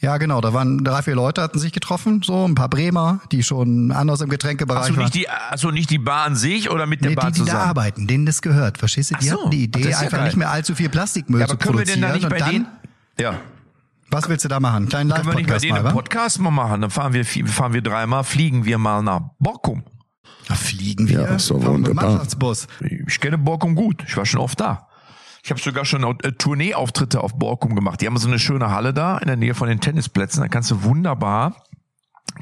Ja, 0.00 0.18
genau. 0.18 0.42
Da 0.42 0.52
waren 0.52 0.84
drei, 0.84 1.00
vier 1.02 1.14
Leute 1.14 1.40
hatten 1.40 1.58
sich 1.58 1.72
getroffen, 1.72 2.20
so 2.22 2.46
ein 2.46 2.54
paar 2.54 2.68
Bremer, 2.68 3.20
die 3.32 3.42
schon 3.42 3.92
anders 3.92 4.20
im 4.20 4.28
Getränkebereich 4.28 4.90
waren. 4.94 5.02
nicht 5.04 5.14
die, 5.14 5.28
achso, 5.28 5.70
nicht 5.70 5.88
die 5.88 5.98
Bar 5.98 6.26
an 6.26 6.36
sich 6.36 6.70
oder 6.70 6.86
mit 6.86 7.00
der 7.02 7.10
Nee, 7.10 7.14
Bar 7.16 7.30
die, 7.30 7.40
die 7.40 7.40
da 7.40 7.52
zusammen? 7.52 7.68
arbeiten, 7.70 8.06
denen 8.06 8.26
das 8.26 8.42
gehört. 8.42 8.76
Verstehst 8.78 9.10
du? 9.12 9.14
Die 9.16 9.30
Ach 9.30 9.34
so. 9.34 9.40
hatten 9.40 9.50
die 9.50 9.70
Ach, 9.74 9.78
Idee, 9.80 9.90
ja 9.90 9.98
einfach 9.98 10.18
geil. 10.18 10.26
nicht 10.26 10.36
mehr 10.36 10.50
allzu 10.50 10.74
viel 10.74 10.90
Plastikmüll 10.90 11.40
Ja, 11.40 11.46
zu 11.46 11.52
aber 11.54 11.62
können 11.62 11.78
wir 11.78 11.84
denn 11.86 12.00
produzieren. 12.00 12.10
da 12.10 12.14
nicht 12.14 12.24
und 12.24 12.30
bei 12.30 12.38
dann, 12.38 12.50
denen? 12.50 12.66
Ja. 13.18 13.40
Was 14.16 14.28
willst 14.30 14.44
du 14.46 14.48
da 14.48 14.60
machen? 14.60 14.88
Kleinen 14.88 15.10
Können 15.10 15.26
wir 15.26 15.34
nicht 15.34 15.46
bei 15.46 15.54
Live-Podcast 15.54 15.64
denen 15.64 15.72
mal, 15.72 15.84
einen? 15.84 15.94
Podcast 15.94 16.40
mal 16.40 16.50
machen? 16.50 16.80
Dann 16.80 16.90
fahren 16.90 17.12
wir, 17.12 17.24
fahren 17.24 17.72
wir 17.74 17.82
dreimal, 17.82 18.24
fliegen 18.24 18.64
wir 18.64 18.78
mal 18.78 19.02
nach 19.02 19.20
Borkum. 19.38 19.84
Da 20.48 20.54
fliegen 20.54 21.06
wir. 21.08 21.20
Ja, 21.20 21.32
mit 21.32 21.50
wunderbar. 21.50 22.04
Mannschaftsbus. 22.04 22.66
Ich 23.06 23.20
kenne 23.20 23.36
Borkum 23.36 23.74
gut. 23.74 24.04
Ich 24.06 24.16
war 24.16 24.24
schon 24.24 24.40
oft 24.40 24.58
da. 24.58 24.88
Ich 25.44 25.50
habe 25.50 25.60
sogar 25.60 25.84
schon 25.84 26.02
äh, 26.02 26.32
Tourneeauftritte 26.32 27.20
auf 27.20 27.34
Borkum 27.34 27.74
gemacht. 27.74 28.00
Die 28.00 28.06
haben 28.06 28.16
so 28.16 28.26
eine 28.26 28.38
schöne 28.38 28.70
Halle 28.70 28.94
da 28.94 29.18
in 29.18 29.26
der 29.26 29.36
Nähe 29.36 29.54
von 29.54 29.68
den 29.68 29.80
Tennisplätzen. 29.80 30.40
Da 30.40 30.48
kannst 30.48 30.70
du 30.70 30.82
wunderbar 30.82 31.64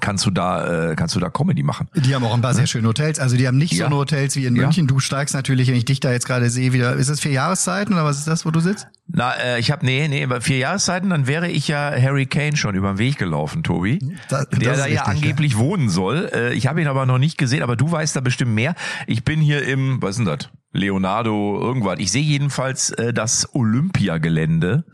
kannst 0.00 0.26
du 0.26 0.30
da 0.30 0.90
äh, 0.90 0.94
kannst 0.96 1.14
du 1.16 1.20
da 1.20 1.30
Comedy 1.30 1.62
machen. 1.62 1.88
Die 1.94 2.14
haben 2.14 2.24
auch 2.24 2.35
ein 2.35 2.40
paar 2.42 2.54
sehr 2.54 2.66
schöne 2.66 2.88
Hotels. 2.88 3.18
Also 3.18 3.37
die 3.37 3.46
haben 3.46 3.59
nicht 3.59 3.72
Ja. 3.72 3.88
so 3.90 3.96
Hotels 3.96 4.37
wie 4.37 4.46
in 4.46 4.57
Ja. 4.57 4.62
München. 4.62 4.87
Du 4.87 4.98
steigst 5.00 5.35
natürlich, 5.35 5.68
wenn 5.68 5.76
ich 5.76 5.85
dich 5.85 6.00
da 6.00 6.12
jetzt 6.12 6.26
gerade 6.26 6.50
sehe, 6.50 6.72
wieder. 6.72 6.94
Ist 6.94 7.11
das 7.11 7.20
vier 7.20 7.33
Jahreszeiten 7.33 7.92
oder 7.94 8.04
was 8.04 8.18
ist 8.18 8.26
das, 8.28 8.44
wo 8.46 8.50
du 8.50 8.61
sitzt? 8.61 8.87
Na, 9.07 9.33
äh, 9.35 9.59
ich 9.61 9.70
habe 9.70 9.85
nee, 9.85 10.09
nee, 10.09 10.24
bei 10.26 10.40
vier 10.40 10.59
Jahreszeiten, 10.59 11.11
dann 11.11 11.26
wäre 11.26 11.48
ich 11.50 11.68
ja 11.68 11.90
Harry 11.92 12.26
Kane 12.26 12.57
schon 12.57 12.74
über 12.74 12.92
den 12.94 12.98
Weg 12.98 13.18
gelaufen, 13.18 13.62
Tobi. 13.62 13.98
Da- 14.28 14.44
der 14.46 14.59
da 14.72 14.76
ja 14.78 14.85
richtig, 14.85 15.00
angeblich 15.02 15.57
wohnen 15.59 15.88
soll. 15.90 16.30
Äh, 16.35 16.54
ich 16.54 16.66
habe 16.66 16.80
ihn 16.80 16.88
aber 16.88 17.04
noch 17.07 17.18
nicht 17.18 17.37
gesehen, 17.38 17.62
aber 17.62 17.76
du 17.76 17.90
weißt 17.90 18.16
da 18.16 18.20
bestimmt 18.20 18.54
mehr. 18.54 18.74
Ich 19.07 19.24
bin 19.24 19.40
hier 19.40 19.64
im, 19.66 20.00
was 20.00 20.12
ist 20.12 20.16
denn 20.18 20.26
das? 20.26 20.48
Leonardo 20.74 21.58
irgendwas. 21.60 21.98
Ich 22.00 22.12
sehe 22.12 22.22
jedenfalls 22.22 22.90
äh, 22.90 23.14
das 23.14 23.54
Olympiagelände. 23.54 24.85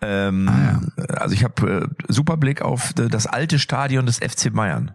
Ähm, 0.00 0.48
Also 1.08 1.34
ich 1.34 1.44
habe 1.44 1.90
äh, 1.90 2.12
super 2.12 2.36
Blick 2.36 2.62
auf 2.62 2.92
äh, 2.98 3.08
das 3.08 3.26
alte 3.26 3.58
Stadion 3.58 4.06
des 4.06 4.18
FC 4.18 4.52
Bayern. 4.52 4.92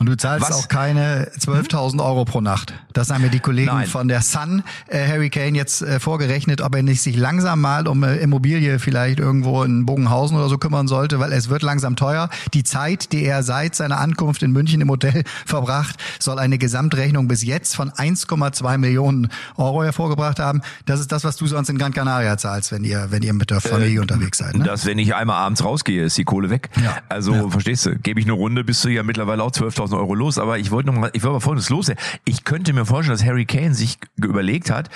Und 0.00 0.06
du 0.08 0.16
zahlst 0.16 0.48
Was? 0.48 0.56
auch 0.64 0.68
keine 0.68 1.28
12.000 1.38 2.02
Euro 2.02 2.24
pro 2.24 2.40
Nacht. 2.40 2.72
Das 2.94 3.10
haben 3.10 3.20
mir 3.20 3.28
die 3.28 3.38
Kollegen 3.38 3.66
Nein. 3.68 3.86
von 3.86 4.08
der 4.08 4.22
Sun, 4.22 4.62
äh, 4.88 5.06
Harry 5.06 5.28
Kane, 5.28 5.56
jetzt 5.58 5.82
äh, 5.82 6.00
vorgerechnet, 6.00 6.62
ob 6.62 6.74
er 6.74 6.82
nicht 6.82 7.02
sich 7.02 7.16
langsam 7.16 7.60
mal 7.60 7.86
um 7.86 8.02
äh, 8.02 8.16
Immobilie 8.16 8.78
vielleicht 8.78 9.18
irgendwo 9.20 9.62
in 9.62 9.84
Bogenhausen 9.84 10.38
oder 10.38 10.48
so 10.48 10.56
kümmern 10.56 10.88
sollte, 10.88 11.20
weil 11.20 11.32
es 11.34 11.50
wird 11.50 11.62
langsam 11.62 11.96
teuer. 11.96 12.30
Die 12.54 12.64
Zeit, 12.64 13.12
die 13.12 13.24
er 13.26 13.42
seit 13.42 13.74
seiner 13.74 13.98
Ankunft 14.00 14.42
in 14.42 14.52
München 14.52 14.80
im 14.80 14.88
Hotel 14.88 15.22
verbracht, 15.46 15.96
soll 16.18 16.38
eine 16.38 16.56
Gesamtrechnung 16.56 17.28
bis 17.28 17.44
jetzt 17.44 17.76
von 17.76 17.90
1,2 17.90 18.78
Millionen 18.78 19.28
Euro 19.58 19.84
hervorgebracht 19.84 20.38
haben. 20.38 20.62
Das 20.86 20.98
ist 21.00 21.12
das, 21.12 21.24
was 21.24 21.36
du 21.36 21.46
sonst 21.46 21.68
in 21.68 21.76
Gran 21.76 21.92
Canaria 21.92 22.38
zahlst, 22.38 22.72
wenn 22.72 22.84
ihr, 22.84 23.08
wenn 23.10 23.22
ihr 23.22 23.34
mit 23.34 23.50
der 23.50 23.60
Familie 23.60 24.00
unterwegs 24.00 24.38
seid. 24.38 24.56
Ne? 24.56 24.64
Dass 24.64 24.86
wenn 24.86 24.98
ich 24.98 25.14
einmal 25.14 25.36
abends 25.36 25.62
rausgehe, 25.62 26.04
ist 26.04 26.16
die 26.16 26.24
Kohle 26.24 26.48
weg. 26.48 26.70
Ja. 26.82 26.96
Also 27.10 27.34
Ja. 27.34 27.48
verstehst 27.50 27.84
du, 27.84 27.96
gebe 27.98 28.18
ich 28.18 28.24
eine 28.24 28.32
Runde, 28.32 28.64
bist 28.64 28.82
du 28.82 28.88
ja 28.88 29.02
mittlerweile 29.02 29.42
auch 29.42 29.50
12.000 29.50 29.89
Euro 29.98 30.14
los. 30.14 30.38
Aber 30.38 30.58
ich 30.58 30.70
wollte 30.70 30.90
noch 30.90 30.98
mal, 30.98 31.10
ich 31.12 31.22
wollte 31.22 31.34
mal 31.34 31.40
folgendes 31.40 31.70
los. 31.70 31.90
Ich 32.24 32.44
könnte 32.44 32.72
mir 32.72 32.86
vorstellen, 32.86 33.18
dass 33.18 33.26
Harry 33.26 33.46
Kane 33.46 33.74
sich 33.74 33.98
überlegt 34.16 34.70
hat, 34.70 34.90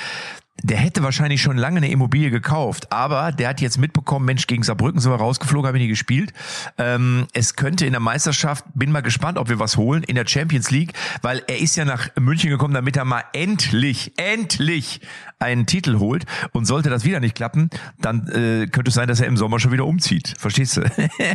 der 0.62 0.78
hätte 0.78 1.02
wahrscheinlich 1.02 1.42
schon 1.42 1.58
lange 1.58 1.78
eine 1.78 1.90
Immobilie 1.90 2.30
gekauft, 2.30 2.90
aber 2.92 3.32
der 3.32 3.48
hat 3.48 3.60
jetzt 3.60 3.76
mitbekommen, 3.76 4.24
Mensch, 4.24 4.46
gegen 4.46 4.62
Saarbrücken 4.62 5.00
sind 5.00 5.10
wir 5.10 5.16
rausgeflogen, 5.16 5.66
haben 5.66 5.74
wir 5.74 5.82
nie 5.82 5.88
gespielt. 5.88 6.32
Ähm, 6.78 7.26
es 7.32 7.56
könnte 7.56 7.86
in 7.86 7.92
der 7.92 8.00
Meisterschaft, 8.00 8.64
bin 8.74 8.92
mal 8.92 9.02
gespannt, 9.02 9.36
ob 9.36 9.48
wir 9.48 9.58
was 9.58 9.76
holen, 9.76 10.04
in 10.04 10.14
der 10.14 10.26
Champions 10.26 10.70
League, 10.70 10.92
weil 11.22 11.42
er 11.48 11.58
ist 11.58 11.76
ja 11.76 11.84
nach 11.84 12.08
München 12.18 12.50
gekommen, 12.50 12.72
damit 12.72 12.96
er 12.96 13.04
mal 13.04 13.24
endlich, 13.32 14.12
endlich 14.16 15.00
einen 15.38 15.66
Titel 15.66 15.98
holt. 15.98 16.24
Und 16.52 16.66
sollte 16.66 16.88
das 16.88 17.04
wieder 17.04 17.20
nicht 17.20 17.34
klappen, 17.34 17.68
dann 18.00 18.28
äh, 18.28 18.66
könnte 18.68 18.88
es 18.88 18.94
sein, 18.94 19.08
dass 19.08 19.20
er 19.20 19.26
im 19.26 19.36
Sommer 19.36 19.58
schon 19.58 19.72
wieder 19.72 19.86
umzieht. 19.86 20.34
Verstehst 20.38 20.76
du? 20.76 20.82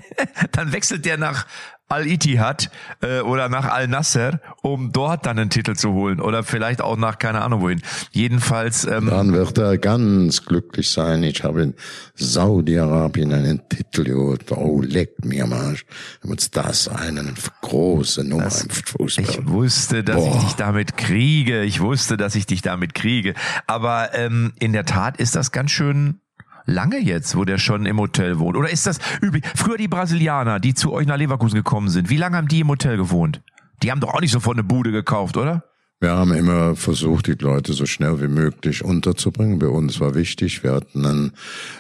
dann 0.54 0.72
wechselt 0.72 1.06
der 1.06 1.18
nach 1.18 1.46
Al-Ittihad 1.90 2.70
äh, 3.02 3.22
oder 3.22 3.50
nach 3.50 3.66
Al-Nasser, 3.66 4.40
um 4.62 4.92
dort 4.92 5.26
dann 5.26 5.40
einen 5.40 5.50
Titel 5.50 5.76
zu 5.76 5.92
holen. 5.94 6.22
Oder 6.22 6.44
vielleicht 6.44 6.82
auch 6.82 6.98
nach 6.98 7.18
keine 7.18 7.42
Ahnung 7.42 7.62
wohin. 7.62 7.82
Jedenfalls, 8.12 8.86
ähm, 8.86 9.08
Dann 9.08 9.34
wird 9.34 9.58
er 9.58 9.78
ganz 9.78 10.46
glücklich 10.46 10.90
sein. 10.92 11.24
Ich 11.24 11.44
habe 11.44 11.64
in 11.64 11.74
Saudi-Arabien 12.16 13.34
einen 13.34 13.68
Titel 13.68 14.04
geholt. 14.04 14.52
Oh, 14.52 14.82
leck 14.82 15.26
mir 15.26 15.46
Arsch. 15.52 15.86
Muss 16.24 16.52
das? 16.52 16.88
Eine 16.88 17.34
große 17.62 18.24
Nummer 18.24 18.46
im 18.46 18.70
Fußball. 18.70 19.26
Ich 19.26 19.48
wusste, 19.48 20.04
dass 20.04 20.24
ich 20.24 20.32
Boah. 20.32 20.40
dich 20.42 20.54
damit 20.54 20.98
kriege. 20.98 21.64
Ich 21.64 21.82
wusste, 21.82 22.18
dass 22.18 22.36
ich 22.36 22.46
dich 22.46 22.62
damit 22.62 22.94
kriege. 22.94 23.34
Aber 23.68 24.14
ähm, 24.14 24.54
in 24.60 24.74
der 24.74 24.86
Tat 24.86 25.18
ist 25.18 25.36
das 25.36 25.52
ganz 25.52 25.72
schön 25.72 26.22
lange 26.70 27.00
jetzt, 27.00 27.36
wo 27.36 27.46
der 27.46 27.58
schon 27.58 27.86
im 27.86 28.00
Hotel 28.00 28.40
wohnt. 28.40 28.56
Oder 28.56 28.70
ist 28.70 28.88
das 28.88 29.00
üblich? 29.22 29.44
Früher 29.56 29.78
die 29.78 29.88
Brasilianer, 29.88 30.60
die 30.60 30.74
zu 30.74 30.94
euch 30.94 31.08
nach 31.08 31.18
Leverkusen 31.18 31.56
gekommen 31.56 31.90
sind, 31.90 32.10
wie 32.10 32.18
lange 32.18 32.38
haben 32.38 32.48
die 32.48 32.62
im 32.62 32.70
Hotel 32.70 32.98
gewohnt? 32.98 33.42
Die 33.84 33.92
haben 33.92 34.00
doch 34.00 34.14
auch 34.14 34.22
nicht 34.22 34.32
sofort 34.32 34.56
eine 34.56 34.64
Bude 34.64 34.92
gekauft, 34.92 35.38
oder? 35.38 35.64
Wir 36.02 36.12
haben 36.12 36.32
immer 36.32 36.78
versucht, 36.78 37.28
die 37.28 37.34
Leute 37.34 37.74
so 37.74 37.86
schnell 37.86 38.22
wie 38.22 38.30
möglich 38.30 38.86
unterzubringen. 38.86 39.60
Bei 39.60 39.68
uns 39.68 40.00
war 40.00 40.16
wichtig, 40.16 40.64
wir 40.64 40.72
hatten 40.72 41.06
einen 41.06 41.32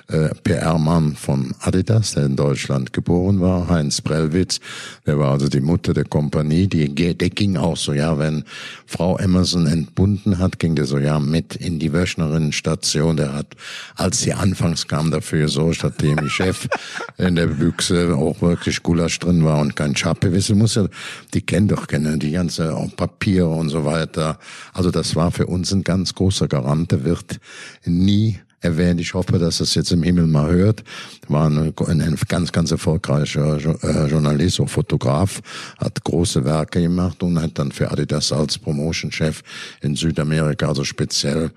äh, 0.09 0.35
PR-Mann 0.43 1.15
von 1.15 1.55
Adidas, 1.61 2.15
der 2.15 2.25
in 2.25 2.35
Deutschland 2.35 2.91
geboren 2.91 3.39
war, 3.39 3.69
Heinz 3.69 4.01
Brellwitz. 4.01 4.59
Der 5.05 5.17
war 5.19 5.31
also 5.31 5.47
die 5.47 5.61
Mutter 5.61 5.93
der 5.93 6.03
Kompanie. 6.03 6.67
Die, 6.67 6.93
der 6.93 7.29
ging 7.29 7.55
auch 7.55 7.77
so, 7.77 7.93
ja, 7.93 8.19
wenn 8.19 8.43
Frau 8.85 9.17
Emerson 9.17 9.67
entbunden 9.67 10.37
hat, 10.37 10.59
ging 10.59 10.75
der 10.75 10.83
so, 10.83 10.97
ja, 10.97 11.17
mit 11.21 11.55
in 11.55 11.79
die 11.79 11.93
Wöchnerinnenstation. 11.93 13.15
Der 13.15 13.33
hat, 13.33 13.47
als 13.95 14.19
sie 14.19 14.33
anfangs 14.33 14.89
kam, 14.89 15.11
dafür 15.11 15.43
gesorgt, 15.43 15.85
dass 15.85 15.95
dem 15.95 16.27
Chef 16.27 16.67
in 17.17 17.37
der 17.37 17.47
Büchse 17.47 18.13
auch 18.17 18.41
wirklich 18.41 18.83
Gulasch 18.83 19.17
drin 19.19 19.45
war 19.45 19.59
und 19.59 19.77
kein 19.77 19.95
Schappe. 19.95 20.33
Wissen 20.33 20.57
muss 20.57 20.75
ja, 20.75 20.87
die 21.33 21.41
kennen 21.41 21.69
doch 21.69 21.87
kennen, 21.87 22.19
die 22.19 22.31
ganze 22.31 22.75
auch 22.75 22.93
Papiere 22.97 23.47
und 23.47 23.69
so 23.69 23.85
weiter. 23.85 24.08
Also 24.17 24.91
das 24.91 25.15
war 25.15 25.31
für 25.31 25.47
uns 25.47 25.71
ein 25.71 25.83
ganz 25.83 26.15
großer 26.15 26.47
Garant. 26.47 26.91
Der 26.91 27.03
wird 27.03 27.39
nie 27.85 28.39
erwähnt. 28.61 28.99
Ich 28.99 29.13
hoffe, 29.13 29.39
dass 29.39 29.59
es 29.59 29.75
jetzt 29.75 29.91
im 29.91 30.03
Himmel 30.03 30.27
mal 30.27 30.51
hört. 30.51 30.83
War 31.27 31.49
ein, 31.49 31.73
ein 31.77 32.15
ganz, 32.27 32.51
ganz 32.51 32.71
erfolgreicher 32.71 33.57
äh, 33.83 34.07
Journalist, 34.07 34.59
auch 34.59 34.69
Fotograf, 34.69 35.41
hat 35.77 36.03
große 36.03 36.43
Werke 36.45 36.81
gemacht 36.81 37.23
und 37.23 37.41
hat 37.41 37.57
dann 37.57 37.71
für 37.71 37.91
Adidas 37.91 38.31
als 38.31 38.57
Promotion-Chef 38.57 39.41
in 39.81 39.95
Südamerika, 39.95 40.67
also 40.67 40.83
speziell 40.83 41.51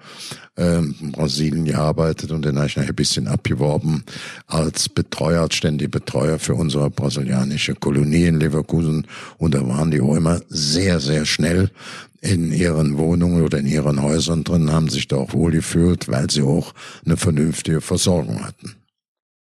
ähm, 0.56 0.94
Brasilien 1.12 1.64
gearbeitet 1.64 2.30
und 2.30 2.44
den 2.44 2.56
habe 2.56 2.66
ich 2.66 2.76
nachher 2.76 2.90
ein 2.90 2.94
bisschen 2.94 3.26
abgeworben 3.26 4.04
als 4.46 4.88
Betreuer, 4.88 5.42
als 5.42 5.54
ständiger 5.54 5.90
Betreuer 5.90 6.38
für 6.38 6.54
unsere 6.54 6.90
brasilianische 6.90 7.74
Kolonie 7.74 8.26
in 8.26 8.38
Leverkusen. 8.38 9.06
Und 9.38 9.54
da 9.54 9.66
waren 9.66 9.90
die 9.90 10.00
auch 10.00 10.14
immer 10.14 10.40
sehr, 10.48 11.00
sehr 11.00 11.24
schnell 11.24 11.70
in 12.22 12.52
ihren 12.52 12.98
Wohnungen 12.98 13.42
oder 13.42 13.58
in 13.58 13.66
ihren 13.66 14.00
Häusern 14.00 14.44
drin, 14.44 14.72
haben 14.72 14.88
sich 14.88 15.08
da 15.08 15.16
auch 15.16 15.34
wohl 15.34 15.50
gefühlt, 15.50 16.08
weil 16.08 16.30
sie 16.30 16.42
auch 16.42 16.72
eine 17.04 17.16
vernünftige 17.16 17.80
Versorgung 17.80 18.44
hatten. 18.44 18.76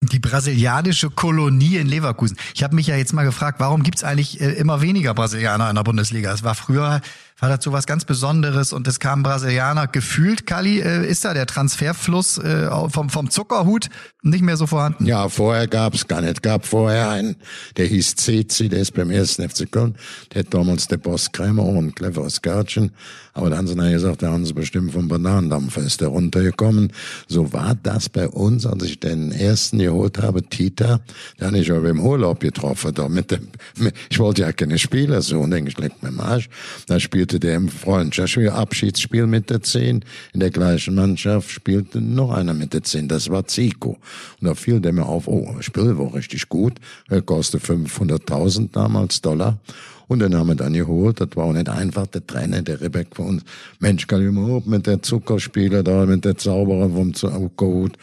Die 0.03 0.17
brasilianische 0.17 1.11
Kolonie 1.11 1.77
in 1.77 1.86
Leverkusen. 1.86 2.36
Ich 2.55 2.63
habe 2.63 2.73
mich 2.73 2.88
ja 2.88 2.95
jetzt 2.95 3.13
mal 3.13 3.23
gefragt, 3.23 3.59
warum 3.59 3.84
gibt's 3.84 4.03
eigentlich 4.03 4.41
äh, 4.41 4.53
immer 4.53 4.82
weniger 4.82 5.13
Brasilianer 5.13 5.69
in 5.69 5.75
der 5.75 5.84
Bundesliga? 5.84 6.34
Es 6.34 6.43
war 6.43 6.55
früher, 6.55 7.01
war 7.42 7.62
so 7.62 7.72
was 7.72 7.88
ganz 7.88 8.06
Besonderes 8.06 8.72
und 8.72 8.88
es 8.88 9.00
kamen 9.00 9.24
Brasilianer. 9.24 9.88
Gefühlt, 9.88 10.46
Kali, 10.46 10.80
äh, 10.80 11.06
ist 11.08 11.26
da 11.26 11.34
der 11.34 11.48
Transferfluss 11.48 12.38
äh, 12.38 12.70
vom, 12.89 13.10
vom 13.10 13.30
Zuckerhut 13.30 13.89
nicht 14.22 14.44
mehr 14.44 14.58
so 14.58 14.68
vorhanden? 14.68 15.06
Ja, 15.06 15.28
vorher 15.28 15.68
gab's 15.68 16.08
gar 16.08 16.22
nicht. 16.22 16.44
Gab 16.44 16.66
vorher 16.66 17.10
einen, 17.10 17.36
der 17.78 17.88
hieß 17.88 18.16
Ceci, 18.18 18.70
der 18.70 18.82
ist 18.82 18.94
beim 18.94 19.10
ersten 19.10 19.48
FC 19.50 19.72
Köln. 19.72 19.96
Der 20.34 20.42
hat 20.44 20.54
damals 20.54 20.88
der 20.88 20.98
Boss 20.98 21.32
Krämer 21.32 21.64
und 21.64 21.96
cleveres 21.96 22.42
Gärtchen. 22.42 22.92
Aber 23.34 23.50
da 23.50 23.58
haben 23.58 23.68
sie 23.68 23.76
dann 23.76 23.92
gesagt, 23.92 24.22
da 24.22 24.32
haben 24.32 24.46
sie 24.46 24.54
bestimmt 24.54 24.92
vom 24.92 25.08
Bananendampfer 25.08 25.82
ist 25.82 26.02
der 26.02 26.10
runtergekommen. 26.10 26.92
So 27.28 27.54
war 27.54 27.76
das 27.82 28.10
bei 28.10 28.28
uns, 28.28 28.66
als 28.66 28.84
ich 28.84 29.00
den 29.00 29.32
ersten 29.32 29.80
geholt 29.80 30.22
habe, 30.22 30.44
Tita. 30.44 31.00
Da 31.38 31.48
habe 31.48 31.58
ich 31.58 31.72
aber 31.72 31.89
im 31.89 32.02
Urlaub 32.02 32.42
getroffen. 32.42 32.94
Da 32.94 33.08
mit 33.08 33.32
dem, 33.32 33.48
ich 34.10 34.20
wollte 34.20 34.42
ja 34.42 34.52
keine 34.52 34.78
Spieler 34.78 35.22
so 35.22 35.39
und 35.39 35.52
denke 35.52 35.72
ich, 35.72 35.78
leck 35.78 36.04
mir 36.04 36.10
am 36.10 36.20
Arsch. 36.20 36.50
Da 36.88 37.00
spielte 37.32 37.47
der 37.47 37.55
im 37.55 37.69
Freundschaftsspiel, 37.69 39.25
mit 39.25 39.49
der 39.49 39.61
Zehn. 39.61 40.03
In 40.34 40.41
der 40.41 40.49
gleichen 40.49 40.95
Mannschaft 40.95 41.49
spielte 41.49 42.01
noch 42.01 42.32
einer 42.32 42.53
mit 42.53 42.73
der 42.73 42.84
Zehn. 42.84 43.07
Das 43.07 43.29
war 43.29 43.47
Zico. 43.47 43.91
Und 44.41 44.47
da 44.47 44.53
fiel 44.53 44.82
der 44.82 44.91
mir 44.91 45.05
auf, 45.05 45.29
oh, 45.29 45.55
Spiel 45.61 45.97
war 45.97 46.13
richtig 46.13 46.49
gut. 46.49 46.73
Er 47.09 47.21
kostete 47.21 47.65
500.000 47.65 48.73
damals 48.73 49.21
Dollar. 49.21 49.59
Und 50.12 50.20
den 50.20 50.36
haben 50.36 50.47
wir 50.47 50.55
dann 50.55 50.74
geholt. 50.74 51.22
Das 51.22 51.30
war 51.36 51.45
auch 51.45 51.53
nicht 51.53 51.70
einfach. 51.70 52.05
Der 52.05 52.28
Trainer, 52.28 52.62
der 52.62 52.82
Rebek 52.82 53.16
von 53.16 53.28
uns. 53.28 53.43
Mensch, 53.80 54.07
kann 54.07 54.22
ich 54.22 54.30
mal 54.30 54.62
mit 54.66 54.86
der 54.86 55.01
Zuckerspieler 55.01 55.84
da, 55.84 56.05
mit 56.05 56.26
der 56.26 56.36
Zauberer 56.36 56.89
vom 56.89 57.14
Zuckerhut. 57.14 57.93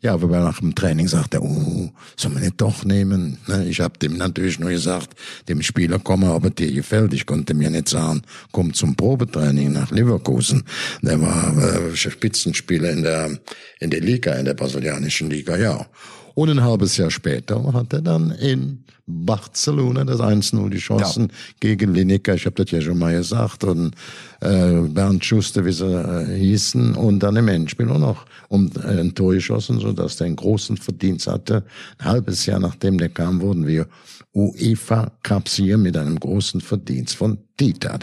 Ja, 0.00 0.14
aber 0.14 0.26
nach 0.40 0.58
dem 0.58 0.74
Training 0.74 1.06
sagt 1.06 1.34
er, 1.34 1.42
oh, 1.44 1.92
soll 2.16 2.32
man 2.32 2.42
nicht 2.42 2.60
doch 2.60 2.84
nehmen? 2.84 3.38
Ne, 3.46 3.68
Ich 3.68 3.80
habe 3.80 3.96
dem 3.96 4.16
natürlich 4.16 4.58
nur 4.58 4.70
gesagt, 4.70 5.10
dem 5.48 5.62
Spieler 5.62 6.00
komme, 6.00 6.30
aber 6.30 6.50
dir 6.50 6.72
gefällt. 6.72 7.14
Ich 7.14 7.26
konnte 7.26 7.54
mir 7.54 7.70
nicht 7.70 7.88
sagen, 7.88 8.22
komm 8.50 8.74
zum 8.74 8.96
Probetraining 8.96 9.70
nach 9.70 9.92
Leverkusen. 9.92 10.64
Der 11.00 11.20
war 11.22 11.56
äh, 11.58 11.94
Spitzenspieler 11.94 12.90
in 12.90 13.04
der 13.04 13.38
in 13.78 13.90
der 13.90 14.00
Liga, 14.00 14.34
in 14.34 14.46
der 14.46 14.54
brasilianischen 14.54 15.30
Liga, 15.30 15.56
ja. 15.56 15.86
Und 16.34 16.50
ein 16.50 16.62
halbes 16.62 16.96
Jahr 16.96 17.10
später 17.10 17.72
hat 17.72 17.92
er 17.92 18.02
dann 18.02 18.30
in 18.32 18.84
Barcelona 19.06 20.04
das 20.04 20.20
1-0 20.20 20.70
geschossen 20.70 21.32
gegen 21.60 21.94
Lineker. 21.94 22.34
Ich 22.34 22.46
habe 22.46 22.62
das 22.62 22.70
ja 22.70 22.80
schon 22.80 22.98
mal 22.98 23.14
gesagt. 23.14 23.64
Und 23.64 23.94
äh, 24.40 24.80
Bernd 24.80 25.24
Schuster, 25.24 25.64
wie 25.64 25.72
sie 25.72 25.86
äh, 25.86 26.38
hießen. 26.38 26.94
Und 26.94 27.20
dann 27.20 27.36
im 27.36 27.48
Endspiel 27.48 27.90
auch 27.90 27.98
noch 27.98 28.26
um 28.48 28.70
äh, 28.84 29.00
ein 29.00 29.14
Tor 29.14 29.34
geschossen, 29.34 29.80
sodass 29.80 30.16
der 30.16 30.28
einen 30.28 30.36
großen 30.36 30.76
Verdienst 30.76 31.26
hatte. 31.26 31.64
Ein 31.98 32.04
halbes 32.06 32.46
Jahr 32.46 32.60
nachdem 32.60 32.98
der 32.98 33.08
kam, 33.08 33.40
wurden 33.40 33.66
wir 33.66 33.86
UEFA 34.34 35.12
Cupsieger 35.22 35.76
mit 35.76 35.96
einem 35.96 36.18
großen 36.18 36.60
Verdienst 36.60 37.16
von 37.16 37.38
Tita, 37.56 37.98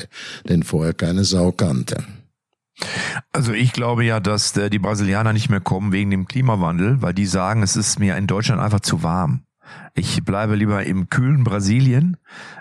den 0.48 0.64
vorher 0.64 0.94
keine 0.94 1.24
Sau 1.24 1.52
kannte. 1.52 2.04
Also 3.32 3.54
ich 3.54 3.74
glaube 3.74 4.06
ja, 4.06 4.20
dass 4.20 4.56
äh, 4.58 4.70
die 4.70 4.80
Brasilianer 4.80 5.34
nicht 5.34 5.50
mehr 5.50 5.60
kommen 5.60 5.92
wegen 5.92 6.12
dem 6.12 6.28
Klimawandel, 6.28 7.02
weil 7.02 7.14
die 7.14 7.26
sagen, 7.26 7.64
es 7.64 7.76
ist 7.76 8.00
mir 8.00 8.18
in 8.18 8.28
Deutschland 8.28 8.62
einfach 8.62 8.80
zu 8.80 9.04
warm. 9.04 9.44
Ich 10.00 10.24
bleibe 10.24 10.56
lieber 10.56 10.86
im 10.86 11.10
kühlen 11.10 11.44
Brasilien, 11.44 12.16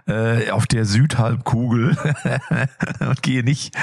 äh, 0.09 0.51
auf 0.51 0.67
der 0.67 0.85
Südhalbkugel 0.85 1.97
und 3.01 3.23
gehe 3.23 3.45
nicht 3.45 3.77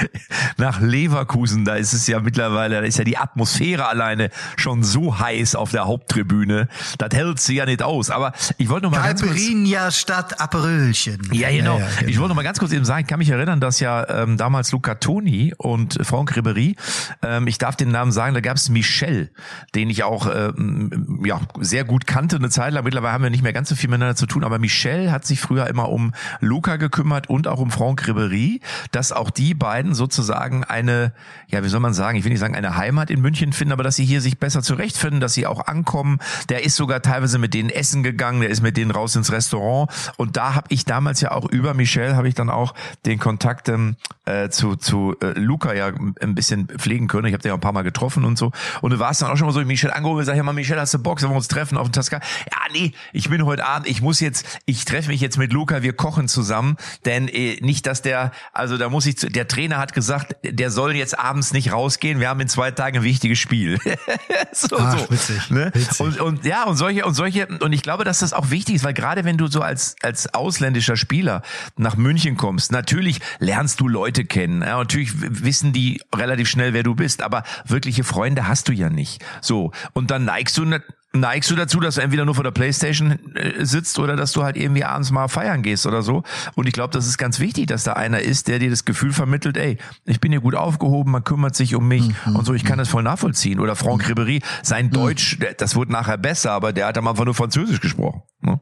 nach 0.58 0.80
Leverkusen. 0.80 1.64
Da 1.64 1.76
ist 1.76 1.94
es 1.94 2.06
ja 2.06 2.20
mittlerweile, 2.20 2.80
da 2.80 2.86
ist 2.86 2.98
ja 2.98 3.04
die 3.04 3.16
Atmosphäre 3.16 3.88
alleine 3.88 4.28
schon 4.58 4.82
so 4.82 5.18
heiß 5.18 5.54
auf 5.54 5.70
der 5.70 5.86
Haupttribüne. 5.86 6.68
Das 6.98 7.14
hält 7.14 7.40
sie 7.40 7.56
ja 7.56 7.64
nicht 7.64 7.82
aus. 7.82 8.10
Aber 8.10 8.32
ich 8.58 8.68
wollte 8.68 8.86
noch 8.86 8.92
mal 8.92 9.06
ganz 9.06 9.22
kurz... 9.22 9.36
Caipirinha 9.36 9.90
statt 9.90 10.38
Aperölchen. 10.38 11.30
Ja, 11.32 11.48
genau. 11.48 11.78
Ja, 11.78 11.86
ja, 12.02 12.08
Ich 12.08 12.18
wollte 12.18 12.28
noch 12.28 12.36
mal 12.36 12.42
ganz 12.42 12.58
kurz 12.58 12.72
eben 12.72 12.84
sagen, 12.84 13.02
ich 13.02 13.06
kann 13.06 13.18
mich 13.18 13.30
erinnern, 13.30 13.60
dass 13.60 13.80
ja 13.80 14.06
ähm, 14.22 14.36
damals 14.36 14.70
Luca 14.72 14.96
Toni 14.96 15.54
und 15.56 15.98
Franck 16.02 16.32
Ribéry, 16.32 16.76
ähm, 17.22 17.46
ich 17.46 17.56
darf 17.56 17.76
den 17.76 17.90
Namen 17.90 18.12
sagen, 18.12 18.34
da 18.34 18.40
gab 18.40 18.58
es 18.58 18.68
Michel, 18.68 19.30
den 19.74 19.88
ich 19.88 20.02
auch 20.02 20.28
ähm, 20.30 21.22
ja 21.24 21.40
sehr 21.60 21.84
gut 21.84 22.06
kannte 22.06 22.36
eine 22.36 22.50
Zeit 22.50 22.74
lang. 22.74 22.84
Mittlerweile 22.84 23.14
haben 23.14 23.22
wir 23.22 23.30
nicht 23.30 23.42
mehr 23.42 23.45
ganz 23.52 23.68
so 23.68 23.74
viel 23.74 23.88
miteinander 23.88 24.16
zu 24.16 24.26
tun, 24.26 24.44
aber 24.44 24.58
Michel 24.58 25.10
hat 25.12 25.24
sich 25.24 25.40
früher 25.40 25.66
immer 25.66 25.88
um 25.88 26.12
Luca 26.40 26.76
gekümmert 26.76 27.28
und 27.28 27.48
auch 27.48 27.58
um 27.58 27.70
Franck 27.70 28.02
Ribéry, 28.02 28.60
dass 28.92 29.12
auch 29.12 29.30
die 29.30 29.54
beiden 29.54 29.94
sozusagen 29.94 30.64
eine, 30.64 31.12
ja, 31.48 31.62
wie 31.64 31.68
soll 31.68 31.80
man 31.80 31.94
sagen, 31.94 32.18
ich 32.18 32.24
will 32.24 32.30
nicht 32.30 32.40
sagen 32.40 32.56
eine 32.56 32.76
Heimat 32.76 33.10
in 33.10 33.20
München 33.20 33.52
finden, 33.52 33.72
aber 33.72 33.82
dass 33.82 33.96
sie 33.96 34.04
hier 34.04 34.20
sich 34.20 34.38
besser 34.38 34.62
zurechtfinden, 34.62 35.20
dass 35.20 35.34
sie 35.34 35.46
auch 35.46 35.66
ankommen. 35.66 36.18
Der 36.48 36.64
ist 36.64 36.76
sogar 36.76 37.02
teilweise 37.02 37.38
mit 37.38 37.54
denen 37.54 37.70
essen 37.70 38.02
gegangen, 38.02 38.40
der 38.40 38.50
ist 38.50 38.62
mit 38.62 38.76
denen 38.76 38.90
raus 38.90 39.16
ins 39.16 39.32
Restaurant 39.32 39.90
und 40.16 40.36
da 40.36 40.54
habe 40.54 40.66
ich 40.70 40.84
damals 40.84 41.20
ja 41.20 41.32
auch 41.32 41.48
über 41.50 41.74
Michel 41.74 42.16
habe 42.16 42.28
ich 42.28 42.34
dann 42.34 42.50
auch 42.50 42.74
den 43.04 43.18
Kontakt 43.18 43.68
ähm, 43.68 43.96
äh, 44.24 44.48
zu 44.48 44.76
zu 44.76 45.14
äh, 45.20 45.38
Luca 45.38 45.72
ja 45.72 45.92
ein 46.20 46.34
bisschen 46.34 46.66
pflegen 46.68 47.08
können. 47.08 47.26
Ich 47.26 47.32
habe 47.32 47.42
den 47.42 47.50
ja 47.50 47.54
ein 47.54 47.60
paar 47.60 47.72
Mal 47.72 47.82
getroffen 47.82 48.24
und 48.24 48.38
so 48.38 48.52
und 48.80 48.92
du 48.92 48.98
warst 48.98 49.22
dann 49.22 49.30
auch 49.30 49.36
schon 49.36 49.46
mal 49.46 49.52
so, 49.52 49.60
Michel 49.64 49.90
angerufen, 49.90 50.24
sag 50.24 50.36
ich 50.36 50.42
mal, 50.42 50.52
Michel, 50.52 50.78
hast 50.78 50.94
du 50.94 50.98
Bock, 50.98 51.20
sollen 51.20 51.32
wir 51.32 51.36
uns 51.36 51.48
treffen 51.48 51.78
auf 51.78 51.88
dem 51.88 51.92
Tasca? 51.92 52.20
Ja, 52.50 52.58
nee, 52.72 52.92
ich 53.12 53.28
bin 53.28 53.35
heute 53.44 53.66
Abend, 53.66 53.88
ich 53.88 54.00
muss 54.00 54.20
jetzt, 54.20 54.46
ich 54.64 54.84
treffe 54.84 55.10
mich 55.10 55.20
jetzt 55.20 55.38
mit 55.38 55.52
Luca, 55.52 55.82
wir 55.82 55.92
kochen 55.92 56.28
zusammen, 56.28 56.76
denn 57.04 57.28
äh, 57.28 57.58
nicht, 57.60 57.86
dass 57.86 58.02
der, 58.02 58.32
also 58.52 58.78
da 58.78 58.88
muss 58.88 59.06
ich, 59.06 59.18
zu, 59.18 59.28
der 59.28 59.48
Trainer 59.48 59.78
hat 59.78 59.92
gesagt, 59.92 60.36
der 60.42 60.70
soll 60.70 60.96
jetzt 60.96 61.18
abends 61.18 61.52
nicht 61.52 61.72
rausgehen, 61.72 62.20
wir 62.20 62.28
haben 62.28 62.40
in 62.40 62.48
zwei 62.48 62.70
Tagen 62.70 62.98
ein 62.98 63.02
wichtiges 63.02 63.38
Spiel. 63.38 63.78
so, 64.52 64.76
Ach, 64.78 64.98
so, 64.98 65.10
witzig, 65.10 65.50
ne? 65.50 65.70
witzig. 65.74 66.00
Und, 66.00 66.20
und 66.20 66.44
ja, 66.44 66.64
und 66.64 66.76
solche, 66.76 67.04
und 67.04 67.14
solche, 67.14 67.46
und 67.46 67.72
ich 67.72 67.82
glaube, 67.82 68.04
dass 68.04 68.20
das 68.20 68.32
auch 68.32 68.50
wichtig 68.50 68.76
ist, 68.76 68.84
weil 68.84 68.94
gerade 68.94 69.24
wenn 69.24 69.36
du 69.36 69.46
so 69.46 69.60
als, 69.60 69.96
als 70.02 70.32
ausländischer 70.34 70.96
Spieler 70.96 71.42
nach 71.76 71.96
München 71.96 72.36
kommst, 72.36 72.72
natürlich 72.72 73.20
lernst 73.38 73.80
du 73.80 73.88
Leute 73.88 74.24
kennen, 74.24 74.62
ja, 74.62 74.78
natürlich 74.78 75.12
wissen 75.16 75.72
die 75.72 76.00
relativ 76.14 76.48
schnell, 76.48 76.72
wer 76.72 76.82
du 76.82 76.94
bist, 76.94 77.22
aber 77.22 77.44
wirkliche 77.64 78.04
Freunde 78.04 78.46
hast 78.46 78.68
du 78.68 78.72
ja 78.72 78.90
nicht. 78.90 79.24
So, 79.40 79.72
und 79.92 80.10
dann 80.10 80.24
neigst 80.24 80.56
du, 80.58 80.64
neigst 81.12 81.50
du 81.50 81.56
dazu, 81.56 81.80
dass 81.80 81.94
du 81.94 82.02
entweder 82.02 82.24
nur 82.26 82.34
vor 82.34 82.44
der 82.44 82.50
Playstation 82.50 83.18
äh, 83.34 83.64
sitzt 83.64 83.98
oder 83.98 84.16
dass 84.16 84.32
du 84.32 84.42
halt 84.42 84.56
irgendwie 84.56 84.84
abends 84.84 85.10
mal 85.10 85.28
feiern 85.28 85.62
gehst 85.62 85.86
oder 85.86 86.02
so. 86.02 86.22
Und 86.56 86.66
ich 86.66 86.74
glaube, 86.74 86.92
das 86.92 87.06
ist 87.06 87.16
ganz 87.16 87.40
wichtig, 87.40 87.66
dass 87.66 87.84
da 87.84 87.94
einer 87.94 88.20
ist, 88.20 88.48
der 88.48 88.58
dir 88.58 88.68
das 88.70 88.84
Gefühl 88.84 89.12
vermittelt, 89.12 89.56
ey, 89.56 89.78
ich 90.04 90.20
bin 90.20 90.30
hier 90.32 90.40
gut 90.42 90.54
aufgehoben, 90.54 91.12
man 91.12 91.24
kümmert 91.24 91.56
sich 91.56 91.74
um 91.74 91.88
mich 91.88 92.10
und 92.26 92.44
so, 92.44 92.52
ich 92.52 92.64
kann 92.64 92.78
das 92.78 92.88
voll 92.88 93.02
nachvollziehen. 93.02 93.60
Oder 93.60 93.76
Franck 93.76 94.04
Ribéry, 94.04 94.42
sein 94.62 94.90
Deutsch, 94.90 95.38
der- 95.38 95.54
das 95.54 95.74
wurde 95.74 95.92
nachher 95.92 96.18
besser, 96.18 96.52
aber 96.52 96.72
der 96.74 96.86
hat 96.86 96.98
am 96.98 97.08
Anfang 97.08 97.24
nur 97.24 97.34
Französisch 97.34 97.80
gesprochen. 97.80 98.22
Ne? 98.42 98.60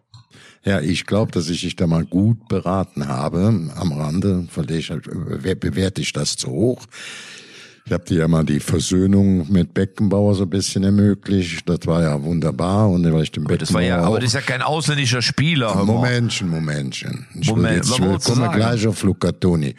Ja, 0.65 0.81
ich 0.81 1.05
glaube, 1.07 1.33
dass 1.33 1.49
ich 1.51 1.61
dich 1.61 1.77
da 1.77 1.87
mal 1.87 2.05
gut 2.07 2.49
beraten 2.49 3.09
habe. 3.09 3.71
Am 3.77 3.93
Rande, 3.93 4.47
vielleicht 4.49 4.91
äh, 4.91 5.55
bewerte 5.57 6.01
ich 6.01 6.13
das 6.13 6.37
zu 6.37 6.49
hoch. 6.49 6.87
Ich 7.87 7.93
habe 7.93 8.03
dir 8.03 8.21
ja 8.21 8.29
mal 8.29 8.47
die 8.47 8.61
Versöhnung 8.61 9.47
mit 9.53 9.75
Beckenbauer 9.75 10.35
so 10.35 10.45
ein 10.45 10.49
bisschen 10.49 10.85
ermöglicht. 10.85 11.69
Das 11.69 11.81
war 11.87 12.03
ja 12.03 12.23
wunderbar. 12.23 12.89
Und 12.89 13.05
weil 13.13 13.25
ich 13.25 13.31
den 13.31 13.45
Beckenbauer 13.45 13.59
Das 13.59 13.75
war 13.75 13.83
ja, 13.83 14.01
aber 14.01 14.21
das 14.21 14.29
ist 14.29 14.33
ja 14.33 14.41
kein 14.41 14.63
ausländischer 14.63 15.21
Spieler. 15.21 15.85
Momentchen, 15.85 16.49
Momentchen. 16.49 17.27
Ich 17.39 17.51
Moment, 17.51 17.69
will 17.69 17.77
jetzt, 17.77 17.91
ich 17.91 18.01
will, 18.01 18.19
komme 18.37 18.51
gleich 18.55 18.87
auf 18.87 19.03
Luca 19.03 19.33
Toni. 19.33 19.75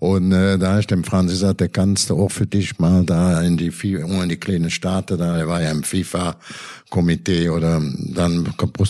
Und 0.00 0.32
äh, 0.32 0.58
da 0.58 0.78
ich 0.78 0.86
dem 0.86 1.04
Franz 1.04 1.30
gesagt, 1.30 1.60
der 1.60 1.68
kannst 1.68 2.08
du 2.10 2.18
auch 2.18 2.30
für 2.30 2.46
dich 2.46 2.78
mal 2.78 3.04
da 3.04 3.40
in 3.42 3.56
die, 3.58 3.68
in 3.68 4.28
die 4.30 4.36
kleine 4.38 4.70
Staaten, 4.70 5.18
da 5.18 5.36
er 5.36 5.46
war 5.46 5.60
ja 5.62 5.70
im 5.70 5.82
FIFA-Komitee 5.82 7.50
oder 7.50 7.80
dann 8.14 8.44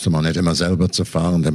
du 0.06 0.10
mal 0.10 0.22
nicht 0.22 0.36
immer 0.36 0.54
selber 0.54 0.88
zu 0.88 1.04
fahren. 1.04 1.42
Der, 1.42 1.52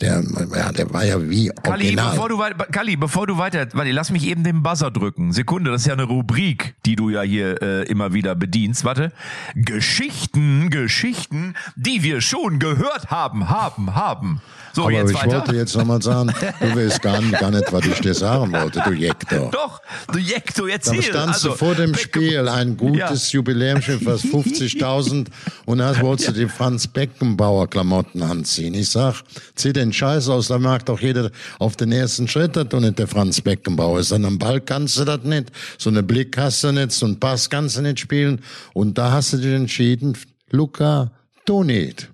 der, 0.00 0.22
ja, 0.56 0.72
der 0.72 0.92
war 0.92 1.04
ja 1.04 1.20
wie 1.28 1.48
Kalli, 1.62 1.84
original. 1.86 2.10
bevor 2.12 2.28
du 2.28 2.38
Kalli, 2.70 2.96
bevor 2.96 3.26
du 3.26 3.38
weiter, 3.38 3.66
warte, 3.72 3.90
lass 3.90 4.10
mich 4.12 4.24
eben 4.26 4.44
den 4.44 4.62
Buzzer 4.62 4.90
drücken. 4.92 5.32
Sekunde, 5.32 5.72
das 5.72 5.82
ist 5.82 5.86
ja 5.88 5.94
eine 5.94 6.04
Rubrik, 6.04 6.74
die 6.86 6.94
du 6.96 7.10
ja 7.10 7.22
hier 7.22 7.60
äh, 7.62 7.82
immer 7.88 8.12
wieder 8.12 8.34
bedienst. 8.36 8.84
Warte. 8.84 9.12
Geschichten, 9.56 10.70
Geschichten, 10.70 11.54
die 11.74 12.02
wir 12.02 12.20
schon 12.20 12.58
gehört 12.60 13.10
haben, 13.10 13.48
haben, 13.48 13.94
haben. 13.94 14.40
So, 14.72 14.82
Aber 14.82 14.92
jetzt 14.92 15.10
ich 15.10 15.16
weiter. 15.16 15.32
wollte 15.38 15.56
jetzt 15.56 15.76
nochmal 15.76 16.00
sagen, 16.00 16.32
du 16.60 16.76
weißt 16.76 17.02
gar, 17.02 17.20
nicht- 17.20 17.38
gar 17.40 17.50
nicht, 17.50 17.72
was 17.72 17.84
ich 17.86 17.98
dir 18.00 18.14
sagen 18.14 18.52
wollte, 18.52 18.59
du 18.68 18.92
Jektor. 18.92 19.50
Doch, 19.52 19.80
du 20.12 20.18
Jekto, 20.18 20.66
jetzt 20.66 20.88
Da 20.88 20.92
hier. 20.92 21.02
standst 21.02 21.44
also, 21.44 21.48
du 21.50 21.54
vor 21.54 21.74
dem 21.74 21.92
Beck- 21.92 22.00
Spiel, 22.00 22.48
ein 22.48 22.76
gutes 22.76 23.32
Jubiläumschiff, 23.32 24.02
fast 24.04 24.24
50.000 24.26 25.28
und 25.66 25.78
da 25.78 25.98
wolltest 26.00 26.28
du 26.30 26.32
die 26.32 26.48
Franz 26.48 26.86
Beckenbauer 26.86 27.68
Klamotten 27.70 28.22
anziehen. 28.22 28.74
Ich 28.74 28.90
sag, 28.90 29.22
zieh 29.54 29.72
den 29.72 29.92
Scheiß 29.92 30.28
aus, 30.28 30.48
da 30.48 30.58
mag 30.58 30.84
doch 30.86 31.00
jeder 31.00 31.30
auf 31.58 31.76
den 31.76 31.92
ersten 31.92 32.28
Schritt, 32.28 32.56
dass 32.56 32.68
du 32.68 32.80
nicht 32.80 32.98
der 32.98 33.06
Franz 33.06 33.40
Beckenbauer 33.40 34.00
ist. 34.00 34.12
An 34.12 34.24
am 34.24 34.38
Ball 34.38 34.60
kannst 34.60 34.98
du 34.98 35.04
das 35.04 35.22
nicht, 35.22 35.50
so 35.78 35.90
eine 35.90 36.02
Blick 36.02 36.36
hast 36.36 36.64
du 36.64 36.72
nicht, 36.72 36.92
so 36.92 37.06
einen 37.06 37.18
Pass 37.20 37.48
kannst 37.48 37.76
du 37.76 37.82
nicht 37.82 38.00
spielen 38.00 38.40
und 38.74 38.98
da 38.98 39.12
hast 39.12 39.32
du 39.32 39.36
dich 39.38 39.54
entschieden, 39.54 40.16
Luca 40.50 41.12
Donit 41.46 42.08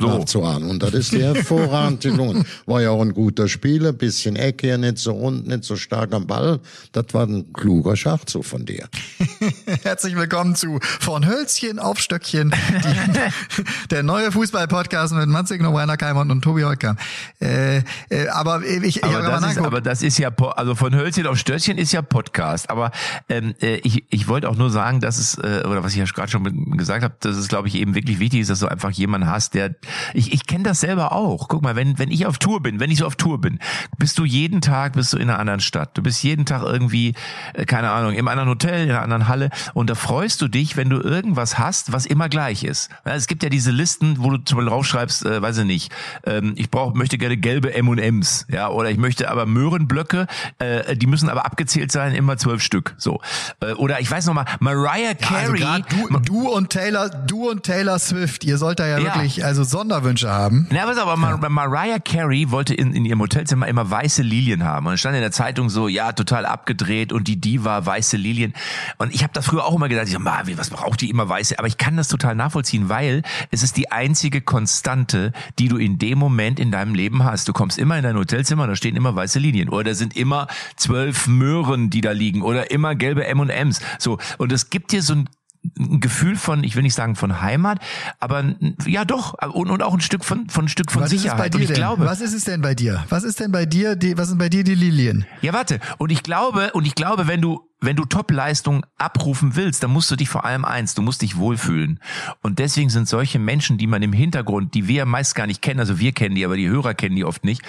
So. 0.00 0.18
nachzuahmen. 0.18 0.70
Und 0.70 0.82
das 0.82 0.94
ist 0.94 1.12
dir 1.12 1.34
hervorragend 1.34 2.00
gelungen. 2.00 2.44
War 2.66 2.80
ja 2.80 2.90
auch 2.90 3.02
ein 3.02 3.12
guter 3.12 3.46
Spieler, 3.46 3.92
bisschen 3.92 4.36
Ecke, 4.36 4.78
nicht 4.78 4.98
so 4.98 5.12
rund, 5.12 5.46
nicht 5.46 5.64
so 5.64 5.76
stark 5.76 6.12
am 6.12 6.26
Ball. 6.26 6.60
Das 6.92 7.06
war 7.12 7.26
ein 7.26 7.52
kluger 7.52 7.94
Schachzug 7.94 8.44
von 8.44 8.64
dir. 8.64 8.88
Herzlich 9.82 10.16
willkommen 10.16 10.56
zu 10.56 10.80
Von 10.80 11.26
Hölzchen 11.26 11.78
auf 11.78 12.00
Stöckchen, 12.00 12.50
die, 12.50 13.62
der 13.90 14.02
neue 14.02 14.32
Fußball-Podcast 14.32 15.12
mit 15.14 15.28
Matze 15.28 15.58
Knob, 15.58 15.76
Rainer 15.76 15.96
Keimond 15.96 16.30
und 16.30 16.42
Tobi 16.42 16.62
Holtkamp. 16.64 16.98
Äh, 17.40 17.82
äh, 18.08 18.28
aber 18.32 18.64
ich, 18.64 18.96
ich 18.96 19.04
Aber 19.04 19.14
habe 19.14 19.28
mal 19.28 19.40
das, 19.40 19.52
ist, 19.52 19.58
aber 19.58 19.80
das 19.80 20.02
ist 20.02 20.18
ja, 20.18 20.30
also 20.56 20.74
von 20.74 20.94
Hölzchen 20.94 21.26
auf 21.26 21.38
Stößchen 21.38 21.76
ist 21.78 21.92
ja 21.92 22.02
Podcast. 22.02 22.70
Aber 22.70 22.92
ähm, 23.28 23.54
äh, 23.60 23.76
ich, 23.84 24.04
ich 24.08 24.26
wollte 24.26 24.48
auch 24.48 24.56
nur 24.56 24.70
sagen, 24.70 25.00
dass 25.00 25.18
es, 25.18 25.36
äh, 25.36 25.62
oder 25.66 25.84
was 25.84 25.92
ich 25.92 25.98
ja 25.98 26.04
gerade 26.06 26.30
schon 26.30 26.76
gesagt 26.78 27.04
habe, 27.04 27.14
dass 27.20 27.36
es, 27.36 27.48
glaube 27.48 27.68
ich, 27.68 27.74
eben 27.74 27.94
wirklich 27.94 28.18
wichtig 28.18 28.40
ist, 28.40 28.50
dass 28.50 28.60
du 28.60 28.66
einfach 28.66 28.90
jemanden 28.90 29.28
hast, 29.28 29.54
der, 29.54 29.74
ich, 30.14 30.32
ich 30.32 30.46
kenne 30.46 30.64
das 30.64 30.80
selber 30.80 31.12
auch. 31.12 31.48
Guck 31.48 31.62
mal, 31.62 31.76
wenn, 31.76 31.98
wenn 31.98 32.10
ich 32.10 32.26
auf 32.26 32.38
Tour 32.38 32.62
bin, 32.62 32.80
wenn 32.80 32.90
ich 32.90 32.98
so 32.98 33.06
auf 33.06 33.16
Tour 33.16 33.40
bin, 33.40 33.58
bist 33.98 34.18
du 34.18 34.24
jeden 34.24 34.60
Tag, 34.60 34.94
bist 34.94 35.12
du 35.12 35.16
in 35.18 35.28
einer 35.28 35.38
anderen 35.38 35.60
Stadt. 35.60 35.96
Du 35.96 36.02
bist 36.02 36.22
jeden 36.22 36.46
Tag 36.46 36.62
irgendwie, 36.62 37.14
äh, 37.54 37.64
keine 37.64 37.90
Ahnung, 37.90 38.14
im 38.14 38.28
anderen 38.28 38.48
Hotel, 38.48 38.84
in 38.84 38.90
einer 38.90 39.02
anderen 39.02 39.28
Halle. 39.28 39.50
Und 39.74 39.90
da 39.90 39.94
freust 39.94 40.40
du 40.40 40.48
dich, 40.48 40.76
wenn 40.76 40.90
du 40.90 41.00
irgendwas 41.00 41.58
hast, 41.58 41.92
was 41.92 42.06
immer 42.06 42.28
gleich 42.28 42.64
ist. 42.64 42.90
Es 43.04 43.26
gibt 43.26 43.42
ja 43.42 43.48
diese 43.48 43.70
Listen, 43.70 44.16
wo 44.18 44.30
du 44.30 44.38
zum 44.38 44.56
Beispiel 44.58 44.70
draufschreibst, 44.70 45.26
äh, 45.26 45.42
weiß 45.42 45.58
ich 45.58 45.64
nicht, 45.64 45.92
ähm, 46.24 46.54
ich 46.56 46.70
brauche, 46.70 46.96
möchte 46.96 47.18
gerne 47.18 47.36
gelbe 47.36 47.74
M&M's, 47.74 48.46
ja, 48.50 48.68
oder 48.68 48.90
ich 48.90 48.98
möchte 48.98 49.30
aber 49.30 49.46
Möhrenblöcke, 49.46 50.26
äh, 50.58 50.96
die 50.96 51.06
müssen 51.06 51.28
aber 51.28 51.44
abgezählt 51.46 51.92
sein, 51.92 52.14
immer 52.14 52.36
zwölf 52.36 52.62
Stück, 52.62 52.94
so. 52.98 53.20
Äh, 53.60 53.72
oder 53.72 54.00
ich 54.00 54.10
weiß 54.10 54.26
noch 54.26 54.34
mal, 54.34 54.46
Mariah 54.60 55.12
Ja, 55.20 55.36
also 55.36 55.52
Carey, 55.54 55.82
du, 55.88 56.18
du 56.20 56.48
und 56.48 56.70
Taylor, 56.70 57.08
du 57.08 57.50
und 57.50 57.62
Taylor 57.64 57.98
Swift, 57.98 58.44
ihr 58.44 58.58
sollt 58.58 58.78
da 58.78 58.86
ja, 58.86 58.98
Ja. 58.98 59.04
wirklich 59.04 59.44
also 59.44 59.64
Sonderwünsche 59.72 60.30
haben. 60.30 60.68
Na, 60.70 60.86
was 60.86 60.98
aber 60.98 61.16
Mar 61.16 61.38
Mariah 61.48 61.98
Carey 61.98 62.50
wollte 62.50 62.74
in, 62.74 62.92
in 62.92 63.06
ihrem 63.06 63.20
Hotelzimmer 63.20 63.66
immer 63.66 63.90
weiße 63.90 64.22
Lilien 64.22 64.64
haben. 64.64 64.86
Und 64.86 64.98
stand 64.98 65.14
in 65.16 65.22
der 65.22 65.32
Zeitung 65.32 65.70
so, 65.70 65.88
ja, 65.88 66.12
total 66.12 66.44
abgedreht 66.44 67.10
und 67.10 67.26
die 67.26 67.40
Diva 67.40 67.84
weiße 67.84 68.18
Lilien. 68.18 68.52
Und 68.98 69.14
ich 69.14 69.22
habe 69.22 69.32
das 69.32 69.46
früher 69.46 69.64
auch 69.64 69.74
immer 69.74 69.88
gedacht, 69.88 70.06
ich 70.06 70.12
sag, 70.12 70.20
"Ma, 70.20 70.42
was 70.56 70.68
braucht 70.68 71.00
die 71.00 71.08
immer 71.08 71.26
weiße? 71.26 71.58
Aber 71.58 71.66
ich 71.68 71.78
kann 71.78 71.96
das 71.96 72.08
total 72.08 72.34
nachvollziehen, 72.34 72.90
weil 72.90 73.22
es 73.50 73.62
ist 73.62 73.78
die 73.78 73.90
einzige 73.90 74.42
Konstante, 74.42 75.32
die 75.58 75.68
du 75.68 75.78
in 75.78 75.98
dem 75.98 76.18
Moment 76.18 76.60
in 76.60 76.70
deinem 76.70 76.94
Leben 76.94 77.24
hast. 77.24 77.48
Du 77.48 77.54
kommst 77.54 77.78
immer 77.78 77.96
in 77.96 78.02
dein 78.02 78.16
Hotelzimmer, 78.16 78.66
da 78.66 78.76
stehen 78.76 78.94
immer 78.94 79.16
weiße 79.16 79.38
Linien. 79.38 79.70
Oder 79.70 79.84
da 79.84 79.94
sind 79.94 80.14
immer 80.14 80.48
zwölf 80.76 81.26
Möhren, 81.26 81.88
die 81.88 82.02
da 82.02 82.12
liegen. 82.12 82.42
Oder 82.42 82.70
immer 82.70 82.94
gelbe 82.94 83.26
M&M's. 83.26 83.80
So. 83.98 84.18
Und 84.36 84.52
es 84.52 84.68
gibt 84.68 84.92
dir 84.92 85.02
so 85.02 85.14
ein 85.14 85.30
ein 85.78 86.00
Gefühl 86.00 86.36
von, 86.36 86.64
ich 86.64 86.74
will 86.76 86.82
nicht 86.82 86.94
sagen 86.94 87.14
von 87.14 87.40
Heimat, 87.40 87.78
aber 88.18 88.44
ja 88.86 89.04
doch 89.04 89.34
und, 89.54 89.70
und 89.70 89.82
auch 89.82 89.94
ein 89.94 90.00
Stück 90.00 90.24
von 90.24 90.48
von 90.48 90.64
ein 90.64 90.68
Stück 90.68 90.90
von 90.90 91.02
Was 91.02 91.10
Sicherheit. 91.10 91.54
und 91.54 91.60
ich 91.60 91.68
denn? 91.68 91.76
glaube, 91.76 92.04
Was 92.04 92.20
ist 92.20 92.34
es 92.34 92.44
denn 92.44 92.60
bei 92.62 92.74
dir? 92.74 93.04
Was 93.08 93.22
ist 93.24 93.38
denn 93.40 93.52
bei 93.52 93.64
dir, 93.64 93.94
die, 93.96 94.18
was 94.18 94.28
sind 94.28 94.38
bei 94.38 94.48
dir 94.48 94.64
die 94.64 94.74
Lilien? 94.74 95.24
ja 95.40 95.52
warte, 95.52 95.78
und 95.98 96.10
ich 96.10 96.22
glaube 96.22 96.72
und 96.72 96.84
ich 96.86 96.94
glaube, 96.94 97.26
wenn 97.28 97.40
du 97.40 97.60
wenn 97.82 97.96
du 97.96 98.04
Top-Leistung 98.04 98.86
abrufen 98.96 99.56
willst, 99.56 99.82
dann 99.82 99.90
musst 99.90 100.10
du 100.10 100.16
dich 100.16 100.28
vor 100.28 100.44
allem 100.44 100.64
eins, 100.64 100.94
du 100.94 101.02
musst 101.02 101.20
dich 101.22 101.36
wohlfühlen. 101.36 102.00
Und 102.40 102.60
deswegen 102.60 102.90
sind 102.90 103.08
solche 103.08 103.38
Menschen, 103.38 103.76
die 103.76 103.88
man 103.88 104.02
im 104.02 104.12
Hintergrund, 104.12 104.74
die 104.74 104.88
wir 104.88 105.04
meist 105.04 105.34
gar 105.34 105.46
nicht 105.46 105.60
kennen, 105.60 105.80
also 105.80 105.98
wir 105.98 106.12
kennen 106.12 106.36
die, 106.36 106.44
aber 106.44 106.56
die 106.56 106.68
Hörer 106.68 106.94
kennen 106.94 107.16
die 107.16 107.24
oft 107.24 107.44
nicht, 107.44 107.62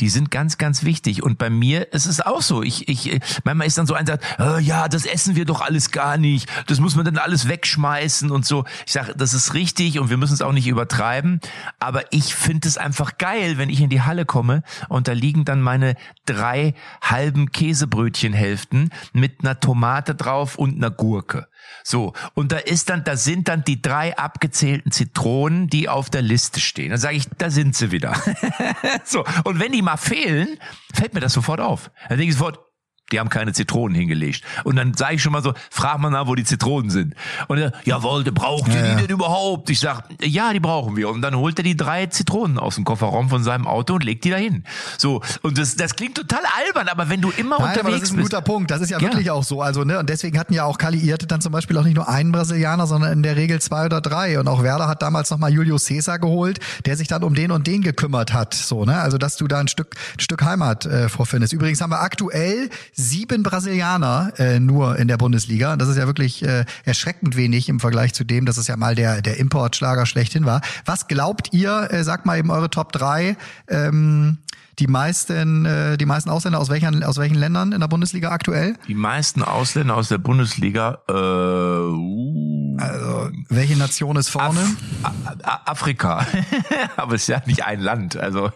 die 0.00 0.08
sind 0.08 0.30
ganz, 0.30 0.56
ganz 0.56 0.84
wichtig. 0.84 1.22
Und 1.22 1.38
bei 1.38 1.50
mir 1.50 1.92
ist 1.92 2.06
es 2.06 2.20
auch 2.20 2.42
so. 2.42 2.62
Ich, 2.62 2.88
ich, 2.88 3.20
manchmal 3.44 3.66
ist 3.66 3.76
dann 3.76 3.86
so 3.86 3.94
ein 3.94 4.06
Satz, 4.06 4.22
oh, 4.38 4.58
ja, 4.58 4.88
das 4.88 5.04
essen 5.04 5.34
wir 5.34 5.44
doch 5.44 5.60
alles 5.60 5.90
gar 5.90 6.16
nicht, 6.16 6.48
das 6.68 6.78
muss 6.78 6.94
man 6.94 7.04
dann 7.04 7.18
alles 7.18 7.48
wegschmeißen 7.48 8.30
und 8.30 8.46
so. 8.46 8.64
Ich 8.86 8.92
sage, 8.92 9.14
das 9.16 9.34
ist 9.34 9.54
richtig 9.54 9.98
und 9.98 10.10
wir 10.10 10.16
müssen 10.16 10.34
es 10.34 10.42
auch 10.42 10.52
nicht 10.52 10.68
übertreiben. 10.68 11.40
Aber 11.80 12.12
ich 12.12 12.36
finde 12.36 12.68
es 12.68 12.78
einfach 12.78 13.18
geil, 13.18 13.58
wenn 13.58 13.68
ich 13.68 13.80
in 13.80 13.90
die 13.90 14.02
Halle 14.02 14.24
komme 14.24 14.62
und 14.88 15.08
da 15.08 15.12
liegen 15.12 15.44
dann 15.44 15.60
meine 15.60 15.96
drei 16.24 16.74
halben 17.02 17.50
Käsebrötchenhälften 17.50 18.90
mit 19.12 19.40
einer 19.40 19.55
Tomate 19.60 20.14
drauf 20.14 20.56
und 20.56 20.76
einer 20.76 20.90
Gurke. 20.90 21.48
So, 21.82 22.12
und 22.34 22.52
da 22.52 22.58
ist 22.58 22.90
dann, 22.90 23.04
da 23.04 23.16
sind 23.16 23.48
dann 23.48 23.64
die 23.64 23.80
drei 23.80 24.16
abgezählten 24.16 24.92
Zitronen, 24.92 25.68
die 25.68 25.88
auf 25.88 26.10
der 26.10 26.22
Liste 26.22 26.60
stehen. 26.60 26.90
Dann 26.90 26.98
sage 26.98 27.16
ich, 27.16 27.28
da 27.38 27.50
sind 27.50 27.76
sie 27.76 27.92
wieder. 27.92 28.14
so, 29.04 29.24
und 29.44 29.60
wenn 29.60 29.72
die 29.72 29.82
mal 29.82 29.96
fehlen, 29.96 30.58
fällt 30.94 31.14
mir 31.14 31.20
das 31.20 31.32
sofort 31.32 31.60
auf. 31.60 31.90
Dann 32.08 32.18
denke 32.18 32.30
ich 32.30 32.36
sofort, 32.38 32.65
die 33.12 33.20
haben 33.20 33.28
keine 33.28 33.52
Zitronen 33.52 33.94
hingelegt. 33.94 34.42
Und 34.64 34.76
dann 34.76 34.94
sage 34.94 35.14
ich 35.14 35.22
schon 35.22 35.32
mal 35.32 35.42
so, 35.42 35.54
frag 35.70 35.98
mal 35.98 36.10
nach, 36.10 36.26
wo 36.26 36.34
die 36.34 36.44
Zitronen 36.44 36.90
sind. 36.90 37.14
Und 37.46 37.58
er, 37.58 37.72
jawohl, 37.84 38.24
braucht 38.24 38.68
ihr 38.68 38.84
ja, 38.84 38.94
die 38.94 39.02
denn 39.02 39.10
überhaupt? 39.10 39.70
Ich 39.70 39.78
sag, 39.78 40.04
ja, 40.22 40.52
die 40.52 40.60
brauchen 40.60 40.96
wir. 40.96 41.08
Und 41.10 41.22
dann 41.22 41.36
holt 41.36 41.58
er 41.58 41.62
die 41.62 41.76
drei 41.76 42.06
Zitronen 42.06 42.58
aus 42.58 42.74
dem 42.74 42.84
Kofferraum 42.84 43.28
von 43.28 43.44
seinem 43.44 43.66
Auto 43.66 43.94
und 43.94 44.04
legt 44.04 44.24
die 44.24 44.30
dahin. 44.30 44.64
So, 44.98 45.22
und 45.42 45.56
das, 45.56 45.76
das 45.76 45.94
klingt 45.94 46.16
total 46.16 46.42
albern, 46.66 46.88
aber 46.88 47.08
wenn 47.08 47.20
du 47.20 47.30
immer 47.30 47.58
Nein, 47.58 47.68
unterwegs 47.68 47.80
aber 47.80 47.90
das 47.92 48.02
ist 48.02 48.16
ein 48.16 48.22
guter 48.22 48.40
Punkt. 48.40 48.70
Das 48.72 48.80
ist 48.80 48.90
ja, 48.90 48.98
ja, 48.98 49.08
wirklich 49.08 49.30
auch 49.30 49.44
so. 49.44 49.62
Also, 49.62 49.84
ne, 49.84 50.00
und 50.00 50.10
deswegen 50.10 50.38
hatten 50.38 50.52
ja 50.52 50.64
auch 50.64 50.78
Kaliierte 50.78 51.28
dann 51.28 51.40
zum 51.40 51.52
Beispiel 51.52 51.78
auch 51.78 51.84
nicht 51.84 51.96
nur 51.96 52.08
einen 52.08 52.32
Brasilianer, 52.32 52.88
sondern 52.88 53.12
in 53.12 53.22
der 53.22 53.36
Regel 53.36 53.60
zwei 53.60 53.86
oder 53.86 54.00
drei. 54.00 54.40
Und 54.40 54.48
auch 54.48 54.64
Werder 54.64 54.88
hat 54.88 55.02
damals 55.02 55.30
nochmal 55.30 55.52
Julio 55.52 55.78
Cesar 55.78 56.18
geholt, 56.18 56.58
der 56.86 56.96
sich 56.96 57.06
dann 57.06 57.22
um 57.22 57.34
den 57.34 57.52
und 57.52 57.68
den 57.68 57.82
gekümmert 57.82 58.32
hat. 58.32 58.54
So, 58.54 58.84
ne? 58.84 58.98
Also, 58.98 59.16
dass 59.16 59.36
du 59.36 59.46
da 59.46 59.60
ein 59.60 59.68
Stück, 59.68 59.94
ein 60.16 60.20
Stück 60.20 60.42
Heimat 60.42 60.86
äh, 60.86 61.08
vorfindest. 61.08 61.52
Übrigens 61.52 61.80
haben 61.80 61.90
wir 61.90 62.00
aktuell 62.00 62.68
sieben 62.96 63.42
Brasilianer 63.42 64.32
äh, 64.38 64.58
nur 64.58 64.98
in 64.98 65.06
der 65.06 65.18
Bundesliga. 65.18 65.76
Das 65.76 65.88
ist 65.88 65.98
ja 65.98 66.06
wirklich 66.06 66.42
äh, 66.42 66.64
erschreckend 66.84 67.36
wenig 67.36 67.68
im 67.68 67.78
Vergleich 67.78 68.14
zu 68.14 68.24
dem, 68.24 68.46
dass 68.46 68.56
es 68.56 68.66
ja 68.66 68.76
mal 68.76 68.94
der, 68.94 69.20
der 69.20 69.36
Importschlager 69.36 70.06
schlechthin 70.06 70.46
war. 70.46 70.62
Was 70.86 71.06
glaubt 71.06 71.52
ihr, 71.52 71.88
äh, 71.90 72.02
sagt 72.02 72.24
mal 72.24 72.38
eben 72.38 72.50
eure 72.50 72.70
Top 72.70 72.92
3, 72.92 73.36
ähm, 73.68 74.38
die 74.78 74.86
meisten, 74.86 75.64
äh, 75.64 75.96
die 75.96 76.06
meisten 76.06 76.30
Ausländer 76.30 76.58
aus 76.58 76.70
welchen, 76.70 77.02
aus 77.02 77.18
welchen 77.18 77.36
Ländern 77.36 77.72
in 77.72 77.80
der 77.80 77.88
Bundesliga 77.88 78.30
aktuell? 78.30 78.74
Die 78.88 78.94
meisten 78.94 79.42
Ausländer 79.42 79.96
aus 79.96 80.08
der 80.08 80.18
Bundesliga, 80.18 80.98
äh, 81.08 81.12
uh, 81.12 82.76
also, 82.78 83.30
welche 83.48 83.76
Nation 83.76 84.16
ist 84.16 84.28
vorne? 84.28 84.60
Af 85.02 85.60
Afrika. 85.64 86.26
Aber 86.96 87.14
es 87.14 87.22
ist 87.22 87.28
ja 87.28 87.42
nicht 87.46 87.64
ein 87.64 87.80
Land, 87.80 88.16
also. 88.16 88.50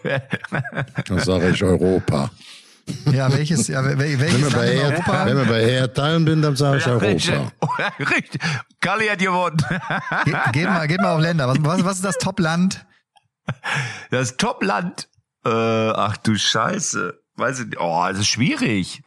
das 1.07 1.25
sage 1.25 1.49
ich 1.49 1.63
Europa. 1.63 2.29
Ja, 3.11 3.31
welches, 3.31 3.67
ja, 3.67 3.83
welches 3.83 4.19
wenn, 4.19 4.41
wir 4.41 4.49
bei 4.51 4.71
in 4.73 4.79
Europa? 4.79 5.25
wenn 5.25 5.37
wir 5.37 5.45
bei 5.45 5.61
Erdteilen 5.61 6.25
bin, 6.25 6.41
dann 6.41 6.55
sage 6.55 6.77
ich 6.77 6.85
ja, 6.85 6.93
Europa. 6.93 7.93
Richtig. 7.99 8.41
Kali 8.79 9.07
hat 9.07 9.19
gewonnen. 9.19 9.57
Ge 10.25 10.35
geht, 10.51 10.65
mal, 10.65 10.87
geht 10.87 11.01
mal 11.01 11.15
auf 11.15 11.21
Länder. 11.21 11.47
Was, 11.47 11.57
was, 11.61 11.85
was 11.85 11.95
ist 11.97 12.05
das 12.05 12.17
Top-Land? 12.17 12.85
Das 14.09 14.37
Top-Land? 14.37 15.09
Äh, 15.45 15.49
ach 15.49 16.17
du 16.17 16.35
Scheiße. 16.35 17.19
Weiß 17.35 17.59
ich 17.59 17.65
nicht. 17.67 17.79
Oh, 17.79 18.05
das 18.07 18.19
ist 18.19 18.27
schwierig. 18.27 19.01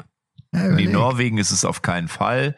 Ja, 0.53 0.75
Die 0.75 0.89
Norwegen 0.89 1.39
ist 1.39 1.51
es 1.51 1.65
auf 1.65 1.83
keinen 1.83 2.09
Fall. 2.09 2.57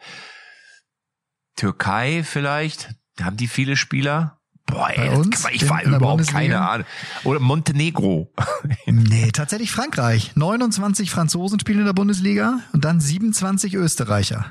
Türkei 1.55 2.23
vielleicht. 2.23 2.95
Haben 3.21 3.37
die 3.37 3.47
viele 3.47 3.75
Spieler? 3.75 4.36
Boah, 4.67 4.89
ey, 4.93 5.09
uns, 5.09 5.45
ich 5.51 5.67
war 5.69 5.81
überhaupt 5.83 6.27
keine 6.27 6.59
Ahnung. 6.59 6.85
Oder 7.23 7.39
Montenegro. 7.39 8.31
nee, 8.85 9.31
tatsächlich 9.31 9.71
Frankreich. 9.71 10.33
29 10.35 11.09
Franzosen 11.09 11.59
spielen 11.59 11.79
in 11.79 11.85
der 11.85 11.93
Bundesliga 11.93 12.59
und 12.73 12.85
dann 12.85 12.99
27 12.99 13.73
Österreicher. 13.73 14.45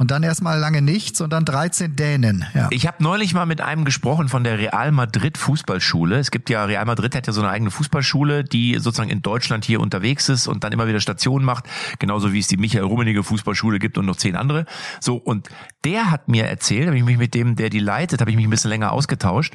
Und 0.00 0.12
dann 0.12 0.22
erstmal 0.22 0.60
lange 0.60 0.80
nichts 0.80 1.20
und 1.20 1.32
dann 1.32 1.44
13 1.44 1.96
Dänen. 1.96 2.46
Ja. 2.54 2.68
Ich 2.70 2.86
habe 2.86 3.02
neulich 3.02 3.34
mal 3.34 3.46
mit 3.46 3.60
einem 3.60 3.84
gesprochen 3.84 4.28
von 4.28 4.44
der 4.44 4.56
Real 4.56 4.92
Madrid 4.92 5.36
Fußballschule. 5.36 6.20
Es 6.20 6.30
gibt 6.30 6.50
ja, 6.50 6.64
Real 6.66 6.84
Madrid 6.84 7.16
hat 7.16 7.26
ja 7.26 7.32
so 7.32 7.40
eine 7.40 7.50
eigene 7.50 7.72
Fußballschule, 7.72 8.44
die 8.44 8.78
sozusagen 8.78 9.10
in 9.10 9.22
Deutschland 9.22 9.64
hier 9.64 9.80
unterwegs 9.80 10.28
ist 10.28 10.46
und 10.46 10.62
dann 10.62 10.70
immer 10.70 10.86
wieder 10.86 11.00
Stationen 11.00 11.44
macht. 11.44 11.64
Genauso 11.98 12.32
wie 12.32 12.38
es 12.38 12.46
die 12.46 12.56
Michael 12.56 12.84
Rummenigge 12.84 13.24
Fußballschule 13.24 13.80
gibt 13.80 13.98
und 13.98 14.06
noch 14.06 14.14
zehn 14.14 14.36
andere. 14.36 14.66
So, 15.00 15.16
und 15.16 15.48
der 15.82 16.12
hat 16.12 16.28
mir 16.28 16.46
erzählt, 16.46 16.86
habe 16.86 16.96
ich 16.96 17.02
mich 17.02 17.18
mit 17.18 17.34
dem, 17.34 17.56
der 17.56 17.68
die 17.68 17.80
leitet, 17.80 18.20
habe 18.20 18.30
ich 18.30 18.36
mich 18.36 18.46
ein 18.46 18.50
bisschen 18.50 18.70
länger 18.70 18.92
ausgetauscht. 18.92 19.54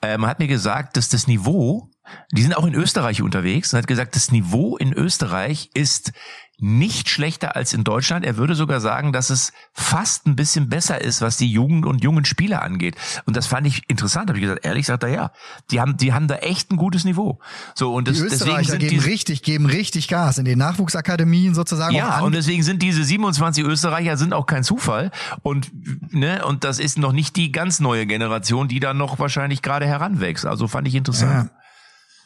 Ähm, 0.00 0.26
hat 0.26 0.38
mir 0.38 0.48
gesagt, 0.48 0.96
dass 0.96 1.10
das 1.10 1.26
Niveau, 1.26 1.90
die 2.32 2.40
sind 2.40 2.56
auch 2.56 2.64
in 2.64 2.74
Österreich 2.74 3.20
unterwegs 3.20 3.74
und 3.74 3.78
hat 3.78 3.86
gesagt, 3.86 4.16
das 4.16 4.32
Niveau 4.32 4.78
in 4.78 4.94
Österreich 4.94 5.68
ist 5.74 6.12
nicht 6.58 7.10
schlechter 7.10 7.54
als 7.54 7.74
in 7.74 7.84
Deutschland. 7.84 8.24
Er 8.24 8.38
würde 8.38 8.54
sogar 8.54 8.80
sagen, 8.80 9.12
dass 9.12 9.28
es 9.28 9.52
fast 9.72 10.26
ein 10.26 10.36
bisschen 10.36 10.68
besser 10.68 11.00
ist, 11.00 11.20
was 11.20 11.36
die 11.36 11.50
Jugend 11.50 11.84
und 11.84 12.02
jungen 12.02 12.24
Spieler 12.24 12.62
angeht. 12.62 12.96
Und 13.26 13.36
das 13.36 13.46
fand 13.46 13.66
ich 13.66 13.82
interessant. 13.88 14.28
Habe 14.30 14.38
ich 14.38 14.42
gesagt, 14.42 14.64
ehrlich 14.64 14.86
sagt 14.86 15.02
er 15.02 15.10
ja, 15.10 15.32
die 15.70 15.80
haben, 15.80 15.98
die 15.98 16.14
haben 16.14 16.28
da 16.28 16.36
echt 16.36 16.72
ein 16.72 16.76
gutes 16.76 17.04
Niveau. 17.04 17.38
So 17.74 17.94
und 17.94 18.08
das, 18.08 18.16
die 18.16 18.28
deswegen 18.28 18.64
sind 18.64 18.78
geben 18.78 19.02
die, 19.02 19.08
richtig, 19.08 19.42
geben 19.42 19.66
richtig 19.66 20.08
Gas 20.08 20.38
in 20.38 20.46
den 20.46 20.58
Nachwuchsakademien 20.58 21.54
sozusagen. 21.54 21.94
Ja, 21.94 22.20
und 22.20 22.34
deswegen 22.34 22.62
sind 22.62 22.82
diese 22.82 23.04
27 23.04 23.62
Österreicher 23.62 24.16
sind 24.16 24.32
auch 24.32 24.46
kein 24.46 24.64
Zufall. 24.64 25.10
Und 25.42 25.70
ne, 26.14 26.44
und 26.46 26.64
das 26.64 26.78
ist 26.78 26.96
noch 26.96 27.12
nicht 27.12 27.36
die 27.36 27.52
ganz 27.52 27.80
neue 27.80 28.06
Generation, 28.06 28.68
die 28.68 28.80
da 28.80 28.94
noch 28.94 29.18
wahrscheinlich 29.18 29.60
gerade 29.60 29.86
heranwächst. 29.86 30.46
Also 30.46 30.68
fand 30.68 30.88
ich 30.88 30.94
interessant. 30.94 31.50
Ja, 31.50 31.56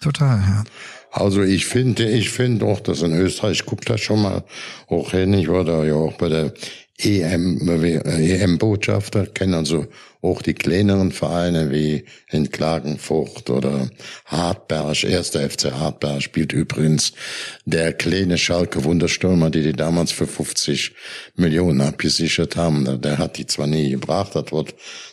total. 0.00 0.38
Ja. 0.38 0.64
Also 1.10 1.42
ich 1.42 1.66
finde, 1.66 2.08
ich 2.08 2.30
finde 2.30 2.66
auch, 2.66 2.80
dass 2.80 3.02
in 3.02 3.12
Österreich, 3.12 3.66
guckt 3.66 3.90
das 3.90 4.00
schon 4.00 4.22
mal 4.22 4.44
auch 4.88 5.10
hin, 5.10 5.34
ich 5.34 5.48
war 5.48 5.64
da 5.64 5.84
ja 5.84 5.94
auch 5.94 6.14
bei 6.14 6.28
der 6.28 6.52
EM, 7.02 7.68
EM-Botschafter, 7.82 9.26
kennen 9.26 9.54
also 9.54 9.86
auch 10.22 10.42
die 10.42 10.52
kleineren 10.52 11.12
Vereine 11.12 11.70
wie 11.70 12.04
in 12.30 12.50
Klagenfurt 12.50 13.48
oder 13.48 13.90
Hartberg, 14.26 15.02
erster 15.04 15.48
FC 15.48 15.72
Hartberg 15.72 16.22
spielt 16.22 16.52
übrigens 16.52 17.12
der 17.64 17.94
kleine 17.94 18.36
Schalke 18.36 18.84
Wunderstürmer, 18.84 19.50
die 19.50 19.62
die 19.62 19.72
damals 19.72 20.12
für 20.12 20.26
50 20.26 20.92
Millionen 21.36 21.80
abgesichert 21.80 22.56
haben. 22.56 23.00
Der 23.00 23.16
hat 23.16 23.38
die 23.38 23.46
zwar 23.46 23.66
nie 23.66 23.90
gebracht, 23.90 24.34
das 24.34 24.52
war, 24.52 24.64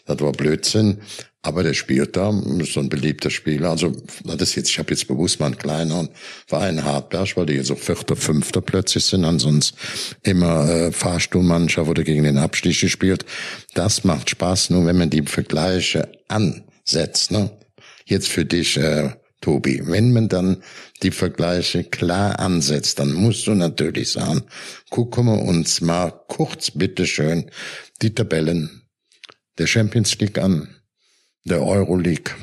das 0.06 0.20
war 0.20 0.34
Blödsinn, 0.34 1.00
aber 1.48 1.64
der 1.64 1.74
spielt 1.74 2.18
da, 2.18 2.32
so 2.66 2.82
ein 2.82 2.90
beliebter 2.90 3.30
Spieler. 3.30 3.70
Also 3.70 3.96
das 4.26 4.50
ist 4.50 4.56
jetzt, 4.56 4.70
ich 4.70 4.80
habe 4.80 4.92
jetzt 4.92 5.08
bewusst 5.08 5.40
mal 5.40 5.46
einen 5.46 5.58
kleineren 5.58 6.10
Verein 6.46 6.84
Hartberg, 6.84 7.38
weil 7.38 7.46
die 7.46 7.54
jetzt 7.54 7.68
so 7.68 7.76
Vierter, 7.76 8.18
Fünfter 8.18 8.60
plötzlich 8.60 9.06
sind. 9.06 9.24
Ansonsten 9.24 9.78
immer 10.24 10.70
äh, 10.70 10.92
Fahrstuhlmannschaft 10.92 11.90
oder 11.90 12.04
gegen 12.04 12.24
den 12.24 12.38
Abstieg 12.38 12.78
gespielt. 12.82 13.26
Das 13.74 14.04
macht 14.04 14.30
Spaß, 14.30 14.72
nur 14.72 14.86
wenn 14.86 14.98
man 14.98 15.10
die 15.10 15.22
Vergleiche 15.22 16.12
ansetzt. 16.28 17.32
Ne? 17.32 17.50
Jetzt 18.06 18.28
für 18.28 18.44
dich, 18.44 18.76
äh, 18.76 19.12
Tobi, 19.40 19.82
wenn 19.86 20.12
man 20.12 20.28
dann 20.28 20.58
die 21.02 21.12
Vergleiche 21.12 21.86
klar 21.86 22.40
ansetzt, 22.40 23.00
dann 23.00 23.14
musst 23.14 23.48
du 23.48 23.54
natürlich 23.54 24.12
sagen, 24.12 24.44
gucken 24.90 25.28
wir 25.28 25.42
uns 25.44 25.80
mal 25.80 26.12
kurz 26.28 26.72
bitteschön 26.72 27.50
die 28.02 28.14
Tabellen 28.14 28.82
der 29.58 29.68
Champions 29.68 30.20
League 30.20 30.40
an 30.40 30.77
der 31.48 31.64
Euroleague. 31.64 32.36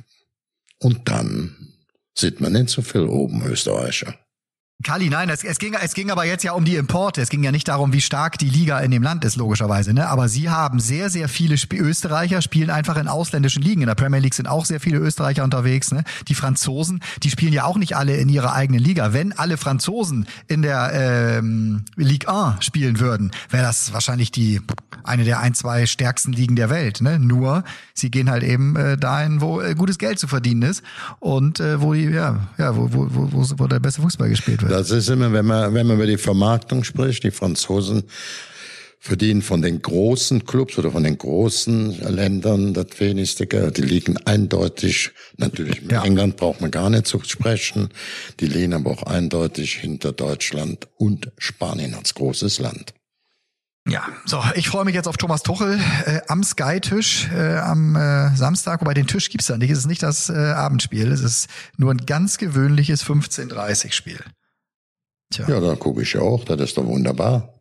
Und 0.81 1.09
dann 1.09 1.75
sieht 2.15 2.41
man 2.41 2.53
nicht 2.53 2.71
so 2.71 2.83
viel 2.83 3.03
oben 3.03 3.45
Österreicher. 3.47 4.19
Kali, 4.83 5.09
nein, 5.09 5.31
es, 5.31 5.45
es, 5.45 5.59
ging, 5.59 5.75
es 5.75 5.95
ging 5.95 6.11
aber 6.11 6.25
jetzt 6.25 6.43
ja 6.43 6.53
um 6.53 6.65
die 6.65 6.75
Importe. 6.75 7.23
Es 7.23 7.31
ging 7.31 7.45
ja 7.45 7.53
nicht 7.53 7.69
darum, 7.69 7.93
wie 7.93 8.01
stark 8.01 8.39
die 8.39 8.51
Liga 8.51 8.81
in 8.81 8.91
dem 8.91 9.03
Land 9.03 9.25
ist, 9.25 9.37
logischerweise. 9.37 9.95
Ne? 9.95 10.09
Aber 10.09 10.29
sie 10.29 10.51
haben 10.51 10.81
sehr, 10.81 11.11
sehr 11.11 11.29
viele 11.29 11.55
Sp 11.57 11.79
Österreicher, 11.79 12.43
spielen 12.43 12.71
einfach 12.71 12.97
in 12.97 13.07
ausländischen 13.07 13.63
Ligen. 13.63 13.83
In 13.83 13.87
der 13.87 13.95
Premier 13.95 14.19
League 14.19 14.35
sind 14.35 14.47
auch 14.47 14.65
sehr 14.65 14.81
viele 14.81 14.99
Österreicher 14.99 15.45
unterwegs. 15.45 15.93
Ne? 15.93 16.03
Die 16.29 16.35
Franzosen, 16.35 17.03
die 17.23 17.31
spielen 17.31 17.53
ja 17.53 17.65
auch 17.65 17.79
nicht 17.79 17.97
alle 17.97 18.17
in 18.17 18.29
ihrer 18.29 18.53
eigenen 18.53 18.83
Liga. 18.83 19.13
Wenn 19.13 19.33
alle 19.33 19.57
Franzosen 19.57 20.27
in 20.49 20.63
der 20.63 20.91
ähm, 20.93 21.85
Ligue 21.97 22.29
1 22.29 22.65
spielen 22.65 22.99
würden, 22.99 23.31
wäre 23.51 23.63
das 23.63 23.93
wahrscheinlich 23.93 24.33
die 24.33 24.61
eine 25.05 25.25
der 25.25 25.39
ein, 25.39 25.55
zwei 25.55 25.87
stärksten 25.87 26.33
Ligen 26.33 26.57
der 26.57 26.69
Welt. 26.69 27.01
Ne? 27.01 27.19
Nur, 27.19 27.65
sie 27.95 28.11
gehen 28.11 28.29
halt 28.29 28.43
eben 28.43 28.77
äh, 28.77 28.99
dahin, 28.99 29.41
wo 29.41 29.61
äh, 29.61 29.75
gutes 29.75 29.99
Geld 29.99 30.19
zu 30.19 30.27
verdienen 30.27 30.63
ist 30.63 30.83
und 31.21 31.61
äh, 31.61 31.81
wo 31.81 31.95
die, 31.95 32.05
ja, 32.05 32.49
ja, 32.59 32.77
wo, 32.77 32.93
wo, 32.93 33.09
wo, 33.11 33.47
wo 33.57 33.67
der 33.67 33.81
beste 33.81 34.03
Fußball 34.03 34.29
gespielt 34.29 34.63
wird 34.63 34.64
wird. 34.69 34.81
Das 34.81 34.91
ist 34.91 35.09
immer, 35.09 35.33
wenn 35.33 35.47
man, 35.47 35.75
wenn 35.75 35.87
man 35.87 35.97
über 35.97 36.07
die 36.07 36.19
Vermarktung 36.19 36.85
spricht, 36.85 37.25
die 37.25 37.31
Franzosen 37.31 38.05
verdienen 39.05 39.43
von 39.43 39.61
den 39.61 39.83
großen 39.83 40.47
Clubs 40.47 40.79
oder 40.79 40.91
von 40.91 41.03
den 41.03 41.19
großen 41.19 42.01
Ländern 42.09 42.73
das 42.73 42.87
wenigste 43.01 43.47
Geld. 43.47 43.77
Die 43.77 43.83
liegen 43.83 44.17
eindeutig, 44.25 45.11
natürlich 45.37 45.83
mit 45.83 45.93
ja. 45.93 46.03
England 46.03 46.39
braucht 46.39 46.63
man 46.63 46.71
gar 46.71 46.89
nicht 46.89 47.07
zu 47.07 47.21
sprechen, 47.23 47.91
die 48.41 48.47
liegen 48.47 48.73
aber 48.73 48.93
auch 48.93 49.03
eindeutig 49.03 49.75
hinter 49.75 50.13
Deutschland 50.13 50.89
und 50.97 51.31
Spanien 51.37 51.95
als 51.95 52.15
großes 52.15 52.61
Land. 52.61 52.95
Ja, 53.87 54.09
so, 54.25 54.43
ich 54.55 54.71
freue 54.71 54.87
mich 54.87 54.95
jetzt 54.95 55.07
auf 55.07 55.19
Thomas 55.19 55.43
Tuchel 55.43 55.79
äh, 56.07 56.21
am 56.29 56.43
Sky-Tisch 56.43 57.29
äh, 57.31 57.59
am 57.59 57.97
äh, 57.97 58.35
Samstag, 58.35 58.81
wobei 58.81 58.95
den 58.95 59.07
Tisch 59.07 59.29
gibt's 59.29 59.49
da 59.49 59.59
nicht. 59.59 59.71
Es 59.71 59.81
ist 59.81 59.87
nicht 59.87 60.03
das 60.03 60.31
äh, 60.31 60.33
Abendspiel, 60.33 61.13
es 61.13 61.21
ist 61.21 61.49
nur 61.77 61.91
ein 61.91 62.07
ganz 62.07 62.39
gewöhnliches 62.39 63.05
15:30-Spiel. 63.05 64.25
Tja. 65.35 65.49
Ja, 65.49 65.61
da 65.61 65.75
gucke 65.75 66.03
ich 66.03 66.17
auch, 66.17 66.45
das 66.45 66.61
ist 66.61 66.79
doch 66.79 66.87
wunderbar. 66.87 67.61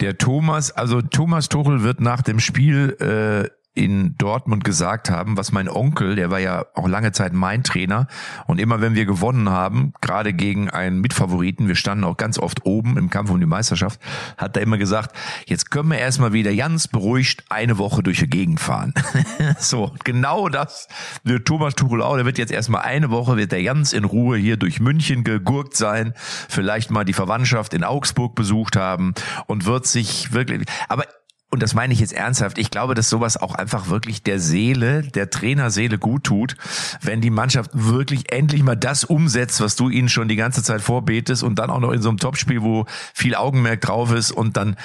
Der 0.00 0.18
Thomas, 0.18 0.72
also 0.72 1.00
Thomas 1.00 1.48
Tuchel 1.48 1.82
wird 1.82 2.00
nach 2.00 2.22
dem 2.22 2.38
Spiel 2.38 2.96
äh, 3.00 3.48
in 3.74 4.16
Dortmund 4.18 4.64
gesagt 4.64 5.08
haben, 5.08 5.38
was 5.38 5.50
mein 5.50 5.68
Onkel, 5.68 6.14
der 6.14 6.30
war 6.30 6.38
ja 6.38 6.66
auch 6.74 6.86
lange 6.86 7.12
Zeit 7.12 7.32
mein 7.32 7.64
Trainer 7.64 8.06
und 8.46 8.60
immer 8.60 8.82
wenn 8.82 8.94
wir 8.94 9.06
gewonnen 9.06 9.48
haben, 9.48 9.94
gerade 10.02 10.34
gegen 10.34 10.68
einen 10.68 11.00
Mitfavoriten, 11.00 11.68
wir 11.68 11.74
standen 11.74 12.04
auch 12.04 12.18
ganz 12.18 12.38
oft 12.38 12.66
oben 12.66 12.98
im 12.98 13.08
Kampf 13.08 13.30
um 13.30 13.40
die 13.40 13.46
Meisterschaft, 13.46 13.98
hat 14.36 14.56
er 14.56 14.62
immer 14.62 14.76
gesagt, 14.76 15.16
jetzt 15.46 15.70
können 15.70 15.88
wir 15.88 15.98
erstmal 15.98 16.34
wieder 16.34 16.54
ganz 16.54 16.86
beruhigt 16.86 17.44
eine 17.48 17.78
Woche 17.78 18.02
durch 18.02 18.18
die 18.18 18.28
Gegend 18.28 18.60
fahren. 18.60 18.92
so, 19.58 19.92
genau 20.04 20.50
das 20.50 20.88
wird 21.24 21.46
Thomas 21.46 21.74
Tuchel 21.74 22.00
der 22.00 22.26
wird 22.26 22.38
jetzt 22.38 22.52
erstmal 22.52 22.82
eine 22.82 23.10
Woche, 23.10 23.38
wird 23.38 23.52
der 23.52 23.62
ganz 23.62 23.94
in 23.94 24.04
Ruhe 24.04 24.36
hier 24.36 24.58
durch 24.58 24.80
München 24.80 25.24
gegurkt 25.24 25.76
sein, 25.76 26.12
vielleicht 26.48 26.90
mal 26.90 27.04
die 27.04 27.12
Verwandtschaft 27.14 27.72
in 27.72 27.84
Augsburg 27.84 28.34
besucht 28.34 28.76
haben 28.76 29.14
und 29.46 29.64
wird 29.64 29.86
sich 29.86 30.32
wirklich, 30.32 30.66
aber 30.88 31.04
und 31.52 31.62
das 31.62 31.74
meine 31.74 31.92
ich 31.92 32.00
jetzt 32.00 32.14
ernsthaft, 32.14 32.56
ich 32.56 32.70
glaube, 32.70 32.94
dass 32.94 33.10
sowas 33.10 33.36
auch 33.36 33.54
einfach 33.54 33.88
wirklich 33.88 34.22
der 34.22 34.40
Seele, 34.40 35.02
der 35.02 35.28
Trainerseele 35.28 35.98
gut 35.98 36.24
tut, 36.24 36.56
wenn 37.02 37.20
die 37.20 37.28
Mannschaft 37.28 37.70
wirklich 37.74 38.32
endlich 38.32 38.62
mal 38.62 38.74
das 38.74 39.04
umsetzt, 39.04 39.60
was 39.60 39.76
du 39.76 39.90
ihnen 39.90 40.08
schon 40.08 40.28
die 40.28 40.36
ganze 40.36 40.62
Zeit 40.62 40.80
vorbetest 40.80 41.42
und 41.42 41.58
dann 41.58 41.68
auch 41.68 41.80
noch 41.80 41.92
in 41.92 42.00
so 42.00 42.08
einem 42.08 42.16
Topspiel, 42.16 42.62
wo 42.62 42.86
viel 43.12 43.34
Augenmerk 43.34 43.82
drauf 43.82 44.12
ist 44.12 44.32
und 44.32 44.56
dann 44.56 44.76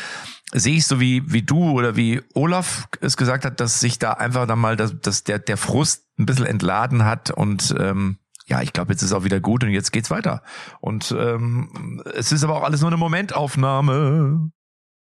sehe 0.52 0.76
ich 0.76 0.86
so 0.86 1.00
wie, 1.00 1.32
wie 1.32 1.42
du 1.42 1.72
oder 1.72 1.96
wie 1.96 2.22
Olaf 2.34 2.90
es 3.00 3.16
gesagt 3.16 3.46
hat, 3.46 3.62
dass 3.62 3.80
sich 3.80 3.98
da 3.98 4.12
einfach 4.12 4.46
dann 4.46 4.60
mal 4.60 4.76
das, 4.76 4.94
das, 5.02 5.24
der, 5.24 5.40
der 5.40 5.56
Frust 5.56 6.04
ein 6.20 6.26
bisschen 6.26 6.46
entladen 6.46 7.06
hat 7.06 7.32
und 7.32 7.74
ähm, 7.80 8.18
ja, 8.46 8.62
ich 8.62 8.74
glaube, 8.74 8.92
jetzt 8.92 9.04
ist 9.04 9.14
auch 9.14 9.24
wieder 9.24 9.40
gut 9.40 9.64
und 9.64 9.72
jetzt 9.72 9.92
geht's 9.92 10.10
weiter. 10.10 10.42
Und 10.80 11.14
ähm, 11.18 12.02
es 12.14 12.32
ist 12.32 12.46
aber 12.46 12.56
auch 12.56 12.64
alles 12.64 12.80
nur 12.80 12.90
eine 12.90 12.96
Momentaufnahme. 12.96 14.52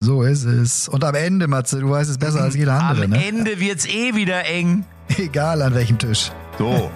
So 0.00 0.22
ist 0.22 0.44
es. 0.44 0.88
Und 0.88 1.02
am 1.02 1.16
Ende, 1.16 1.48
Matze, 1.48 1.80
du 1.80 1.90
weißt 1.90 2.08
es 2.08 2.18
besser 2.18 2.42
als 2.42 2.54
jeder 2.54 2.74
andere. 2.74 3.06
Am 3.06 3.10
ne? 3.10 3.26
Ende 3.26 3.58
wird's 3.58 3.84
eh 3.86 4.14
wieder 4.14 4.44
eng. 4.44 4.84
Egal 5.16 5.60
an 5.60 5.74
welchem 5.74 5.98
Tisch. 5.98 6.30
So. 6.56 6.88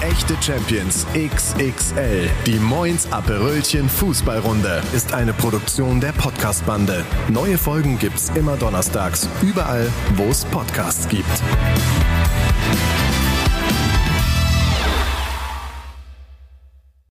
Echte 0.00 0.34
Champions 0.40 1.06
XXL. 1.14 2.30
Die 2.46 2.58
Moins 2.58 3.12
Aperölchen 3.12 3.90
Fußballrunde 3.90 4.82
ist 4.94 5.12
eine 5.12 5.34
Produktion 5.34 6.00
der 6.00 6.12
Podcastbande. 6.12 7.04
Neue 7.28 7.58
Folgen 7.58 7.98
gibt's 7.98 8.30
immer 8.34 8.56
donnerstags, 8.56 9.28
überall, 9.42 9.88
wo 10.14 10.24
es 10.30 10.46
Podcasts 10.46 11.06
gibt. 11.08 11.42